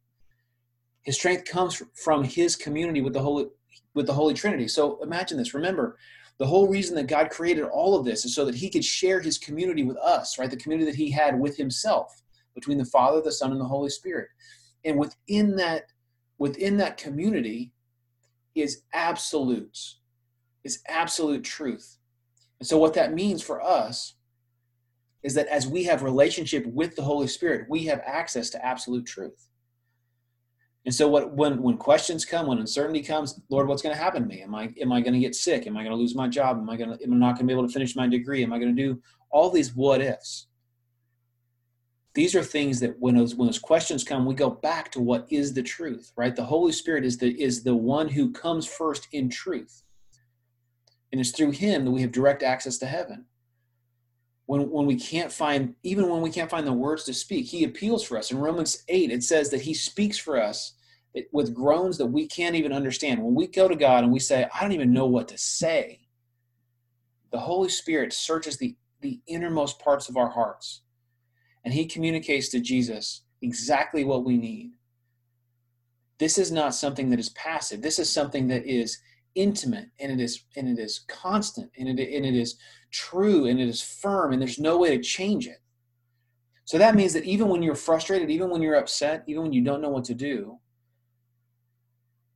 His 1.03 1.15
strength 1.15 1.45
comes 1.45 1.81
from 1.95 2.25
his 2.25 2.57
community 2.57 3.01
with 3.01 3.13
the 3.13 3.23
Holy 3.23 3.47
with 3.95 4.07
the 4.07 4.15
Holy 4.15 4.35
Trinity. 4.35 4.69
So 4.69 5.01
imagine 5.03 5.39
this. 5.39 5.55
Remember, 5.55 5.97
the 6.41 6.47
whole 6.47 6.67
reason 6.67 6.97
that 6.97 7.07
God 7.07 7.29
created 7.29 7.65
all 7.65 7.95
of 7.95 8.07
this 8.07 8.25
is 8.25 8.35
so 8.35 8.47
that 8.47 8.55
he 8.55 8.71
could 8.71 8.85
share 8.85 9.21
his 9.21 9.37
community 9.37 9.85
with 9.85 9.99
us, 9.99 10.39
right? 10.39 10.51
The 10.51 10.57
community 10.57 10.91
that 10.91 10.97
he 10.97 11.11
had 11.11 11.39
with 11.39 11.55
himself 11.55 12.23
between 12.55 12.79
the 12.79 12.85
Father, 12.87 13.21
the 13.21 13.31
Son, 13.31 13.53
and 13.53 13.61
the 13.61 13.67
Holy 13.67 13.91
Spirit. 13.91 14.29
And 14.87 14.99
within 14.99 15.55
that, 15.57 15.85
within 16.39 16.79
that 16.79 16.97
community 16.97 17.75
is 18.55 18.85
absolutes, 18.95 19.99
is 20.65 20.83
absolute 20.89 21.45
truth. 21.45 21.99
And 22.59 22.67
so 22.67 22.79
what 22.79 22.95
that 22.95 23.13
means 23.13 23.43
for 23.43 23.63
us 23.63 24.15
is 25.23 25.35
that 25.35 25.47
as 25.49 25.67
we 25.67 25.85
have 25.85 26.03
relationship 26.03 26.65
with 26.65 26.97
the 26.97 27.03
Holy 27.03 27.27
Spirit, 27.27 27.67
we 27.69 27.85
have 27.85 28.01
access 28.07 28.49
to 28.49 28.65
absolute 28.65 29.05
truth. 29.05 29.50
And 30.87 30.95
so 30.95 31.09
what 31.09 31.35
when 31.35 31.63
when 31.63 31.77
questions 31.77 32.25
come, 32.25 32.47
when 32.47 32.59
uncertainty 32.59 33.03
comes, 33.03 33.39
Lord, 33.51 33.69
what's 33.69 33.83
going 33.83 33.95
to 33.95 34.03
happen 34.03 34.23
to 34.23 34.29
me? 34.29 34.43
Am 34.43 34.55
I 34.55 34.73
am 34.81 34.93
I 34.93 35.01
going 35.01 35.13
to 35.13 35.19
get 35.19 35.35
sick? 35.35 35.67
Am 35.67 35.77
I 35.77 35.83
going 35.83 35.95
to 35.95 36.01
lose 36.01 36.15
my 36.15 36.27
job? 36.27 36.57
Am 36.57 36.71
I 36.71 36.77
going 36.77 36.97
to 36.97 37.05
am 37.05 37.13
I 37.13 37.17
not 37.17 37.35
going 37.35 37.47
to 37.47 37.53
be 37.53 37.53
able 37.53 37.67
to 37.67 37.73
finish 37.73 37.95
my 37.95 38.09
degree? 38.09 38.43
Am 38.43 38.53
I 38.53 38.59
going 38.59 38.75
to 38.75 38.83
do 38.83 39.01
all 39.31 39.51
these 39.51 39.75
what 39.75 40.01
ifs? 40.01 40.47
These 42.15 42.35
are 42.35 42.43
things 42.43 42.81
that 42.81 42.99
when 42.99 43.15
those 43.15 43.35
when 43.35 43.47
those 43.47 43.59
questions 43.59 44.05
come, 44.05 44.25
we 44.25 44.35
go 44.35 44.51
back 44.51 44.91
to 44.93 45.01
what 45.01 45.27
is 45.31 45.53
the 45.53 45.63
truth, 45.63 46.13
right? 46.17 46.35
The 46.35 46.45
Holy 46.45 46.73
Spirit 46.73 47.05
is 47.05 47.19
the 47.19 47.41
is 47.41 47.63
the 47.63 47.77
one 47.77 48.09
who 48.09 48.33
comes 48.33 48.67
first 48.67 49.07
in 49.13 49.29
truth. 49.29 49.83
And 51.13 51.21
it's 51.21 51.33
through 51.33 51.51
him 51.51 51.85
that 51.85 51.91
we 51.91 52.03
have 52.03 52.13
direct 52.13 52.43
access 52.43 52.79
to 52.79 52.87
heaven. 52.87 53.27
When, 54.51 54.69
when 54.69 54.85
we 54.85 54.97
can't 54.97 55.31
find, 55.31 55.77
even 55.85 56.09
when 56.09 56.23
we 56.23 56.31
can't 56.31 56.51
find 56.51 56.67
the 56.67 56.73
words 56.73 57.05
to 57.05 57.15
speak, 57.15 57.47
he 57.47 57.63
appeals 57.63 58.03
for 58.03 58.19
us. 58.19 58.33
In 58.33 58.39
Romans 58.39 58.83
8, 58.89 59.13
it 59.13 59.23
says 59.23 59.49
that 59.51 59.61
he 59.61 59.73
speaks 59.73 60.19
for 60.19 60.43
us 60.43 60.75
with 61.33 61.55
groans 61.55 61.97
that 61.99 62.07
we 62.07 62.27
can't 62.27 62.57
even 62.57 62.73
understand. 62.73 63.23
When 63.23 63.37
we 63.37 63.47
go 63.47 63.69
to 63.69 63.77
God 63.77 64.03
and 64.03 64.13
we 64.13 64.19
say, 64.19 64.49
I 64.53 64.61
don't 64.61 64.73
even 64.73 64.93
know 64.93 65.07
what 65.07 65.29
to 65.29 65.39
say, 65.39 66.01
the 67.31 67.39
Holy 67.39 67.69
Spirit 67.69 68.13
searches 68.13 68.57
the, 68.57 68.75
the 69.03 69.21
innermost 69.29 69.79
parts 69.79 70.09
of 70.09 70.17
our 70.17 70.31
hearts 70.31 70.83
and 71.65 71.73
he 71.73 71.87
communicates 71.87 72.49
to 72.49 72.59
Jesus 72.59 73.23
exactly 73.43 74.03
what 74.03 74.25
we 74.25 74.37
need. 74.37 74.73
This 76.19 76.39
is 76.39 76.51
not 76.51 76.75
something 76.75 77.09
that 77.11 77.21
is 77.21 77.29
passive. 77.31 77.83
This 77.83 78.01
is 78.01 78.11
something 78.11 78.49
that 78.49 78.67
is 78.67 78.99
intimate 79.37 79.91
and 80.01 80.11
it 80.11 80.21
is 80.21 80.43
and 80.57 80.69
it 80.69 80.83
is 80.83 81.05
constant 81.07 81.71
and 81.79 81.89
it, 81.89 82.17
and 82.17 82.27
it 82.27 82.35
is 82.35 82.57
true 82.91 83.47
and 83.47 83.61
it 83.61 83.69
is 83.69 83.83
firm 83.83 84.33
and 84.33 84.41
there's 84.41 84.59
no 84.59 84.79
way 84.79 84.97
to 84.97 85.03
change 85.03 85.47
it. 85.47 85.59
So 86.65 86.79
that 86.79 86.95
means 86.95 87.13
that 87.15 87.25
even 87.25 87.49
when 87.49 87.63
you're 87.63 87.75
frustrated, 87.75 88.31
even 88.31 88.51
when 88.51 88.63
you're 88.63 88.77
upset, 88.77 89.25
even 89.27 89.43
when 89.43 89.53
you 89.53 89.63
don't 89.63 89.81
know 89.81 89.89
what 89.89 90.05
to 90.05 90.15
do, 90.15 90.59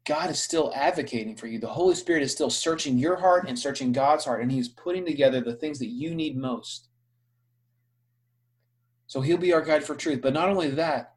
God 0.05 0.31
is 0.31 0.39
still 0.39 0.73
advocating 0.75 1.37
for 1.37 1.47
you. 1.47 1.59
The 1.59 1.69
Holy 1.69 1.95
Spirit 1.95 2.23
is 2.23 2.33
still 2.33 2.51
searching 2.51 2.99
your 2.99 3.17
heart 3.17 3.49
and 3.49 3.59
searching 3.59 3.93
God's 3.93 4.25
heart, 4.25 4.43
and 4.43 4.53
He's 4.53 4.69
putting 4.69 5.07
together 5.07 5.41
the 5.41 5.55
things 5.55 5.79
that 5.79 5.89
you 5.89 6.15
need 6.15 6.37
most. 6.37 6.89
So 9.07 9.23
He'll 9.23 9.39
be 9.39 9.53
our 9.53 9.63
guide 9.63 9.85
for 9.85 9.95
truth. 9.95 10.21
But 10.21 10.35
not 10.35 10.51
only 10.51 10.69
that, 10.71 11.15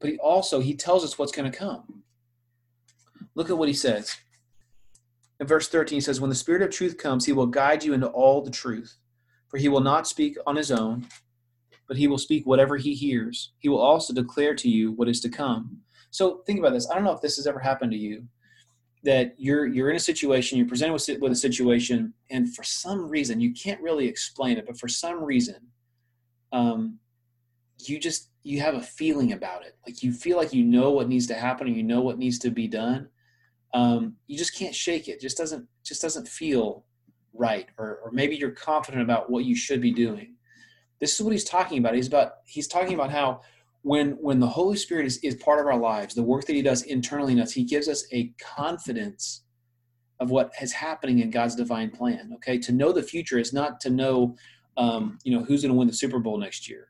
but 0.00 0.10
He 0.10 0.18
also 0.18 0.60
He 0.60 0.74
tells 0.74 1.04
us 1.04 1.18
what's 1.18 1.32
going 1.32 1.50
to 1.50 1.56
come. 1.56 2.02
Look 3.34 3.50
at 3.50 3.58
what 3.58 3.68
He 3.68 3.74
says. 3.74 4.16
In 5.40 5.46
verse 5.46 5.68
13, 5.68 5.96
He 5.96 6.00
says, 6.00 6.20
When 6.20 6.30
the 6.30 6.36
Spirit 6.36 6.62
of 6.62 6.70
truth 6.70 6.96
comes, 6.98 7.26
He 7.26 7.32
will 7.32 7.46
guide 7.46 7.84
you 7.84 7.92
into 7.92 8.08
all 8.08 8.42
the 8.42 8.50
truth. 8.50 8.96
For 9.48 9.58
He 9.58 9.68
will 9.68 9.80
not 9.80 10.06
speak 10.06 10.36
on 10.46 10.56
His 10.56 10.70
own, 10.70 11.06
but 11.88 11.96
He 11.96 12.06
will 12.06 12.18
speak 12.18 12.46
whatever 12.46 12.76
He 12.76 12.94
hears. 12.94 13.52
He 13.58 13.68
will 13.68 13.80
also 13.80 14.12
declare 14.12 14.54
to 14.54 14.68
you 14.68 14.92
what 14.92 15.08
is 15.08 15.20
to 15.20 15.28
come. 15.28 15.78
So 16.10 16.42
think 16.46 16.60
about 16.60 16.72
this. 16.72 16.88
I 16.88 16.94
don't 16.94 17.04
know 17.04 17.12
if 17.12 17.20
this 17.20 17.36
has 17.36 17.46
ever 17.46 17.58
happened 17.58 17.92
to 17.92 17.98
you 17.98 18.28
that 19.04 19.34
you're 19.36 19.66
you're 19.66 19.90
in 19.90 19.96
a 19.96 20.00
situation, 20.00 20.58
you're 20.58 20.66
presented 20.66 20.92
with, 20.92 21.20
with 21.20 21.32
a 21.32 21.36
situation, 21.36 22.14
and 22.30 22.54
for 22.54 22.62
some 22.62 23.08
reason 23.08 23.40
you 23.40 23.52
can't 23.52 23.80
really 23.80 24.08
explain 24.08 24.56
it, 24.56 24.66
but 24.66 24.78
for 24.78 24.88
some 24.88 25.22
reason, 25.22 25.56
um, 26.52 26.98
you 27.78 27.98
just 28.00 28.30
you 28.42 28.60
have 28.60 28.74
a 28.74 28.82
feeling 28.82 29.32
about 29.32 29.64
it. 29.64 29.76
Like 29.86 30.02
you 30.02 30.12
feel 30.12 30.36
like 30.36 30.52
you 30.52 30.64
know 30.64 30.90
what 30.90 31.08
needs 31.08 31.26
to 31.28 31.34
happen, 31.34 31.66
and 31.66 31.76
you 31.76 31.82
know 31.82 32.00
what 32.00 32.18
needs 32.18 32.38
to 32.40 32.50
be 32.50 32.66
done. 32.66 33.08
Um, 33.74 34.16
you 34.26 34.38
just 34.38 34.56
can't 34.56 34.74
shake 34.74 35.08
it. 35.08 35.20
Just 35.20 35.36
doesn't 35.36 35.66
just 35.84 36.00
doesn't 36.00 36.28
feel 36.28 36.86
right, 37.34 37.66
or 37.76 37.98
or 38.04 38.12
maybe 38.12 38.36
you're 38.36 38.52
confident 38.52 39.02
about 39.02 39.30
what 39.30 39.44
you 39.44 39.54
should 39.56 39.80
be 39.80 39.92
doing. 39.92 40.36
This 41.00 41.14
is 41.14 41.20
what 41.20 41.32
he's 41.32 41.44
talking 41.44 41.78
about. 41.78 41.94
He's 41.94 42.06
about 42.06 42.32
he's 42.46 42.68
talking 42.68 42.94
about 42.94 43.10
how 43.10 43.40
when 43.84 44.12
when 44.12 44.40
the 44.40 44.46
holy 44.46 44.76
spirit 44.76 45.04
is, 45.04 45.18
is 45.18 45.34
part 45.36 45.60
of 45.60 45.66
our 45.66 45.76
lives 45.76 46.14
the 46.14 46.22
work 46.22 46.46
that 46.46 46.54
he 46.54 46.62
does 46.62 46.82
internally 46.82 47.34
in 47.34 47.38
us 47.38 47.52
he 47.52 47.64
gives 47.64 47.86
us 47.86 48.04
a 48.12 48.32
confidence 48.40 49.44
of 50.20 50.30
what 50.30 50.50
is 50.60 50.72
happening 50.72 51.18
in 51.18 51.30
god's 51.30 51.54
divine 51.54 51.90
plan 51.90 52.32
okay 52.34 52.58
to 52.58 52.72
know 52.72 52.92
the 52.92 53.02
future 53.02 53.38
is 53.38 53.52
not 53.52 53.80
to 53.80 53.90
know 53.90 54.34
um, 54.76 55.18
you 55.22 55.36
know 55.36 55.44
who's 55.44 55.62
going 55.62 55.70
to 55.70 55.78
win 55.78 55.86
the 55.86 55.94
super 55.94 56.18
bowl 56.18 56.38
next 56.38 56.68
year 56.68 56.88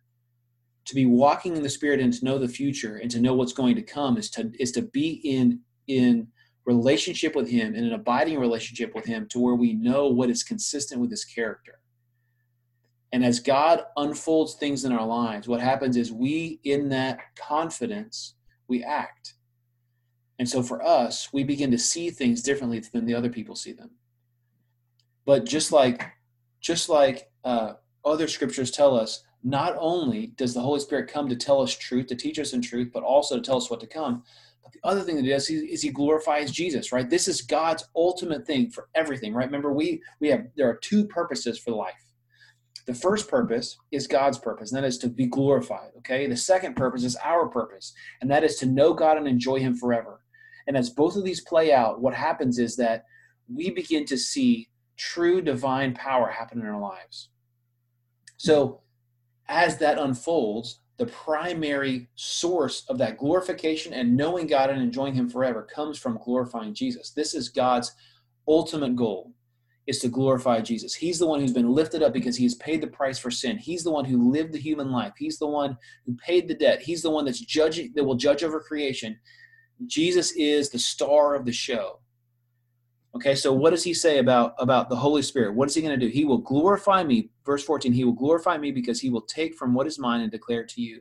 to 0.87 0.95
be 0.95 1.05
walking 1.05 1.57
in 1.57 1.63
the 1.63 1.69
spirit 1.69 2.01
and 2.01 2.13
to 2.13 2.25
know 2.25 2.39
the 2.39 2.49
future 2.49 2.97
and 2.97 3.11
to 3.11 3.21
know 3.21 3.35
what's 3.35 3.53
going 3.53 3.75
to 3.75 3.83
come 3.83 4.17
is 4.17 4.31
to 4.31 4.53
is 4.61 4.71
to 4.73 4.83
be 4.83 5.21
in 5.25 5.61
in 5.89 6.29
relationship 6.67 7.35
with 7.35 7.49
him 7.49 7.75
and 7.75 7.87
an 7.87 7.93
abiding 7.93 8.39
relationship 8.39 8.95
with 8.95 9.05
him 9.05 9.27
to 9.29 9.39
where 9.39 9.55
we 9.55 9.75
know 9.75 10.07
what 10.07 10.31
is 10.31 10.43
consistent 10.43 11.01
with 11.01 11.11
his 11.11 11.25
character 11.25 11.79
and 13.13 13.25
as 13.25 13.39
god 13.39 13.83
unfolds 13.97 14.55
things 14.55 14.85
in 14.85 14.93
our 14.93 15.07
lives 15.07 15.47
what 15.47 15.61
happens 15.61 15.97
is 15.97 16.11
we 16.11 16.61
in 16.65 16.89
that 16.89 17.19
confidence 17.37 18.35
we 18.67 18.83
act 18.83 19.35
and 20.39 20.49
so 20.49 20.63
for 20.63 20.83
us 20.83 21.29
we 21.33 21.45
begin 21.45 21.71
to 21.71 21.79
see 21.79 22.11
things 22.11 22.43
differently 22.43 22.83
than 22.93 23.05
the 23.05 23.15
other 23.15 23.31
people 23.31 23.55
see 23.55 23.73
them 23.73 23.91
but 25.27 25.45
just 25.45 25.71
like 25.71 26.13
just 26.61 26.89
like 26.89 27.31
uh, 27.45 27.75
other 28.07 28.27
scriptures 28.27 28.71
tell 28.71 28.99
us 28.99 29.23
not 29.43 29.77
only 29.79 30.29
does 30.39 30.55
the 30.55 30.61
Holy 30.61 30.81
Spirit 30.81 31.13
come 31.13 31.29
to 31.29 31.37
tell 31.37 31.61
us 31.61 31.77
truth, 31.77 32.07
to 32.07 32.17
teach 32.17 32.39
us 32.39 32.55
in 32.55 32.63
truth, 32.63 32.91
but 32.93 33.03
also 33.03 33.37
to 33.37 33.43
tell 33.43 33.59
us 33.59 33.71
what 33.71 33.81
to 33.81 33.87
come. 33.87 34.23
The 34.73 34.81
other 34.83 35.03
thing 35.03 35.17
that 35.17 35.25
he 35.25 35.31
does 35.31 35.49
is 35.51 35.83
he 35.83 35.91
glorifies 35.91 36.51
Jesus, 36.51 36.93
right? 36.93 37.09
This 37.09 37.29
is 37.29 37.43
God's 37.43 37.85
ultimate 37.95 38.47
thing 38.47 38.71
for 38.71 38.89
everything, 38.95 39.35
right? 39.35 39.47
Remember, 39.47 39.73
we 39.73 40.03
we 40.21 40.29
have 40.29 40.47
there 40.57 40.69
are 40.69 40.77
two 40.77 41.07
purposes 41.07 41.59
for 41.59 41.73
life. 41.73 41.93
The 42.87 42.95
first 42.95 43.29
purpose 43.29 43.79
is 43.93 44.07
God's 44.07 44.39
purpose, 44.39 44.73
and 44.73 44.83
that 44.83 44.87
is 44.87 44.99
to 44.99 45.09
be 45.09 45.27
glorified. 45.27 45.91
Okay. 45.99 46.27
The 46.27 46.37
second 46.37 46.77
purpose 46.77 47.05
is 47.05 47.17
our 47.17 47.49
purpose, 47.49 47.95
and 48.21 48.31
that 48.31 48.45
is 48.45 48.57
to 48.57 48.67
know 48.67 48.93
God 48.93 49.17
and 49.17 49.27
enjoy 49.27 49.61
Him 49.61 49.75
forever. 49.75 50.21
And 50.67 50.77
as 50.77 50.91
both 50.91 51.17
of 51.17 51.25
these 51.25 51.43
play 51.43 51.73
out, 51.73 52.01
what 52.01 52.15
happens 52.15 52.59
is 52.59 52.77
that 52.77 53.05
we 53.53 53.71
begin 53.71 54.07
to 54.07 54.17
see 54.17 54.69
true 54.97 55.43
divine 55.43 55.95
power 55.95 56.29
happen 56.29 56.61
in 56.61 56.67
our 56.67 56.81
lives. 56.81 57.31
So 58.37 58.81
as 59.49 59.79
that 59.79 59.99
unfolds, 59.99 60.81
the 60.97 61.07
primary 61.07 62.09
source 62.15 62.85
of 62.89 62.99
that 62.99 63.19
glorification 63.19 63.93
and 63.93 64.17
knowing 64.17 64.47
God 64.47 64.71
and 64.71 64.81
enjoying 64.81 65.15
Him 65.15 65.29
forever 65.29 65.63
comes 65.63 65.99
from 65.99 66.21
glorifying 66.23 66.75
Jesus. 66.75 67.11
This 67.11 67.35
is 67.35 67.49
God's 67.49 67.93
ultimate 68.47 68.95
goal 68.95 69.33
is 69.87 69.99
to 69.99 70.09
glorify 70.09 70.61
Jesus. 70.61 70.95
He's 70.95 71.19
the 71.19 71.27
one 71.27 71.41
who's 71.41 71.53
been 71.53 71.71
lifted 71.71 72.03
up 72.03 72.13
because 72.13 72.37
he's 72.37 72.55
paid 72.55 72.81
the 72.81 72.87
price 72.87 73.19
for 73.19 73.31
sin. 73.31 73.59
He's 73.59 73.85
the 73.85 73.91
one 73.91 74.05
who 74.05 74.31
lived 74.31 74.53
the 74.53 74.59
human 74.59 74.91
life. 74.91 75.13
He's 75.19 75.39
the 75.39 75.47
one 75.47 75.77
who 76.07 76.17
paid 76.17 76.49
the 76.49 76.55
debt. 76.55 76.81
He's 76.81 77.03
the 77.03 77.11
one 77.11 77.25
that's 77.27 77.41
judging 77.41 77.93
that 77.95 78.05
will 78.05 78.15
judge 78.15 78.43
over 78.43 78.61
creation. 78.61 79.19
Jesus 79.87 80.33
is 80.33 80.71
the 80.71 80.79
star 80.79 81.35
of 81.35 81.45
the 81.45 81.53
show. 81.53 81.99
Okay, 83.15 83.37
so 83.37 83.53
what 83.53 83.71
does 83.71 83.85
he 83.85 83.95
say 83.95 84.19
about 84.19 84.55
about 84.59 84.89
the 84.89 84.97
Holy 84.97 85.23
Spirit? 85.23 85.55
What 85.55 85.69
is 85.69 85.75
he 85.75 85.83
going 85.83 85.99
to 85.99 86.07
do? 86.07 86.13
He 86.13 86.25
will 86.25 86.39
glorify 86.39 87.05
me. 87.05 87.31
Verse 87.47 87.63
14, 87.63 87.93
he 87.93 88.05
will 88.05 88.13
glorify 88.13 88.59
me 88.59 88.73
because 88.73 89.01
he 89.01 89.11
will 89.11 89.23
take 89.23 89.55
from 89.55 89.73
what 89.73 89.87
is 89.87 89.99
mine 89.99 90.21
and 90.21 90.33
declare 90.33 90.63
it 90.63 90.69
to 90.71 90.81
you. 90.81 91.01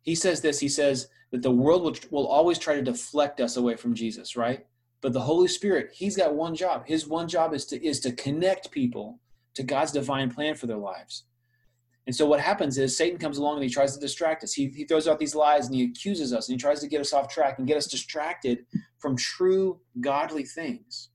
He 0.00 0.14
says 0.14 0.40
this, 0.40 0.58
he 0.58 0.68
says 0.68 1.08
that 1.30 1.42
the 1.42 1.50
world 1.50 1.82
will, 1.82 1.96
will 2.10 2.26
always 2.26 2.58
try 2.58 2.74
to 2.74 2.82
deflect 2.82 3.40
us 3.40 3.56
away 3.56 3.76
from 3.76 3.94
Jesus, 3.94 4.36
right? 4.36 4.66
But 5.02 5.12
the 5.12 5.20
Holy 5.20 5.48
Spirit, 5.48 5.90
he's 5.92 6.16
got 6.16 6.34
one 6.34 6.54
job. 6.54 6.86
His 6.86 7.06
one 7.06 7.28
job 7.28 7.52
is 7.52 7.66
to 7.66 7.84
is 7.84 8.00
to 8.00 8.12
connect 8.12 8.70
people 8.70 9.20
to 9.54 9.62
God's 9.62 9.92
divine 9.92 10.30
plan 10.30 10.54
for 10.54 10.66
their 10.66 10.78
lives. 10.78 11.24
And 12.06 12.16
so 12.16 12.26
what 12.26 12.40
happens 12.40 12.78
is 12.78 12.96
Satan 12.96 13.18
comes 13.18 13.38
along 13.38 13.56
and 13.56 13.64
he 13.64 13.70
tries 13.70 13.94
to 13.94 14.00
distract 14.00 14.42
us. 14.42 14.52
He, 14.52 14.68
he 14.68 14.84
throws 14.84 15.06
out 15.06 15.20
these 15.20 15.36
lies 15.36 15.66
and 15.66 15.74
he 15.74 15.84
accuses 15.84 16.32
us 16.32 16.48
and 16.48 16.54
he 16.54 16.60
tries 16.60 16.80
to 16.80 16.88
get 16.88 17.00
us 17.00 17.12
off 17.12 17.28
track 17.28 17.58
and 17.58 17.66
get 17.66 17.76
us 17.76 17.86
distracted 17.86 18.66
from 18.98 19.16
true 19.16 19.80
godly 20.00 20.44
things. 20.44 21.10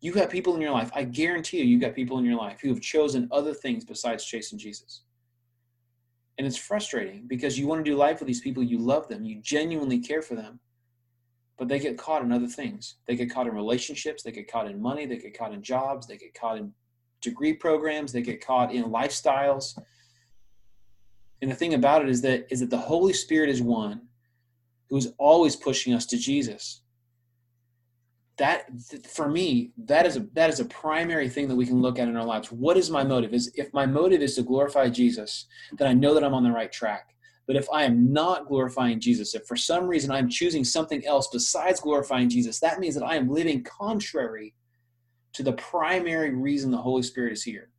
You 0.00 0.12
have 0.14 0.30
people 0.30 0.54
in 0.56 0.60
your 0.60 0.72
life, 0.72 0.90
I 0.94 1.04
guarantee 1.04 1.58
you, 1.58 1.64
you've 1.64 1.80
got 1.80 1.94
people 1.94 2.18
in 2.18 2.24
your 2.24 2.36
life 2.36 2.58
who 2.60 2.68
have 2.68 2.80
chosen 2.80 3.28
other 3.30 3.54
things 3.54 3.84
besides 3.84 4.24
chasing 4.24 4.58
Jesus. 4.58 5.02
And 6.36 6.46
it's 6.46 6.56
frustrating 6.56 7.26
because 7.26 7.58
you 7.58 7.66
want 7.66 7.84
to 7.84 7.90
do 7.90 7.96
life 7.96 8.18
with 8.18 8.26
these 8.26 8.40
people, 8.40 8.62
you 8.62 8.78
love 8.78 9.08
them, 9.08 9.24
you 9.24 9.40
genuinely 9.40 10.00
care 10.00 10.20
for 10.20 10.34
them, 10.34 10.58
but 11.56 11.68
they 11.68 11.78
get 11.78 11.96
caught 11.96 12.22
in 12.22 12.32
other 12.32 12.48
things. 12.48 12.96
They 13.06 13.14
get 13.14 13.32
caught 13.32 13.46
in 13.46 13.54
relationships, 13.54 14.22
they 14.22 14.32
get 14.32 14.50
caught 14.50 14.66
in 14.66 14.82
money, 14.82 15.06
they 15.06 15.18
get 15.18 15.38
caught 15.38 15.54
in 15.54 15.62
jobs, 15.62 16.08
they 16.08 16.16
get 16.16 16.34
caught 16.34 16.58
in 16.58 16.72
degree 17.22 17.54
programs, 17.54 18.12
they 18.12 18.20
get 18.20 18.44
caught 18.44 18.72
in 18.72 18.84
lifestyles. 18.84 19.78
And 21.40 21.50
the 21.50 21.54
thing 21.54 21.74
about 21.74 22.02
it 22.02 22.08
is 22.08 22.20
that 22.22 22.46
is 22.50 22.60
that 22.60 22.70
the 22.70 22.76
Holy 22.76 23.12
Spirit 23.12 23.48
is 23.48 23.62
one 23.62 24.02
who 24.90 24.96
is 24.96 25.14
always 25.18 25.56
pushing 25.56 25.94
us 25.94 26.04
to 26.06 26.18
Jesus. 26.18 26.82
That 28.38 28.66
for 29.08 29.28
me, 29.28 29.72
that 29.78 30.04
is 30.06 30.16
a 30.16 30.20
that 30.34 30.50
is 30.50 30.60
a 30.60 30.64
primary 30.66 31.28
thing 31.28 31.48
that 31.48 31.56
we 31.56 31.66
can 31.66 31.80
look 31.80 31.98
at 31.98 32.08
in 32.08 32.16
our 32.16 32.24
lives. 32.24 32.52
What 32.52 32.76
is 32.76 32.90
my 32.90 33.04
motive? 33.04 33.32
Is 33.32 33.52
if 33.54 33.72
my 33.72 33.86
motive 33.86 34.20
is 34.20 34.34
to 34.36 34.42
glorify 34.42 34.88
Jesus, 34.88 35.46
then 35.78 35.88
I 35.88 35.94
know 35.94 36.14
that 36.14 36.24
I'm 36.24 36.34
on 36.34 36.44
the 36.44 36.52
right 36.52 36.70
track. 36.70 37.14
But 37.46 37.56
if 37.56 37.66
I 37.72 37.82
am 37.82 38.12
not 38.12 38.46
glorifying 38.46 39.00
Jesus, 39.00 39.34
if 39.34 39.46
for 39.46 39.56
some 39.56 39.86
reason 39.86 40.10
I'm 40.10 40.28
choosing 40.28 40.64
something 40.64 41.04
else 41.04 41.28
besides 41.32 41.80
glorifying 41.80 42.28
Jesus, 42.28 42.60
that 42.60 42.78
means 42.78 42.94
that 42.94 43.04
I 43.04 43.16
am 43.16 43.28
living 43.28 43.64
contrary 43.64 44.54
to 45.34 45.42
the 45.42 45.52
primary 45.52 46.34
reason 46.34 46.70
the 46.70 46.76
Holy 46.76 47.02
Spirit 47.02 47.32
is 47.32 47.42
here. 47.42 47.70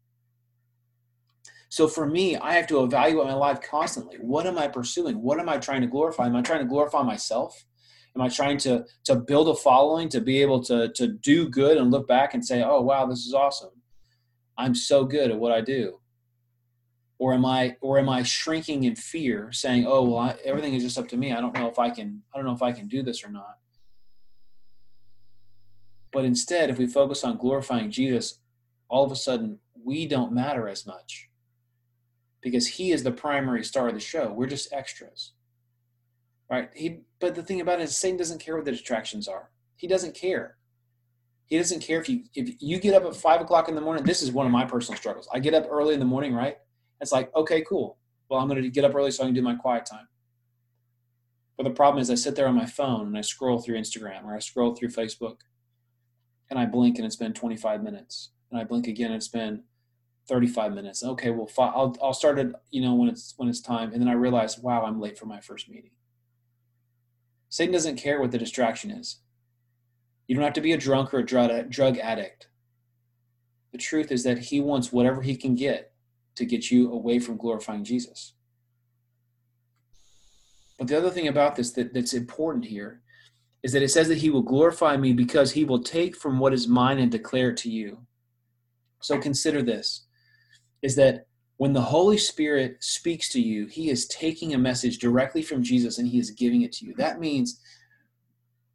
So 1.69 1.87
for 1.87 2.05
me, 2.05 2.37
I 2.37 2.53
have 2.53 2.67
to 2.67 2.83
evaluate 2.83 3.25
my 3.25 3.33
life 3.33 3.59
constantly. 3.61 4.17
What 4.17 4.45
am 4.45 4.59
I 4.59 4.67
pursuing? 4.67 5.21
What 5.21 5.39
am 5.39 5.49
I 5.49 5.57
trying 5.57 5.81
to 5.81 5.87
glorify? 5.87 6.27
Am 6.27 6.35
I 6.35 6.43
trying 6.43 6.59
to 6.59 6.65
glorify 6.65 7.01
myself? 7.01 7.65
Am 8.15 8.21
I 8.21 8.29
trying 8.29 8.59
to 8.59 8.85
to 9.05 9.15
build 9.15 9.49
a 9.49 9.55
following 9.55 10.07
to 10.09 10.21
be 10.21 10.41
able 10.41 10.63
to 10.65 10.89
to 10.89 11.07
do 11.07 11.49
good 11.49 11.77
and 11.77 11.89
look 11.89 12.07
back 12.07 12.35
and 12.35 12.45
say, 12.45 12.61
"Oh 12.61 12.81
wow, 12.81 13.07
this 13.07 13.25
is 13.25 13.33
awesome. 13.33 13.71
I'm 14.55 14.75
so 14.75 15.03
good 15.03 15.31
at 15.31 15.39
what 15.39 15.51
I 15.51 15.61
do." 15.61 15.99
Or 17.17 17.33
am 17.33 17.43
I 17.43 17.75
or 17.81 17.97
am 17.97 18.07
I 18.07 18.21
shrinking 18.21 18.83
in 18.83 18.95
fear, 18.95 19.51
saying, 19.51 19.87
"Oh 19.87 20.03
well, 20.03 20.19
I, 20.19 20.35
everything 20.45 20.75
is 20.75 20.83
just 20.83 20.99
up 20.99 21.07
to 21.07 21.17
me. 21.17 21.33
I 21.33 21.41
don't 21.41 21.55
know 21.55 21.69
if 21.69 21.79
I 21.79 21.89
can. 21.89 22.21
I 22.33 22.37
don't 22.37 22.45
know 22.45 22.53
if 22.53 22.61
I 22.61 22.71
can 22.71 22.87
do 22.87 23.01
this 23.01 23.23
or 23.23 23.29
not." 23.29 23.57
But 26.13 26.25
instead, 26.25 26.69
if 26.69 26.77
we 26.77 26.85
focus 26.85 27.23
on 27.23 27.37
glorifying 27.37 27.89
Jesus, 27.91 28.39
all 28.87 29.03
of 29.03 29.11
a 29.11 29.15
sudden 29.15 29.59
we 29.83 30.07
don't 30.07 30.31
matter 30.31 30.69
as 30.69 30.85
much 30.85 31.29
because 32.41 32.67
he 32.67 32.91
is 32.91 33.03
the 33.03 33.11
primary 33.11 33.63
star 33.63 33.87
of 33.87 33.95
the 33.95 33.99
show. 33.99 34.31
We're 34.31 34.47
just 34.47 34.71
extras. 34.71 35.31
Right? 36.49 36.69
He 36.75 36.99
but 37.19 37.33
the 37.33 37.41
thing 37.41 37.61
about 37.61 37.79
it 37.79 37.83
is 37.83 37.97
Satan 37.97 38.17
doesn't 38.17 38.39
care 38.39 38.55
what 38.55 38.65
the 38.65 38.71
distractions 38.71 39.27
are. 39.27 39.49
He 39.75 39.87
doesn't 39.87 40.13
care. 40.13 40.57
He 41.47 41.57
doesn't 41.57 41.81
care 41.81 41.99
if 41.99 42.07
you 42.07 42.25
if 42.35 42.61
you 42.61 42.79
get 42.79 42.93
up 42.93 43.05
at 43.05 43.15
five 43.15 43.41
o'clock 43.41 43.67
in 43.67 43.75
the 43.75 43.81
morning. 43.81 44.03
This 44.03 44.21
is 44.21 44.31
one 44.31 44.45
of 44.45 44.51
my 44.51 44.65
personal 44.65 44.97
struggles. 44.97 45.27
I 45.33 45.39
get 45.39 45.55
up 45.55 45.67
early 45.69 45.95
in 45.95 45.99
the 45.99 46.05
morning, 46.05 46.33
right? 46.33 46.57
It's 47.01 47.11
like, 47.11 47.33
okay, 47.35 47.63
cool. 47.67 47.97
Well, 48.29 48.39
I'm 48.39 48.47
gonna 48.47 48.69
get 48.69 48.85
up 48.85 48.93
early 48.93 49.09
so 49.09 49.23
I 49.23 49.27
can 49.27 49.33
do 49.33 49.41
my 49.41 49.55
quiet 49.55 49.87
time. 49.87 50.07
But 51.57 51.63
the 51.63 51.71
problem 51.71 52.01
is 52.01 52.11
I 52.11 52.15
sit 52.15 52.35
there 52.35 52.47
on 52.47 52.55
my 52.55 52.65
phone 52.65 53.07
and 53.07 53.17
I 53.17 53.21
scroll 53.21 53.59
through 53.59 53.79
Instagram 53.79 54.25
or 54.25 54.35
I 54.35 54.39
scroll 54.39 54.75
through 54.75 54.89
Facebook 54.89 55.37
and 56.53 56.59
I 56.59 56.67
blink 56.67 56.97
and 56.97 57.05
it's 57.05 57.15
been 57.15 57.33
25 57.33 57.81
minutes, 57.81 58.29
and 58.51 58.59
I 58.59 58.63
blink 58.63 58.85
again 58.85 59.07
and 59.07 59.15
it's 59.15 59.27
been 59.27 59.63
35 60.27 60.71
minutes. 60.73 61.03
Okay, 61.03 61.31
well, 61.31 61.49
I'll 61.57 61.97
I'll 62.01 62.13
start 62.13 62.37
it, 62.37 62.53
you 62.69 62.79
know, 62.79 62.93
when 62.93 63.09
it's 63.09 63.33
when 63.37 63.49
it's 63.49 63.59
time, 63.59 63.91
and 63.91 63.99
then 63.99 64.07
I 64.07 64.13
realize, 64.13 64.59
wow, 64.59 64.83
I'm 64.83 65.01
late 65.01 65.17
for 65.17 65.25
my 65.25 65.39
first 65.39 65.67
meeting. 65.67 65.89
Satan 67.49 67.73
doesn't 67.73 67.95
care 67.95 68.21
what 68.21 68.29
the 68.29 68.37
distraction 68.37 68.91
is. 68.91 69.17
You 70.27 70.35
don't 70.35 70.43
have 70.43 70.53
to 70.53 70.61
be 70.61 70.73
a 70.73 70.77
drunk 70.77 71.11
or 71.11 71.19
a 71.19 71.25
drug 71.25 71.71
drug 71.71 71.97
addict. 71.97 72.47
The 73.71 73.79
truth 73.79 74.11
is 74.11 74.23
that 74.23 74.37
he 74.37 74.59
wants 74.59 74.93
whatever 74.93 75.23
he 75.23 75.35
can 75.35 75.55
get 75.55 75.93
to 76.35 76.45
get 76.45 76.69
you 76.69 76.91
away 76.91 77.17
from 77.17 77.37
glorifying 77.37 77.83
Jesus. 77.83 78.33
But 80.77 80.87
the 80.87 80.97
other 80.97 81.09
thing 81.09 81.27
about 81.27 81.55
this 81.55 81.71
that, 81.71 81.95
that's 81.95 82.13
important 82.13 82.65
here 82.65 83.01
is 83.63 83.71
that 83.71 83.81
it 83.81 83.89
says 83.89 84.09
that 84.09 84.17
he 84.17 84.29
will 84.29 84.41
glorify 84.41 84.97
me 84.97 85.13
because 85.13 85.51
he 85.51 85.63
will 85.63 85.81
take 85.81 86.15
from 86.15 86.37
what 86.37 86.53
is 86.53 86.67
mine 86.67 86.99
and 86.99 87.11
declare 87.11 87.49
it 87.51 87.57
to 87.57 87.71
you. 87.71 88.05
So 89.01 89.17
consider 89.19 89.61
this 89.61 90.05
is 90.81 90.95
that 90.95 91.27
when 91.57 91.73
the 91.73 91.81
Holy 91.81 92.17
Spirit 92.17 92.77
speaks 92.81 93.29
to 93.29 93.41
you, 93.41 93.67
he 93.67 93.89
is 93.89 94.07
taking 94.07 94.53
a 94.53 94.57
message 94.57 94.97
directly 94.97 95.41
from 95.41 95.63
Jesus 95.63 95.97
and 95.97 96.07
he 96.07 96.19
is 96.19 96.31
giving 96.31 96.63
it 96.63 96.73
to 96.73 96.85
you. 96.85 96.93
That 96.97 97.19
means 97.19 97.61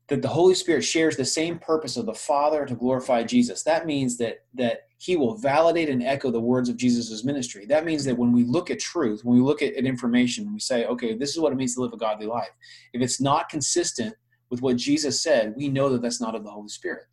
that 0.09 0.23
the 0.23 0.29
Holy 0.29 0.55
Spirit 0.55 0.83
shares 0.83 1.17
the 1.17 1.25
same 1.25 1.59
purpose 1.59 1.99
of 1.99 2.07
the 2.07 2.15
Father 2.15 2.65
to 2.65 2.75
glorify 2.75 3.25
Jesus. 3.25 3.63
That 3.63 3.85
means 3.85 4.17
that 4.19 4.39
that 4.55 4.83
he 4.97 5.17
will 5.17 5.37
validate 5.37 5.89
and 5.89 6.03
echo 6.03 6.31
the 6.31 6.41
words 6.41 6.69
of 6.69 6.77
Jesus' 6.77 7.25
ministry. 7.25 7.67
That 7.67 7.85
means 7.85 8.05
that 8.05 8.17
when 8.17 8.33
we 8.33 8.45
look 8.45 8.71
at 8.71 8.81
truth, 8.81 9.21
when 9.23 9.37
we 9.37 9.45
look 9.45 9.63
at, 9.63 9.75
at 9.75 9.85
information, 9.85 10.53
we 10.53 10.59
say, 10.59 10.87
okay, 10.87 11.15
this 11.15 11.31
is 11.31 11.39
what 11.39 11.53
it 11.53 11.57
means 11.57 11.75
to 11.75 11.83
live 11.83 11.93
a 11.93 11.99
godly 11.99 12.27
life. 12.27 12.51
If 12.93 13.03
it's 13.03 13.21
not 13.21 13.49
consistent 13.49 14.15
with 14.51 14.63
what 14.63 14.77
Jesus 14.77 15.21
said, 15.21 15.55
we 15.57 15.69
know 15.69 15.89
that 15.91 16.03
that's 16.03 16.21
not 16.21 16.35
of 16.35 16.45
the 16.45 16.51
Holy 16.51 16.69
Spirit. 16.69 17.05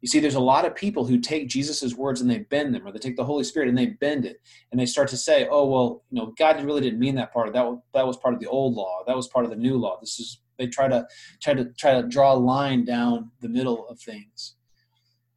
You 0.00 0.08
see, 0.08 0.20
there's 0.20 0.34
a 0.34 0.40
lot 0.40 0.66
of 0.66 0.74
people 0.74 1.06
who 1.06 1.18
take 1.18 1.48
Jesus' 1.48 1.94
words 1.94 2.20
and 2.20 2.30
they 2.30 2.40
bend 2.40 2.74
them, 2.74 2.86
or 2.86 2.92
they 2.92 2.98
take 2.98 3.16
the 3.16 3.24
Holy 3.24 3.42
Spirit 3.44 3.70
and 3.70 3.78
they 3.78 3.86
bend 3.86 4.26
it, 4.26 4.38
and 4.70 4.78
they 4.78 4.84
start 4.84 5.08
to 5.08 5.16
say, 5.16 5.48
"Oh, 5.50 5.64
well, 5.66 6.04
you 6.10 6.20
know, 6.20 6.34
God 6.38 6.62
really 6.62 6.82
didn't 6.82 6.98
mean 6.98 7.14
that 7.14 7.32
part. 7.32 7.48
Of 7.48 7.54
that 7.54 7.80
that 7.94 8.06
was 8.06 8.18
part 8.18 8.34
of 8.34 8.40
the 8.40 8.46
old 8.46 8.74
law. 8.74 9.02
That 9.06 9.16
was 9.16 9.28
part 9.28 9.46
of 9.46 9.50
the 9.50 9.56
new 9.56 9.78
law. 9.78 9.98
This 10.00 10.20
is." 10.20 10.40
They 10.58 10.66
try 10.66 10.88
to 10.88 11.06
try 11.42 11.54
to 11.54 11.64
try 11.72 12.00
to 12.00 12.06
draw 12.06 12.34
a 12.34 12.36
line 12.36 12.84
down 12.84 13.30
the 13.40 13.48
middle 13.48 13.88
of 13.88 13.98
things, 13.98 14.56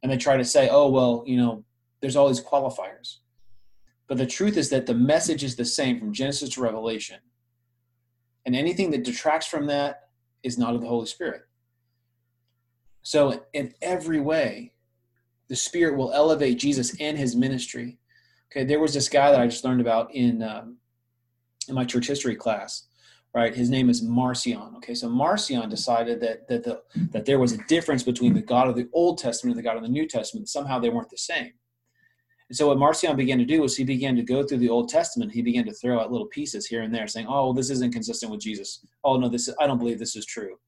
and 0.02 0.12
they 0.12 0.18
try 0.18 0.36
to 0.36 0.44
say, 0.44 0.68
"Oh, 0.68 0.90
well, 0.90 1.24
you 1.26 1.38
know, 1.38 1.64
there's 2.00 2.14
all 2.14 2.28
these 2.28 2.44
qualifiers." 2.44 3.20
But 4.06 4.18
the 4.18 4.26
truth 4.26 4.56
is 4.56 4.70
that 4.70 4.86
the 4.86 4.94
message 4.94 5.42
is 5.42 5.56
the 5.56 5.64
same 5.64 5.98
from 5.98 6.12
Genesis 6.12 6.50
to 6.50 6.60
Revelation. 6.60 7.20
And 8.44 8.54
anything 8.54 8.90
that 8.90 9.04
detracts 9.04 9.46
from 9.46 9.66
that 9.66 10.07
is 10.42 10.58
not 10.58 10.74
of 10.74 10.80
the 10.80 10.88
Holy 10.88 11.06
Spirit. 11.06 11.42
So, 13.02 13.44
in 13.52 13.74
every 13.80 14.20
way, 14.20 14.72
the 15.48 15.56
Spirit 15.56 15.96
will 15.96 16.12
elevate 16.12 16.58
Jesus 16.58 17.00
and 17.00 17.16
his 17.16 17.34
ministry. 17.34 17.98
Okay, 18.50 18.64
there 18.64 18.80
was 18.80 18.94
this 18.94 19.08
guy 19.08 19.30
that 19.30 19.40
I 19.40 19.46
just 19.46 19.64
learned 19.64 19.80
about 19.80 20.14
in 20.14 20.42
um, 20.42 20.76
in 21.68 21.74
my 21.74 21.84
church 21.84 22.06
history 22.06 22.36
class. 22.36 22.84
Right, 23.34 23.54
his 23.54 23.68
name 23.70 23.90
is 23.90 24.02
Marcion. 24.02 24.74
Okay, 24.76 24.94
so 24.94 25.08
Marcion 25.08 25.68
decided 25.68 26.20
that 26.20 26.48
that 26.48 26.64
the 26.64 26.82
that 27.12 27.24
there 27.24 27.38
was 27.38 27.52
a 27.52 27.64
difference 27.68 28.02
between 28.02 28.34
the 28.34 28.42
God 28.42 28.68
of 28.68 28.76
the 28.76 28.88
Old 28.92 29.18
Testament 29.18 29.56
and 29.56 29.64
the 29.64 29.68
God 29.68 29.76
of 29.76 29.82
the 29.82 29.88
New 29.88 30.06
Testament. 30.06 30.48
Somehow 30.48 30.78
they 30.78 30.90
weren't 30.90 31.10
the 31.10 31.18
same. 31.18 31.52
And 32.48 32.56
so 32.56 32.68
what 32.68 32.78
Marcion 32.78 33.14
began 33.14 33.38
to 33.38 33.44
do 33.44 33.60
was 33.60 33.76
he 33.76 33.84
began 33.84 34.16
to 34.16 34.22
go 34.22 34.42
through 34.42 34.58
the 34.58 34.70
Old 34.70 34.88
Testament. 34.88 35.32
He 35.32 35.42
began 35.42 35.66
to 35.66 35.72
throw 35.72 36.00
out 36.00 36.10
little 36.10 36.28
pieces 36.28 36.66
here 36.66 36.82
and 36.82 36.94
there, 36.94 37.06
saying, 37.06 37.26
"Oh, 37.26 37.46
well, 37.46 37.52
this 37.52 37.70
isn't 37.70 37.92
consistent 37.92 38.32
with 38.32 38.40
Jesus. 38.40 38.84
Oh 39.04 39.18
no, 39.18 39.28
this 39.28 39.48
is, 39.48 39.54
I 39.60 39.66
don't 39.66 39.78
believe 39.78 39.98
this 39.98 40.16
is 40.16 40.24
true." 40.24 40.58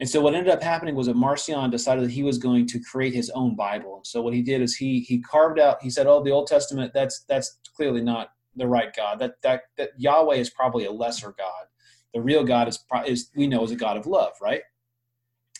And 0.00 0.08
so 0.08 0.20
what 0.20 0.34
ended 0.34 0.52
up 0.52 0.62
happening 0.62 0.94
was 0.94 1.06
that 1.06 1.16
Marcion 1.16 1.70
decided 1.70 2.04
that 2.04 2.10
he 2.10 2.22
was 2.22 2.38
going 2.38 2.66
to 2.66 2.80
create 2.80 3.14
his 3.14 3.30
own 3.30 3.54
Bible. 3.54 4.00
So 4.04 4.20
what 4.20 4.34
he 4.34 4.42
did 4.42 4.60
is 4.60 4.74
he 4.76 5.00
he 5.00 5.22
carved 5.22 5.60
out. 5.60 5.80
He 5.80 5.90
said, 5.90 6.08
"Oh, 6.08 6.22
the 6.22 6.32
Old 6.32 6.48
Testament 6.48 6.92
that's 6.92 7.20
that's 7.28 7.58
clearly 7.76 8.02
not 8.02 8.30
the 8.56 8.66
right 8.66 8.94
God. 8.94 9.20
That 9.20 9.40
that 9.42 9.62
that 9.78 9.90
Yahweh 9.96 10.36
is 10.36 10.50
probably 10.50 10.86
a 10.86 10.92
lesser 10.92 11.34
God. 11.38 11.66
The 12.14 12.20
real 12.20 12.42
God 12.42 12.66
is 12.66 12.84
is 13.06 13.30
we 13.36 13.46
know 13.46 13.62
is 13.62 13.70
a 13.70 13.76
God 13.76 13.96
of 13.96 14.06
love, 14.06 14.32
right?" 14.42 14.62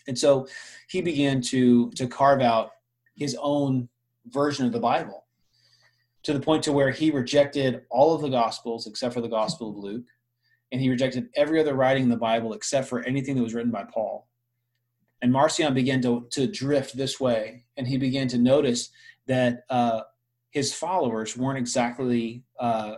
And 0.09 0.19
so 0.19 0.49
he 0.89 1.03
began 1.03 1.41
to 1.43 1.91
to 1.93 2.09
carve 2.09 2.41
out 2.41 2.71
his 3.15 3.37
own 3.41 3.89
version 4.27 4.67
of 4.67 4.73
the 4.73 4.81
Bible 4.81 5.26
to 6.27 6.33
the 6.33 6.41
point 6.41 6.61
to 6.65 6.73
where 6.73 6.91
he 6.91 7.13
rejected 7.13 7.83
all 7.89 8.13
of 8.13 8.21
the 8.21 8.29
gospels 8.29 8.89
except 8.89 9.15
for 9.15 9.21
the 9.21 9.29
gospel 9.29 9.71
of 9.71 9.77
Luke 9.77 10.07
and 10.73 10.81
he 10.81 10.91
rejected 10.91 11.29
every 11.37 11.61
other 11.61 11.75
writing 11.75 12.03
in 12.03 12.09
the 12.09 12.17
Bible 12.17 12.53
except 12.53 12.89
for 12.89 13.05
anything 13.05 13.37
that 13.37 13.45
was 13.45 13.55
written 13.55 13.71
by 13.71 13.85
Paul. 13.85 14.27
And 15.23 15.33
Marcion 15.33 15.73
began 15.73 16.03
to, 16.03 16.27
to 16.33 16.49
drift 16.49 16.97
this 16.97 17.21
way, 17.21 17.65
and 17.77 17.87
he 17.87 17.97
began 17.97 18.27
to 18.27 18.39
notice 18.39 18.91
that 19.29 19.61
uh, 19.71 20.01
his 20.51 20.75
followers 20.75 21.37
weren't 21.37 21.59
exactly 21.59 22.43
uh, 22.59 22.97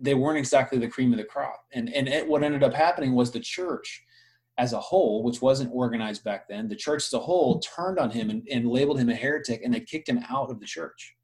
they 0.00 0.14
weren't 0.14 0.38
exactly 0.38 0.78
the 0.78 0.88
cream 0.88 1.12
of 1.12 1.18
the 1.18 1.24
crop. 1.24 1.66
And 1.74 1.92
and 1.92 2.08
it, 2.08 2.26
what 2.26 2.42
ended 2.42 2.62
up 2.62 2.72
happening 2.72 3.14
was 3.14 3.32
the 3.32 3.40
church 3.40 4.02
as 4.56 4.72
a 4.72 4.80
whole, 4.80 5.22
which 5.22 5.42
wasn't 5.42 5.74
organized 5.74 6.24
back 6.24 6.48
then, 6.48 6.68
the 6.68 6.74
church 6.74 7.04
as 7.04 7.12
a 7.12 7.18
whole 7.18 7.60
turned 7.60 7.98
on 7.98 8.10
him 8.10 8.30
and, 8.30 8.48
and 8.50 8.66
labeled 8.66 8.98
him 8.98 9.10
a 9.10 9.14
heretic, 9.14 9.60
and 9.62 9.74
they 9.74 9.80
kicked 9.80 10.08
him 10.08 10.24
out 10.30 10.50
of 10.50 10.58
the 10.58 10.66
church 10.66 11.14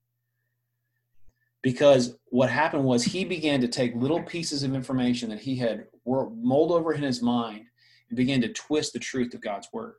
because 1.63 2.17
what 2.27 2.51
happened 2.51 2.85
was 2.85 3.05
he 3.05 3.25
began 3.25 3.61
to 3.61 3.69
take 3.69 3.95
little 3.95 4.23
pieces 4.23 4.63
of 4.63 4.75
information 4.75 5.29
that 5.31 5.41
he 5.41 5.57
had 5.57 5.87
mulled 6.07 6.73
over 6.73 6.93
in 6.93 7.03
his 7.03 7.21
mind 7.21 7.67
and 8.09 8.17
began 8.17 8.41
to 8.41 8.53
twist 8.53 8.93
the 8.93 8.99
truth 8.99 9.35
of 9.35 9.41
God's 9.41 9.69
word. 9.73 9.95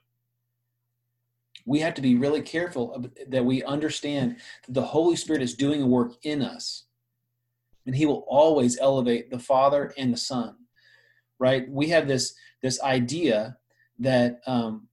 We 1.66 1.80
have 1.80 1.94
to 1.96 2.02
be 2.02 2.16
really 2.16 2.42
careful 2.42 3.06
that 3.28 3.46
we 3.46 3.64
understand 3.64 4.38
that 4.66 4.74
the 4.74 4.82
Holy 4.82 5.16
Spirit 5.16 5.42
is 5.42 5.56
doing 5.56 5.82
a 5.82 5.88
work 5.88 6.14
in 6.24 6.42
us, 6.42 6.86
and 7.86 7.96
He 7.96 8.08
will 8.08 8.26
always 8.28 8.80
elevate 8.80 9.30
the 9.30 9.40
Father 9.40 9.94
and 9.98 10.12
the 10.12 10.18
Son. 10.18 10.56
Right? 11.38 11.70
We 11.70 11.90
have 11.90 12.08
this 12.08 12.34
this 12.64 12.82
idea 12.82 13.58
that 14.00 14.42
um, 14.48 14.88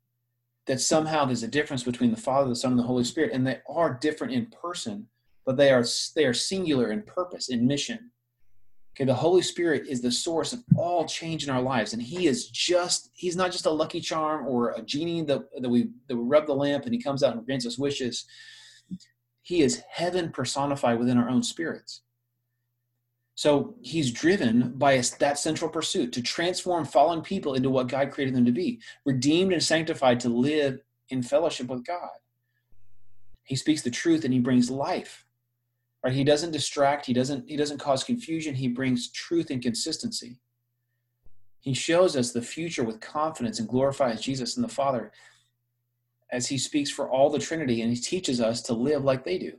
that 0.67 0.81
somehow 0.81 1.25
there's 1.25 1.43
a 1.43 1.49
difference 1.49 1.83
between 1.83 2.11
the 2.11 2.21
Father, 2.21 2.51
the 2.51 2.57
Son, 2.57 2.73
and 2.73 2.79
the 2.79 2.85
Holy 2.85 3.05
Spirit, 3.05 3.33
and 3.33 3.47
they 3.47 3.61
are 3.69 3.95
different 3.95 4.35
in 4.35 4.47
person, 4.47 5.07
but 5.49 5.57
they 5.57 5.71
are 5.73 5.85
they 6.15 6.27
are 6.27 6.35
singular 6.35 6.93
in 6.93 7.01
purpose 7.01 7.49
in 7.49 7.67
mission. 7.67 8.11
Okay 8.95 9.07
the 9.07 9.15
holy 9.15 9.41
spirit 9.41 9.89
is 9.89 10.03
the 10.03 10.13
source 10.13 10.53
of 10.53 10.63
all 10.77 11.07
change 11.07 11.43
in 11.43 11.49
our 11.49 11.63
lives 11.63 11.95
and 11.95 12.03
he 12.03 12.27
is 12.27 12.51
just 12.51 13.09
he's 13.15 13.35
not 13.35 13.51
just 13.51 13.65
a 13.65 13.71
lucky 13.71 13.99
charm 13.99 14.47
or 14.47 14.73
a 14.73 14.83
genie 14.83 15.23
that, 15.23 15.41
that 15.63 15.71
we 15.71 15.89
that 16.07 16.17
we 16.17 16.23
rub 16.23 16.47
the 16.47 16.53
lamp 16.53 16.85
and 16.85 16.93
he 16.93 17.01
comes 17.01 17.23
out 17.23 17.35
and 17.35 17.47
grants 17.47 17.65
us 17.65 17.79
wishes. 17.79 18.27
He 19.41 19.63
is 19.63 19.83
heaven 19.91 20.33
personified 20.33 20.99
within 20.99 21.17
our 21.17 21.31
own 21.31 21.43
spirits. 21.43 22.03
So 23.35 23.77
he's 23.81 24.13
driven 24.13 24.73
by 24.73 25.01
that 25.19 25.39
central 25.39 25.71
pursuit 25.71 26.13
to 26.13 26.21
transform 26.21 26.85
fallen 26.85 27.23
people 27.23 27.55
into 27.55 27.71
what 27.71 27.89
god 27.89 28.11
created 28.11 28.35
them 28.35 28.45
to 28.45 28.53
be 28.53 28.83
redeemed 29.07 29.55
and 29.55 29.63
sanctified 29.63 30.21
to 30.21 30.29
live 30.29 30.79
in 31.09 31.23
fellowship 31.23 31.69
with 31.69 31.87
god. 31.87 32.19
He 33.45 33.57
speaks 33.57 33.81
the 33.81 33.91
truth 33.91 34.27
and 34.27 34.35
he 34.35 34.41
brings 34.41 34.69
life 34.71 35.25
right? 36.05 36.13
He 36.13 36.25
doesn't 36.25 36.53
distract. 36.53 37.07
He 37.07 37.13
doesn't 37.13 37.49
he 37.49 37.57
doesn't 37.57 37.79
cause 37.79 38.05
confusion. 38.05 38.55
He 38.55 38.69
brings 38.69 39.11
truth 39.11 39.51
and 39.51 39.63
consistency. 39.63 40.39
He 41.61 41.75
shows 41.75 42.17
us 42.17 42.33
the 42.33 42.43
future 42.43 42.85
with 42.85 43.01
confidence 43.01 43.59
and 43.59 43.69
glorifies 43.69 44.21
jesus 44.21 44.57
and 44.57 44.65
the 44.65 44.73
father 44.73 45.13
as 46.31 46.47
he 46.47 46.59
speaks 46.59 46.91
for 46.91 47.11
all 47.11 47.31
the 47.31 47.39
trinity 47.39 47.83
and 47.83 47.91
he 47.91 48.01
teaches 48.01 48.41
us 48.41 48.63
to 48.63 48.73
live 48.73 49.05
like 49.05 49.25
they 49.25 49.39
do 49.39 49.53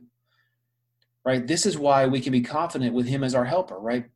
right? 1.22 1.46
This 1.46 1.66
is 1.66 1.76
why 1.76 2.06
we 2.06 2.20
can 2.20 2.32
be 2.32 2.40
confident 2.40 2.94
with 2.94 3.06
him 3.06 3.22
as 3.22 3.34
our 3.34 3.44
helper 3.44 3.78
right? 3.78 4.06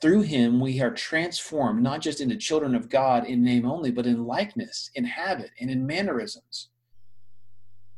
Through 0.00 0.22
him 0.22 0.60
we 0.60 0.80
are 0.80 0.90
transformed 0.90 1.82
not 1.82 2.00
just 2.00 2.20
into 2.20 2.36
children 2.36 2.74
of 2.74 2.88
god 2.88 3.26
in 3.26 3.42
name 3.42 3.66
only 3.66 3.90
but 3.90 4.06
in 4.06 4.26
likeness 4.26 4.90
in 4.94 5.04
habit 5.04 5.50
and 5.60 5.70
in 5.70 5.86
mannerisms 5.86 6.68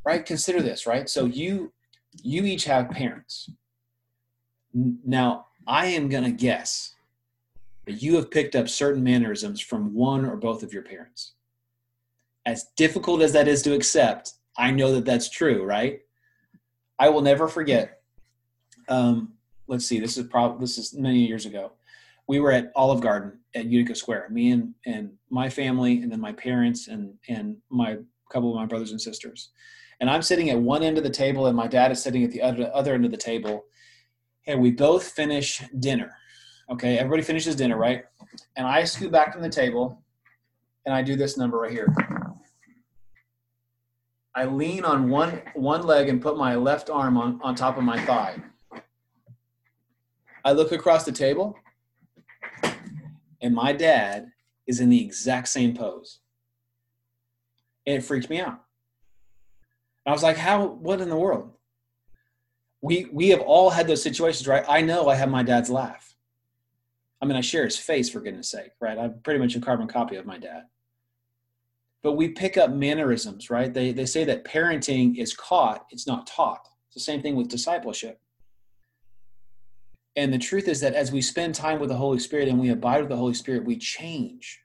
right? 0.05 0.25
Consider 0.25 0.61
this 0.61 0.87
right? 0.87 1.09
So 1.09 1.25
you 1.25 1.73
you 2.23 2.45
each 2.45 2.65
have 2.65 2.91
parents 2.91 3.51
now, 4.75 5.47
I 5.67 5.87
am 5.87 6.09
going 6.09 6.25
to 6.25 6.31
guess 6.31 6.95
that 7.87 8.03
you 8.03 8.17
have 8.17 8.31
picked 8.31 8.55
up 8.57 8.69
certain 8.69 9.03
mannerisms 9.03 9.61
from 9.61 9.95
one 9.95 10.25
or 10.25 10.37
both 10.37 10.63
of 10.63 10.73
your 10.73 10.83
parents. 10.83 11.33
As 12.47 12.67
difficult 12.77 13.23
as 13.23 13.33
that 13.33 13.49
is 13.49 13.63
to 13.63 13.75
accept, 13.75 14.35
I 14.57 14.71
know 14.71 14.93
that 14.93 15.05
that's 15.05 15.31
true, 15.31 15.65
right? 15.65 16.01
I 16.99 17.09
will 17.09 17.23
never 17.23 17.49
forget. 17.49 18.03
Um, 18.89 19.33
let's 19.67 19.87
see, 19.87 19.99
this 19.99 20.17
is 20.17 20.27
probably 20.27 20.61
this 20.61 20.79
is 20.79 20.95
many 20.95 21.27
years 21.27 21.47
ago. 21.47 21.73
We 22.29 22.41
were 22.41 22.53
at 22.53 22.73
Olive 22.77 23.01
Garden 23.01 23.39
at 23.55 23.67
Utica 23.67 23.95
Square. 23.95 24.29
Me 24.31 24.53
and 24.53 24.75
and 24.87 25.13
my 25.31 25.49
family, 25.49 26.03
and 26.03 26.11
then 26.11 26.21
my 26.21 26.33
parents 26.33 26.89
and 26.89 27.15
and 27.29 27.57
my 27.71 27.99
couple 28.31 28.51
of 28.51 28.57
my 28.57 28.67
brothers 28.67 28.93
and 28.93 29.01
sisters. 29.01 29.51
And 30.01 30.11
I'm 30.11 30.23
sitting 30.23 30.51
at 30.51 30.59
one 30.59 30.83
end 30.83 30.99
of 30.99 31.05
the 31.05 31.11
table, 31.11 31.47
and 31.47 31.57
my 31.57 31.67
dad 31.67 31.93
is 31.93 32.03
sitting 32.03 32.25
at 32.25 32.31
the 32.31 32.43
other 32.43 32.71
other 32.75 32.95
end 32.95 33.05
of 33.05 33.11
the 33.11 33.17
table 33.17 33.65
and 34.47 34.61
we 34.61 34.71
both 34.71 35.09
finish 35.09 35.63
dinner. 35.79 36.17
Okay, 36.71 36.99
everybody 36.99 37.23
finishes 37.23 37.57
dinner, 37.57 37.77
right? 37.77 38.05
And 38.57 38.67
I 38.67 38.85
scoot 38.85 39.13
back 39.13 39.33
from 39.33 39.43
the 39.43 39.49
table 39.49 40.03
and 40.87 40.95
I 40.95 41.03
do 41.03 41.17
this 41.17 41.37
number 41.37 41.59
right 41.59 41.73
here. 41.73 41.95
I 44.35 44.47
lean 44.47 44.85
on 44.85 45.11
one 45.11 45.43
one 45.55 45.83
leg 45.83 46.09
and 46.09 46.23
put 46.23 46.39
my 46.39 46.55
left 46.55 46.89
arm 46.89 47.19
on, 47.19 47.39
on 47.43 47.55
top 47.55 47.77
of 47.77 47.85
my 47.85 48.03
thigh. 48.07 48.37
I 50.45 50.53
look 50.53 50.73
across 50.73 51.05
the 51.05 51.13
table 51.13 51.57
and 53.43 53.55
my 53.55 53.73
dad 53.73 54.33
is 54.67 54.81
in 54.81 54.89
the 54.89 55.05
exact 55.05 55.49
same 55.49 55.77
pose. 55.77 56.21
And 57.87 57.97
it 57.97 58.03
freaked 58.03 58.31
me 58.31 58.41
out. 58.41 58.63
I 60.07 60.13
was 60.13 60.23
like, 60.23 60.37
how, 60.37 60.67
what 60.67 61.01
in 61.01 61.09
the 61.09 61.17
world? 61.17 61.53
We 62.83 63.07
we 63.13 63.29
have 63.29 63.41
all 63.41 63.71
had 63.71 63.87
those 63.87 64.03
situations, 64.03 64.47
right? 64.47 64.65
I 64.69 64.83
know 64.83 65.09
I 65.09 65.15
have 65.15 65.31
my 65.31 65.45
dad's 65.45 65.71
laugh. 65.71 66.15
I 67.23 67.25
mean, 67.25 67.37
I 67.37 67.41
share 67.41 67.65
his 67.65 67.79
face 67.79 68.11
for 68.11 68.21
goodness 68.21 68.51
sake, 68.51 68.73
right? 68.81 68.99
I'm 68.99 69.21
pretty 69.23 69.39
much 69.39 69.55
a 69.55 69.61
carbon 69.61 69.87
copy 69.87 70.17
of 70.17 70.27
my 70.27 70.39
dad. 70.39 70.65
But 72.03 72.15
we 72.15 72.29
pick 72.29 72.57
up 72.57 72.73
mannerisms, 72.73 73.49
right? 73.49 73.73
They 73.73 73.93
they 73.93 74.07
say 74.07 74.25
that 74.25 74.45
parenting 74.45 75.17
is 75.17 75.33
caught, 75.33 75.87
it's 75.91 76.07
not 76.07 76.27
taught. 76.27 76.69
It's 76.89 76.95
the 76.95 77.01
same 77.01 77.23
thing 77.23 77.37
with 77.37 77.49
discipleship. 77.49 78.21
And 80.17 80.33
the 80.33 80.39
truth 80.39 80.69
is 80.69 80.81
that 80.81 80.95
as 80.95 81.11
we 81.11 81.23
spend 81.23 81.55
time 81.55 81.79
with 81.79 81.89
the 81.89 81.97
Holy 81.97 82.19
Spirit 82.19 82.49
and 82.49 82.61
we 82.61 82.69
abide 82.69 83.01
with 83.01 83.09
the 83.09 83.17
Holy 83.17 83.33
Spirit, 83.33 83.65
we 83.65 83.79
change. 83.79 84.61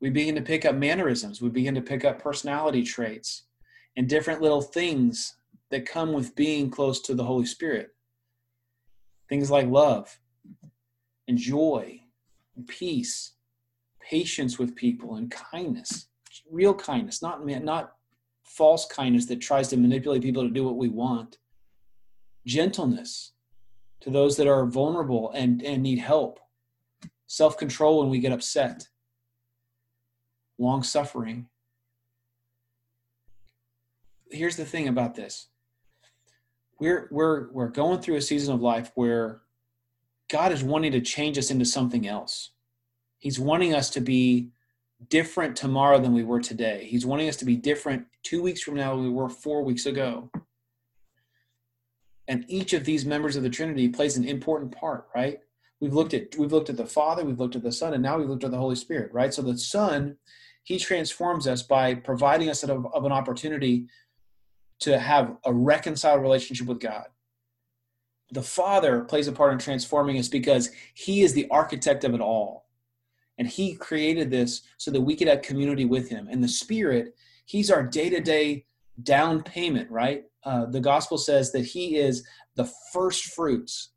We 0.00 0.10
begin 0.10 0.36
to 0.36 0.42
pick 0.42 0.64
up 0.64 0.76
mannerisms. 0.76 1.40
We 1.40 1.48
begin 1.48 1.74
to 1.74 1.80
pick 1.80 2.04
up 2.04 2.22
personality 2.22 2.82
traits 2.84 3.44
and 3.96 4.08
different 4.08 4.42
little 4.42 4.62
things 4.62 5.34
that 5.74 5.86
come 5.86 6.12
with 6.12 6.36
being 6.36 6.70
close 6.70 7.00
to 7.00 7.16
the 7.16 7.24
Holy 7.24 7.46
Spirit. 7.46 7.88
Things 9.28 9.50
like 9.50 9.66
love 9.66 10.20
and 11.26 11.36
joy 11.36 12.00
and 12.54 12.64
peace, 12.64 13.32
patience 14.00 14.56
with 14.56 14.76
people 14.76 15.16
and 15.16 15.28
kindness, 15.32 16.06
real 16.48 16.74
kindness, 16.74 17.22
not 17.22 17.44
not 17.44 17.94
false 18.44 18.86
kindness 18.86 19.26
that 19.26 19.40
tries 19.40 19.66
to 19.66 19.76
manipulate 19.76 20.22
people 20.22 20.44
to 20.44 20.54
do 20.54 20.62
what 20.62 20.76
we 20.76 20.88
want. 20.88 21.38
Gentleness 22.46 23.32
to 24.02 24.10
those 24.10 24.36
that 24.36 24.46
are 24.46 24.66
vulnerable 24.66 25.32
and, 25.32 25.60
and 25.64 25.82
need 25.82 25.98
help. 25.98 26.38
Self-control 27.26 27.98
when 27.98 28.10
we 28.10 28.20
get 28.20 28.30
upset. 28.30 28.86
Long 30.56 30.84
suffering. 30.84 31.48
Here's 34.30 34.56
the 34.56 34.64
thing 34.64 34.86
about 34.86 35.16
this 35.16 35.48
we're 36.78 37.08
we're 37.10 37.50
we're 37.52 37.68
going 37.68 38.00
through 38.00 38.16
a 38.16 38.22
season 38.22 38.54
of 38.54 38.60
life 38.60 38.90
where 38.94 39.42
God 40.30 40.52
is 40.52 40.62
wanting 40.62 40.92
to 40.92 41.00
change 41.00 41.38
us 41.38 41.50
into 41.50 41.64
something 41.64 42.06
else. 42.06 42.50
He's 43.18 43.38
wanting 43.38 43.74
us 43.74 43.90
to 43.90 44.00
be 44.00 44.50
different 45.08 45.56
tomorrow 45.56 45.98
than 45.98 46.12
we 46.12 46.24
were 46.24 46.40
today. 46.40 46.86
He's 46.88 47.06
wanting 47.06 47.28
us 47.28 47.36
to 47.36 47.44
be 47.44 47.56
different 47.56 48.06
two 48.22 48.42
weeks 48.42 48.62
from 48.62 48.74
now 48.74 48.94
than 48.96 49.04
we 49.04 49.10
were 49.10 49.28
four 49.28 49.62
weeks 49.62 49.86
ago. 49.86 50.30
And 52.26 52.44
each 52.48 52.72
of 52.72 52.84
these 52.84 53.04
members 53.04 53.36
of 53.36 53.42
the 53.42 53.50
Trinity 53.50 53.88
plays 53.88 54.16
an 54.16 54.24
important 54.24 54.72
part, 54.72 55.08
right? 55.14 55.40
We've 55.80 55.92
looked 55.92 56.14
at 56.14 56.36
we've 56.38 56.52
looked 56.52 56.70
at 56.70 56.76
the 56.76 56.86
Father, 56.86 57.24
we've 57.24 57.40
looked 57.40 57.56
at 57.56 57.62
the 57.62 57.72
Son, 57.72 57.92
and 57.92 58.02
now 58.02 58.18
we've 58.18 58.28
looked 58.28 58.44
at 58.44 58.50
the 58.50 58.56
Holy 58.56 58.76
Spirit, 58.76 59.12
right? 59.12 59.34
So 59.34 59.42
the 59.42 59.58
Son, 59.58 60.16
He 60.62 60.78
transforms 60.78 61.46
us 61.46 61.62
by 61.62 61.94
providing 61.94 62.48
us 62.48 62.62
of, 62.62 62.86
of 62.86 63.04
an 63.04 63.12
opportunity 63.12 63.86
to 64.80 64.98
have 64.98 65.36
a 65.44 65.52
reconciled 65.52 66.22
relationship 66.22 66.66
with 66.66 66.80
God. 66.80 67.06
The 68.32 68.42
Father 68.42 69.04
plays 69.04 69.28
a 69.28 69.32
part 69.32 69.52
in 69.52 69.58
transforming 69.58 70.18
us 70.18 70.28
because 70.28 70.70
He 70.94 71.22
is 71.22 71.32
the 71.32 71.48
architect 71.50 72.04
of 72.04 72.14
it 72.14 72.20
all. 72.20 72.66
And 73.38 73.46
He 73.48 73.74
created 73.74 74.30
this 74.30 74.62
so 74.76 74.90
that 74.90 75.00
we 75.00 75.16
could 75.16 75.28
have 75.28 75.42
community 75.42 75.84
with 75.84 76.08
Him. 76.08 76.28
And 76.30 76.42
the 76.42 76.48
Spirit, 76.48 77.14
He's 77.46 77.70
our 77.70 77.82
day 77.82 78.10
to 78.10 78.20
day 78.20 78.66
down 79.02 79.42
payment, 79.42 79.90
right? 79.90 80.24
Uh, 80.44 80.66
the 80.66 80.80
gospel 80.80 81.18
says 81.18 81.52
that 81.52 81.64
He 81.64 81.96
is 81.96 82.26
the 82.56 82.70
first 82.92 83.26
fruits 83.26 83.90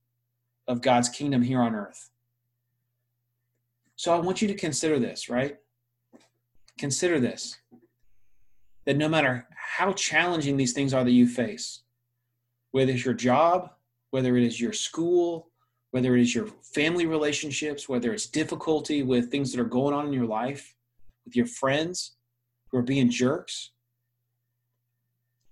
of 0.67 0.81
God's 0.81 1.09
kingdom 1.09 1.41
here 1.41 1.61
on 1.61 1.75
earth. 1.75 2.09
So 3.95 4.13
I 4.13 4.19
want 4.19 4.41
you 4.41 4.47
to 4.47 4.53
consider 4.53 4.99
this, 4.99 5.29
right? 5.29 5.57
Consider 6.77 7.19
this 7.19 7.57
that 8.87 8.95
no 8.95 9.09
matter 9.09 9.45
how 9.53 9.91
challenging 9.91 10.55
these 10.55 10.71
things 10.71 10.93
are 10.93 11.03
that 11.03 11.11
you 11.11 11.27
face, 11.27 11.81
whether 12.71 12.93
it's 12.93 13.03
your 13.03 13.13
job, 13.13 13.69
whether 14.11 14.37
it 14.37 14.43
is 14.43 14.61
your 14.61 14.71
school, 14.71 15.49
whether 15.91 16.15
it 16.15 16.21
is 16.21 16.33
your 16.33 16.47
family 16.73 17.05
relationships, 17.05 17.89
whether 17.89 18.13
it's 18.13 18.27
difficulty 18.27 19.03
with 19.03 19.29
things 19.29 19.51
that 19.51 19.59
are 19.59 19.65
going 19.65 19.93
on 19.93 20.07
in 20.07 20.13
your 20.13 20.25
life, 20.25 20.73
with 21.25 21.35
your 21.35 21.45
friends 21.45 22.15
who 22.71 22.77
are 22.77 22.81
being 22.81 23.09
jerks, 23.09 23.71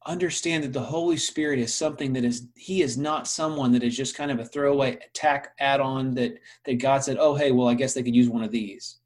understand 0.05 0.63
that 0.63 0.71
the 0.71 0.79
Holy 0.79 1.17
Spirit 1.17 1.59
is 1.59 1.73
something 1.73 2.13
that 2.13 2.23
is 2.23 2.47
He 2.55 2.81
is 2.81 2.97
not 2.97 3.27
someone 3.27 3.73
that 3.73 3.83
is 3.83 3.97
just 3.97 4.15
kind 4.15 4.31
of 4.31 4.39
a 4.39 4.45
throwaway 4.45 4.97
attack 5.09 5.55
add-on 5.59 6.13
that 6.13 6.39
that 6.63 6.75
God 6.75 7.03
said, 7.03 7.17
oh 7.19 7.35
hey, 7.35 7.51
well 7.51 7.67
I 7.67 7.73
guess 7.73 7.93
they 7.93 8.03
could 8.03 8.15
use 8.15 8.29
one 8.29 8.43
of 8.43 8.51
these. 8.51 8.99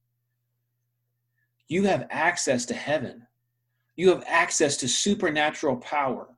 You 1.67 1.85
have 1.85 2.05
access 2.11 2.67
to 2.67 2.75
heaven 2.75 3.25
you 3.99 4.07
have 4.07 4.23
access 4.27 4.77
to 4.77 4.87
supernatural 4.87 5.75
power 5.75 6.29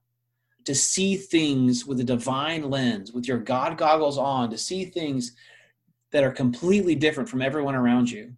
to 0.65 0.73
see 0.73 1.15
things 1.15 1.85
with 1.85 1.99
a 1.99 2.03
divine 2.03 2.71
lens, 2.71 3.11
with 3.11 3.27
your 3.27 3.37
God 3.37 3.77
goggles 3.77 4.17
on, 4.17 4.49
to 4.49 4.57
see 4.57 4.83
things 4.83 5.33
that 6.09 6.23
are 6.23 6.31
completely 6.31 6.95
different 6.95 7.29
from 7.29 7.39
everyone 7.39 7.75
around 7.75 8.09
you. 8.09 8.33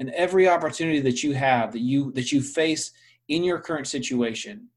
And 0.00 0.10
every 0.10 0.48
opportunity 0.48 0.98
that 1.02 1.22
you 1.22 1.34
have, 1.34 1.70
that 1.70 1.78
you 1.78 2.10
that 2.12 2.32
you 2.32 2.42
face 2.42 2.90
in 3.28 3.44
your 3.44 3.60
current 3.60 3.86
situation, 3.86 4.70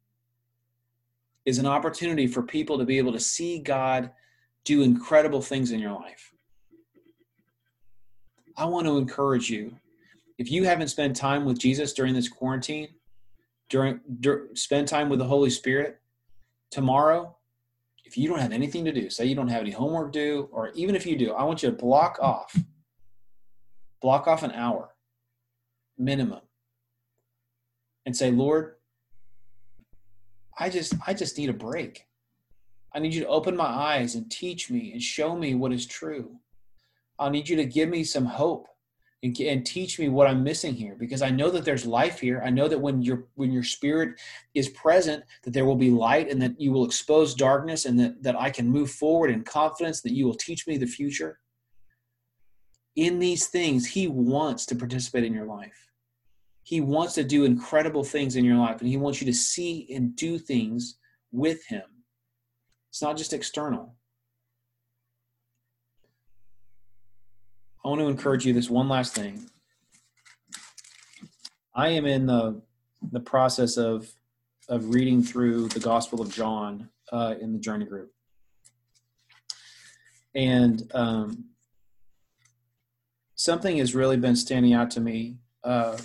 is 1.44 1.58
an 1.58 1.66
opportunity 1.66 2.28
for 2.28 2.44
people 2.44 2.78
to 2.78 2.86
be 2.86 3.00
able 3.00 3.14
to 3.14 3.20
see 3.20 3.58
God 3.58 4.12
do 4.64 4.84
incredible 4.84 5.42
things 5.42 5.72
in 5.72 5.80
your 5.80 5.94
life. 5.94 6.34
I 8.56 8.66
want 8.66 8.86
to 8.86 9.00
encourage 9.00 9.50
you. 9.50 9.76
If 10.38 10.52
you 10.52 10.66
haven't 10.66 10.90
spent 10.90 11.16
time 11.16 11.46
with 11.46 11.58
Jesus 11.58 11.94
during 11.94 12.14
this 12.14 12.30
quarantine, 12.30 12.90
during, 13.70 14.00
dur- 14.20 14.50
spend 14.56 14.88
time 14.88 15.10
with 15.10 15.20
the 15.20 15.26
Holy 15.26 15.50
Spirit 15.50 16.00
tomorrow. 16.72 17.36
If 18.04 18.18
you 18.18 18.28
don't 18.28 18.40
have 18.40 18.52
anything 18.52 18.86
to 18.86 18.92
do, 18.92 19.10
say 19.10 19.26
you 19.26 19.36
don't 19.36 19.48
have 19.48 19.62
any 19.62 19.72
homework 19.72 20.12
due, 20.12 20.50
or 20.52 20.70
even 20.70 20.96
if 20.96 21.06
you 21.06 21.16
do, 21.16 21.34
I 21.34 21.44
want 21.44 21.62
you 21.62 21.70
to 21.70 21.76
block 21.76 22.18
off, 22.20 22.56
block 24.02 24.28
off 24.28 24.42
an 24.42 24.52
hour 24.52 24.96
minimum, 25.98 26.42
and 28.06 28.18
say, 28.18 28.32
Lord, 28.32 28.76
I 30.58 30.70
just 30.70 30.96
I 31.06 31.14
just 31.14 31.38
need 31.38 31.50
a 31.50 31.54
break. 31.54 32.08
I 32.94 33.00
need 33.00 33.14
you 33.14 33.22
to 33.22 33.28
open 33.28 33.56
my 33.56 33.66
eyes 33.66 34.16
and 34.16 34.30
teach 34.32 34.72
me 34.72 34.92
and 34.92 35.02
show 35.02 35.36
me 35.36 35.54
what 35.54 35.72
is 35.72 35.86
true. 35.86 36.40
I 37.20 37.30
need 37.30 37.48
you 37.48 37.56
to 37.58 37.66
give 37.66 37.90
me 37.90 38.04
some 38.04 38.26
hope 38.26 38.68
and, 39.22 39.40
and 39.42 39.66
teach 39.66 40.00
me 40.00 40.08
what 40.10 40.28
I'm 40.28 40.44
missing 40.44 40.74
here 40.74 40.96
because 40.98 41.22
I 41.22 41.30
know 41.30 41.50
that 41.52 41.66
there's 41.66 41.86
life 41.86 42.20
here. 42.20 42.42
I 42.46 42.50
know 42.50 42.68
that 42.68 42.80
when 42.80 43.02
your 43.02 43.28
when 43.36 43.52
your 43.52 43.64
spirit 43.64 44.20
is 44.54 44.70
present, 44.70 45.24
that 45.44 45.52
there 45.52 45.66
will 45.66 45.76
be 45.76 45.92
light 45.92 46.30
and 46.30 46.42
that 46.42 46.60
you 46.60 46.72
will 46.72 46.86
expose 46.86 47.36
darkness 47.36 47.86
and 47.86 48.00
that, 48.00 48.24
that 48.24 48.40
I 48.40 48.50
can 48.50 48.70
move 48.70 48.92
forward 48.92 49.32
in 49.32 49.44
confidence 49.44 50.02
that 50.02 50.14
you 50.14 50.26
will 50.26 50.36
teach 50.36 50.68
me 50.68 50.78
the 50.78 50.86
future. 50.86 51.40
In 52.96 53.20
these 53.20 53.48
things, 53.48 53.86
he 53.86 54.08
wants 54.08 54.66
to 54.68 54.76
participate 54.76 55.24
in 55.24 55.34
your 55.34 55.46
life. 55.46 55.90
He 56.64 56.82
wants 56.82 57.14
to 57.16 57.24
do 57.24 57.46
incredible 57.46 58.04
things 58.04 58.36
in 58.36 58.46
your 58.46 58.58
life, 58.58 58.80
and 58.80 58.90
he 58.90 58.98
wants 58.98 59.22
you 59.22 59.26
to 59.26 59.34
see 59.34 59.88
and 59.94 60.16
do 60.16 60.38
things 60.38 60.98
with 61.32 61.66
him. 61.66 61.84
It's 62.90 63.02
not 63.02 63.18
just 63.18 63.34
external. 63.34 63.96
I 67.90 67.92
want 67.92 68.02
to 68.02 68.08
encourage 68.08 68.46
you 68.46 68.54
this 68.54 68.70
one 68.70 68.88
last 68.88 69.16
thing. 69.16 69.50
I 71.74 71.88
am 71.88 72.06
in 72.06 72.28
the 72.28 72.62
the 73.12 73.20
process 73.20 73.78
of 73.78 74.12
of 74.68 74.94
reading 74.94 75.24
through 75.24 75.70
the 75.70 75.80
Gospel 75.80 76.22
of 76.22 76.32
John 76.32 76.90
uh, 77.12 77.34
in 77.42 77.52
the 77.52 77.58
Journey 77.58 77.86
Group, 77.86 78.12
and 80.36 80.84
um, 80.94 81.46
something 83.34 83.78
has 83.78 83.96
really 83.96 84.18
been 84.18 84.36
standing 84.36 84.74
out 84.74 84.92
to 84.92 85.02
me 85.02 85.40
uh, 85.64 85.98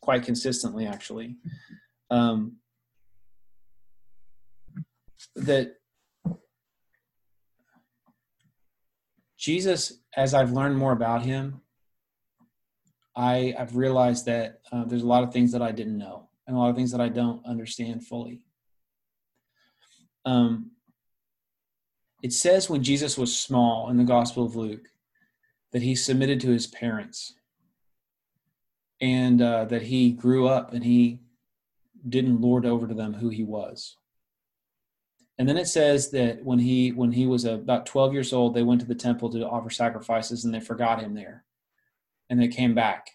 quite 0.00 0.22
consistently, 0.22 0.86
actually. 0.86 1.34
Um, 2.10 2.58
that 5.34 5.78
Jesus, 9.36 10.01
as 10.16 10.34
I've 10.34 10.52
learned 10.52 10.76
more 10.76 10.92
about 10.92 11.22
him, 11.22 11.60
I, 13.14 13.54
have 13.58 13.76
realized 13.76 14.26
that 14.26 14.60
uh, 14.70 14.84
there's 14.84 15.02
a 15.02 15.06
lot 15.06 15.22
of 15.22 15.32
things 15.32 15.52
that 15.52 15.62
I 15.62 15.72
didn't 15.72 15.98
know 15.98 16.28
and 16.46 16.56
a 16.56 16.58
lot 16.58 16.70
of 16.70 16.76
things 16.76 16.92
that 16.92 17.00
I 17.00 17.08
don't 17.08 17.44
understand 17.46 18.06
fully. 18.06 18.40
Um, 20.24 20.70
it 22.22 22.32
says 22.32 22.70
when 22.70 22.82
Jesus 22.82 23.18
was 23.18 23.36
small 23.36 23.90
in 23.90 23.96
the 23.96 24.04
Gospel 24.04 24.46
of 24.46 24.56
Luke 24.56 24.88
that 25.72 25.82
he 25.82 25.94
submitted 25.94 26.40
to 26.40 26.50
his 26.50 26.66
parents 26.66 27.34
and 29.00 29.42
uh, 29.42 29.64
that 29.66 29.82
he 29.82 30.12
grew 30.12 30.46
up 30.46 30.72
and 30.72 30.84
he 30.84 31.20
didn't 32.08 32.40
lord 32.40 32.64
over 32.64 32.86
to 32.86 32.94
them 32.94 33.14
who 33.14 33.28
he 33.28 33.42
was. 33.42 33.96
And 35.42 35.48
then 35.48 35.56
it 35.58 35.66
says 35.66 36.12
that 36.12 36.44
when 36.44 36.60
he 36.60 36.92
when 36.92 37.10
he 37.10 37.26
was 37.26 37.44
about 37.44 37.84
12 37.84 38.12
years 38.12 38.32
old, 38.32 38.54
they 38.54 38.62
went 38.62 38.80
to 38.80 38.86
the 38.86 38.94
temple 38.94 39.28
to 39.30 39.44
offer 39.44 39.70
sacrifices 39.70 40.44
and 40.44 40.54
they 40.54 40.60
forgot 40.60 41.02
him 41.02 41.14
there. 41.14 41.42
And 42.30 42.40
they 42.40 42.46
came 42.46 42.76
back 42.76 43.10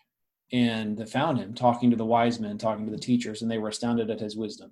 and 0.52 0.98
they 0.98 1.06
found 1.06 1.38
him 1.38 1.54
talking 1.54 1.90
to 1.90 1.96
the 1.96 2.04
wise 2.04 2.38
men, 2.38 2.58
talking 2.58 2.84
to 2.84 2.92
the 2.92 2.98
teachers, 2.98 3.42
and 3.42 3.50
they 3.50 3.58
were 3.58 3.70
astounded 3.70 4.10
at 4.10 4.20
his 4.20 4.36
wisdom. 4.36 4.72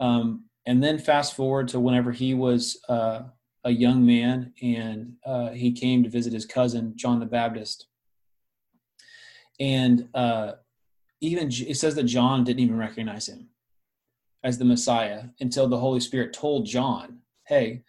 Um, 0.00 0.50
and 0.66 0.84
then 0.84 0.98
fast 0.98 1.34
forward 1.34 1.68
to 1.68 1.80
whenever 1.80 2.12
he 2.12 2.34
was 2.34 2.78
uh, 2.90 3.22
a 3.64 3.70
young 3.70 4.04
man 4.04 4.52
and 4.60 5.14
uh, 5.24 5.52
he 5.52 5.72
came 5.72 6.02
to 6.02 6.10
visit 6.10 6.34
his 6.34 6.44
cousin, 6.44 6.92
John 6.94 7.20
the 7.20 7.24
Baptist. 7.24 7.86
And 9.58 10.10
uh, 10.12 10.52
even 11.22 11.48
it 11.50 11.78
says 11.78 11.94
that 11.94 12.02
John 12.02 12.44
didn't 12.44 12.60
even 12.60 12.76
recognize 12.76 13.30
him 13.30 13.48
as 14.44 14.58
the 14.58 14.64
Messiah 14.64 15.24
until 15.40 15.68
the 15.68 15.78
Holy 15.78 16.00
Spirit 16.00 16.32
told 16.32 16.66
John, 16.66 17.20
"Hey, 17.46 17.84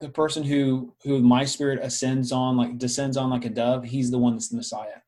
the 0.00 0.08
person 0.08 0.44
who 0.44 0.94
who 1.02 1.20
my 1.20 1.44
spirit 1.44 1.80
ascends 1.82 2.32
on 2.32 2.56
like 2.56 2.78
descends 2.78 3.16
on 3.16 3.30
like 3.30 3.44
a 3.44 3.50
dove, 3.50 3.84
he's 3.84 4.10
the 4.10 4.18
one 4.18 4.34
that's 4.34 4.48
the 4.48 4.56
Messiah." 4.56 5.00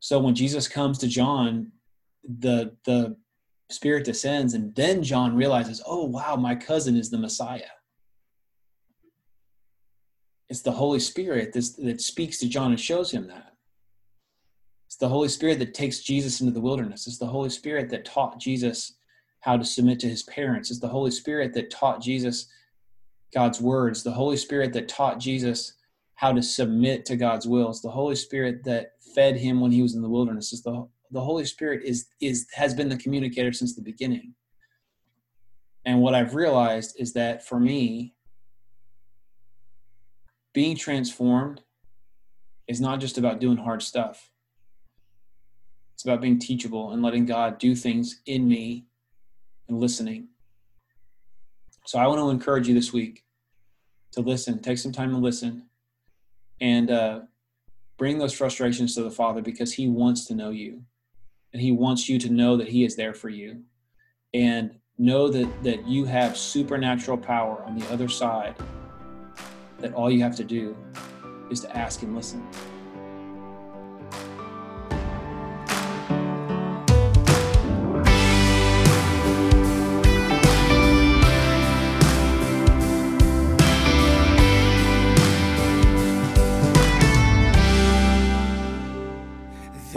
So 0.00 0.18
when 0.20 0.34
Jesus 0.34 0.68
comes 0.68 0.98
to 0.98 1.08
John, 1.08 1.72
the 2.22 2.76
the 2.84 3.16
spirit 3.70 4.04
descends 4.04 4.54
and 4.54 4.74
then 4.74 5.02
John 5.02 5.34
realizes, 5.36 5.82
"Oh, 5.84 6.04
wow, 6.04 6.36
my 6.36 6.54
cousin 6.54 6.96
is 6.96 7.10
the 7.10 7.18
Messiah." 7.18 7.70
It's 10.48 10.62
the 10.62 10.72
Holy 10.72 11.00
Spirit 11.00 11.52
that, 11.52 11.76
that 11.78 12.00
speaks 12.00 12.38
to 12.38 12.48
John 12.48 12.70
and 12.70 12.80
shows 12.80 13.10
him 13.10 13.26
that. 13.26 13.54
It's 14.86 14.96
the 14.96 15.08
Holy 15.08 15.28
Spirit 15.28 15.58
that 15.58 15.74
takes 15.74 16.00
Jesus 16.00 16.40
into 16.40 16.52
the 16.52 16.60
wilderness. 16.62 17.06
It's 17.06 17.18
the 17.18 17.26
Holy 17.26 17.50
Spirit 17.50 17.90
that 17.90 18.06
taught 18.06 18.40
Jesus 18.40 18.97
how 19.40 19.56
to 19.56 19.64
submit 19.64 20.00
to 20.00 20.08
his 20.08 20.22
parents. 20.24 20.70
It's 20.70 20.80
the 20.80 20.88
Holy 20.88 21.10
Spirit 21.10 21.54
that 21.54 21.70
taught 21.70 22.00
Jesus 22.00 22.46
God's 23.32 23.60
words, 23.60 24.02
the 24.02 24.10
Holy 24.10 24.36
Spirit 24.36 24.72
that 24.72 24.88
taught 24.88 25.18
Jesus 25.18 25.74
how 26.14 26.32
to 26.32 26.42
submit 26.42 27.04
to 27.06 27.16
God's 27.16 27.46
will. 27.46 27.70
It's 27.70 27.80
the 27.80 27.90
Holy 27.90 28.16
Spirit 28.16 28.64
that 28.64 28.92
fed 29.14 29.36
him 29.36 29.60
when 29.60 29.70
he 29.70 29.82
was 29.82 29.94
in 29.94 30.02
the 30.02 30.08
wilderness. 30.08 30.52
It's 30.52 30.62
the 30.62 30.88
the 31.10 31.20
Holy 31.20 31.44
Spirit 31.44 31.84
is 31.84 32.08
is 32.20 32.48
has 32.54 32.74
been 32.74 32.88
the 32.88 32.96
communicator 32.96 33.52
since 33.52 33.74
the 33.74 33.82
beginning. 33.82 34.34
And 35.84 36.00
what 36.00 36.14
I've 36.14 36.34
realized 36.34 36.96
is 36.98 37.12
that 37.14 37.46
for 37.46 37.58
me, 37.60 38.14
being 40.52 40.76
transformed 40.76 41.62
is 42.66 42.80
not 42.80 43.00
just 43.00 43.16
about 43.16 43.40
doing 43.40 43.56
hard 43.56 43.82
stuff. 43.82 44.30
It's 45.94 46.04
about 46.04 46.20
being 46.20 46.38
teachable 46.38 46.90
and 46.90 47.02
letting 47.02 47.26
God 47.26 47.58
do 47.58 47.74
things 47.74 48.20
in 48.26 48.46
me 48.48 48.87
and 49.68 49.80
listening. 49.80 50.28
So 51.86 51.98
I 51.98 52.06
want 52.06 52.20
to 52.20 52.30
encourage 52.30 52.68
you 52.68 52.74
this 52.74 52.92
week 52.92 53.24
to 54.12 54.20
listen, 54.20 54.60
take 54.60 54.78
some 54.78 54.92
time 54.92 55.10
to 55.10 55.16
listen, 55.16 55.64
and 56.60 56.90
uh, 56.90 57.20
bring 57.96 58.18
those 58.18 58.32
frustrations 58.32 58.94
to 58.94 59.02
the 59.02 59.10
Father 59.10 59.42
because 59.42 59.72
He 59.72 59.88
wants 59.88 60.26
to 60.26 60.34
know 60.34 60.50
you. 60.50 60.82
And 61.52 61.62
He 61.62 61.72
wants 61.72 62.08
you 62.08 62.18
to 62.18 62.30
know 62.30 62.56
that 62.56 62.68
He 62.68 62.84
is 62.84 62.96
there 62.96 63.14
for 63.14 63.28
you. 63.28 63.62
And 64.34 64.78
know 64.98 65.28
that, 65.28 65.62
that 65.62 65.86
you 65.86 66.04
have 66.04 66.36
supernatural 66.36 67.16
power 67.16 67.62
on 67.64 67.78
the 67.78 67.88
other 67.90 68.08
side, 68.08 68.54
that 69.78 69.94
all 69.94 70.10
you 70.10 70.22
have 70.22 70.36
to 70.36 70.44
do 70.44 70.76
is 71.50 71.60
to 71.60 71.76
ask 71.76 72.02
and 72.02 72.14
listen. 72.14 72.46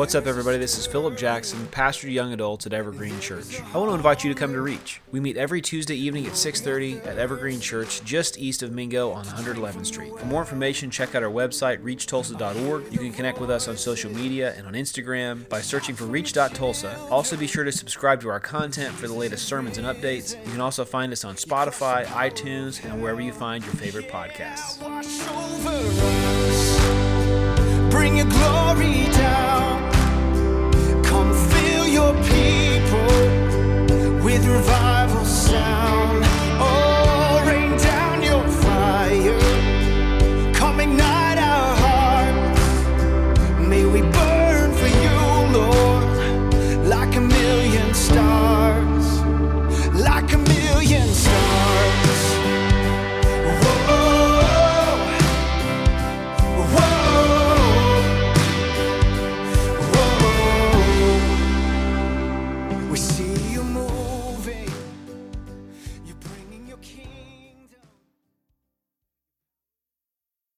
What's 0.02 0.16
up, 0.16 0.26
everybody? 0.26 0.58
This 0.58 0.80
is 0.80 0.88
Philip 0.88 1.16
Jackson, 1.16 1.68
pastor 1.68 2.08
to 2.08 2.12
young 2.12 2.34
adults 2.34 2.66
at 2.66 2.74
Evergreen 2.74 3.20
Church. 3.20 3.62
I 3.72 3.78
want 3.78 3.92
to 3.92 3.94
invite 3.94 4.24
you 4.24 4.34
to 4.34 4.40
come 4.40 4.52
to 4.52 4.60
Reach. 4.60 5.00
We 5.12 5.20
meet 5.20 5.38
every 5.38 5.62
Tuesday 5.62 5.96
evening 5.96 6.26
at 6.26 6.36
6:30 6.36 7.06
at 7.06 7.20
Evergreen 7.20 7.60
Church, 7.60 8.04
just 8.04 8.40
east 8.40 8.64
of 8.64 8.72
Mingo 8.72 9.12
on 9.12 9.26
111th 9.26 9.86
Street. 9.86 10.12
For 10.18 10.26
more 10.26 10.42
information, 10.42 10.90
check 10.90 11.14
out 11.14 11.22
our 11.22 11.30
website, 11.30 11.84
reachtulsa.org. 11.84 12.92
You 12.92 12.98
can 12.98 13.14
connect 13.14 13.40
with 13.40 13.52
us 13.52 13.68
on 13.68 13.78
social 13.78 14.12
media 14.12 14.56
and 14.58 14.66
on 14.66 14.74
Instagram 14.74 15.48
by 15.50 15.62
searching 15.62 15.94
for 15.94 16.06
Reach.Tulsa. 16.06 16.98
Also, 17.12 17.38
be 17.38 17.46
sure 17.46 17.64
to 17.64 17.72
subscribe 17.72 18.22
to 18.22 18.30
our 18.30 18.40
content 18.40 18.96
for 18.96 19.08
the 19.08 19.14
latest 19.14 19.48
sermons 19.48 19.78
and 19.78 19.86
updates. 19.86 20.36
You 20.48 20.52
can 20.52 20.62
also 20.62 20.84
find 20.84 21.14
us 21.14 21.24
on 21.24 21.36
Spotify, 21.36 22.06
iTunes, 22.06 22.84
and 22.84 23.04
wherever 23.04 23.22
you 23.22 23.34
find 23.34 23.64
your 23.64 23.76
favorite 23.76 24.10
podcasts. 24.10 24.80
Bring 27.92 28.18
your 28.18 28.26
glory 28.26 29.04
down 29.12 29.91
people 32.14 33.08
with 34.24 34.46
revival 34.46 35.26
sound. 35.26 36.24
Oh. 36.60 36.91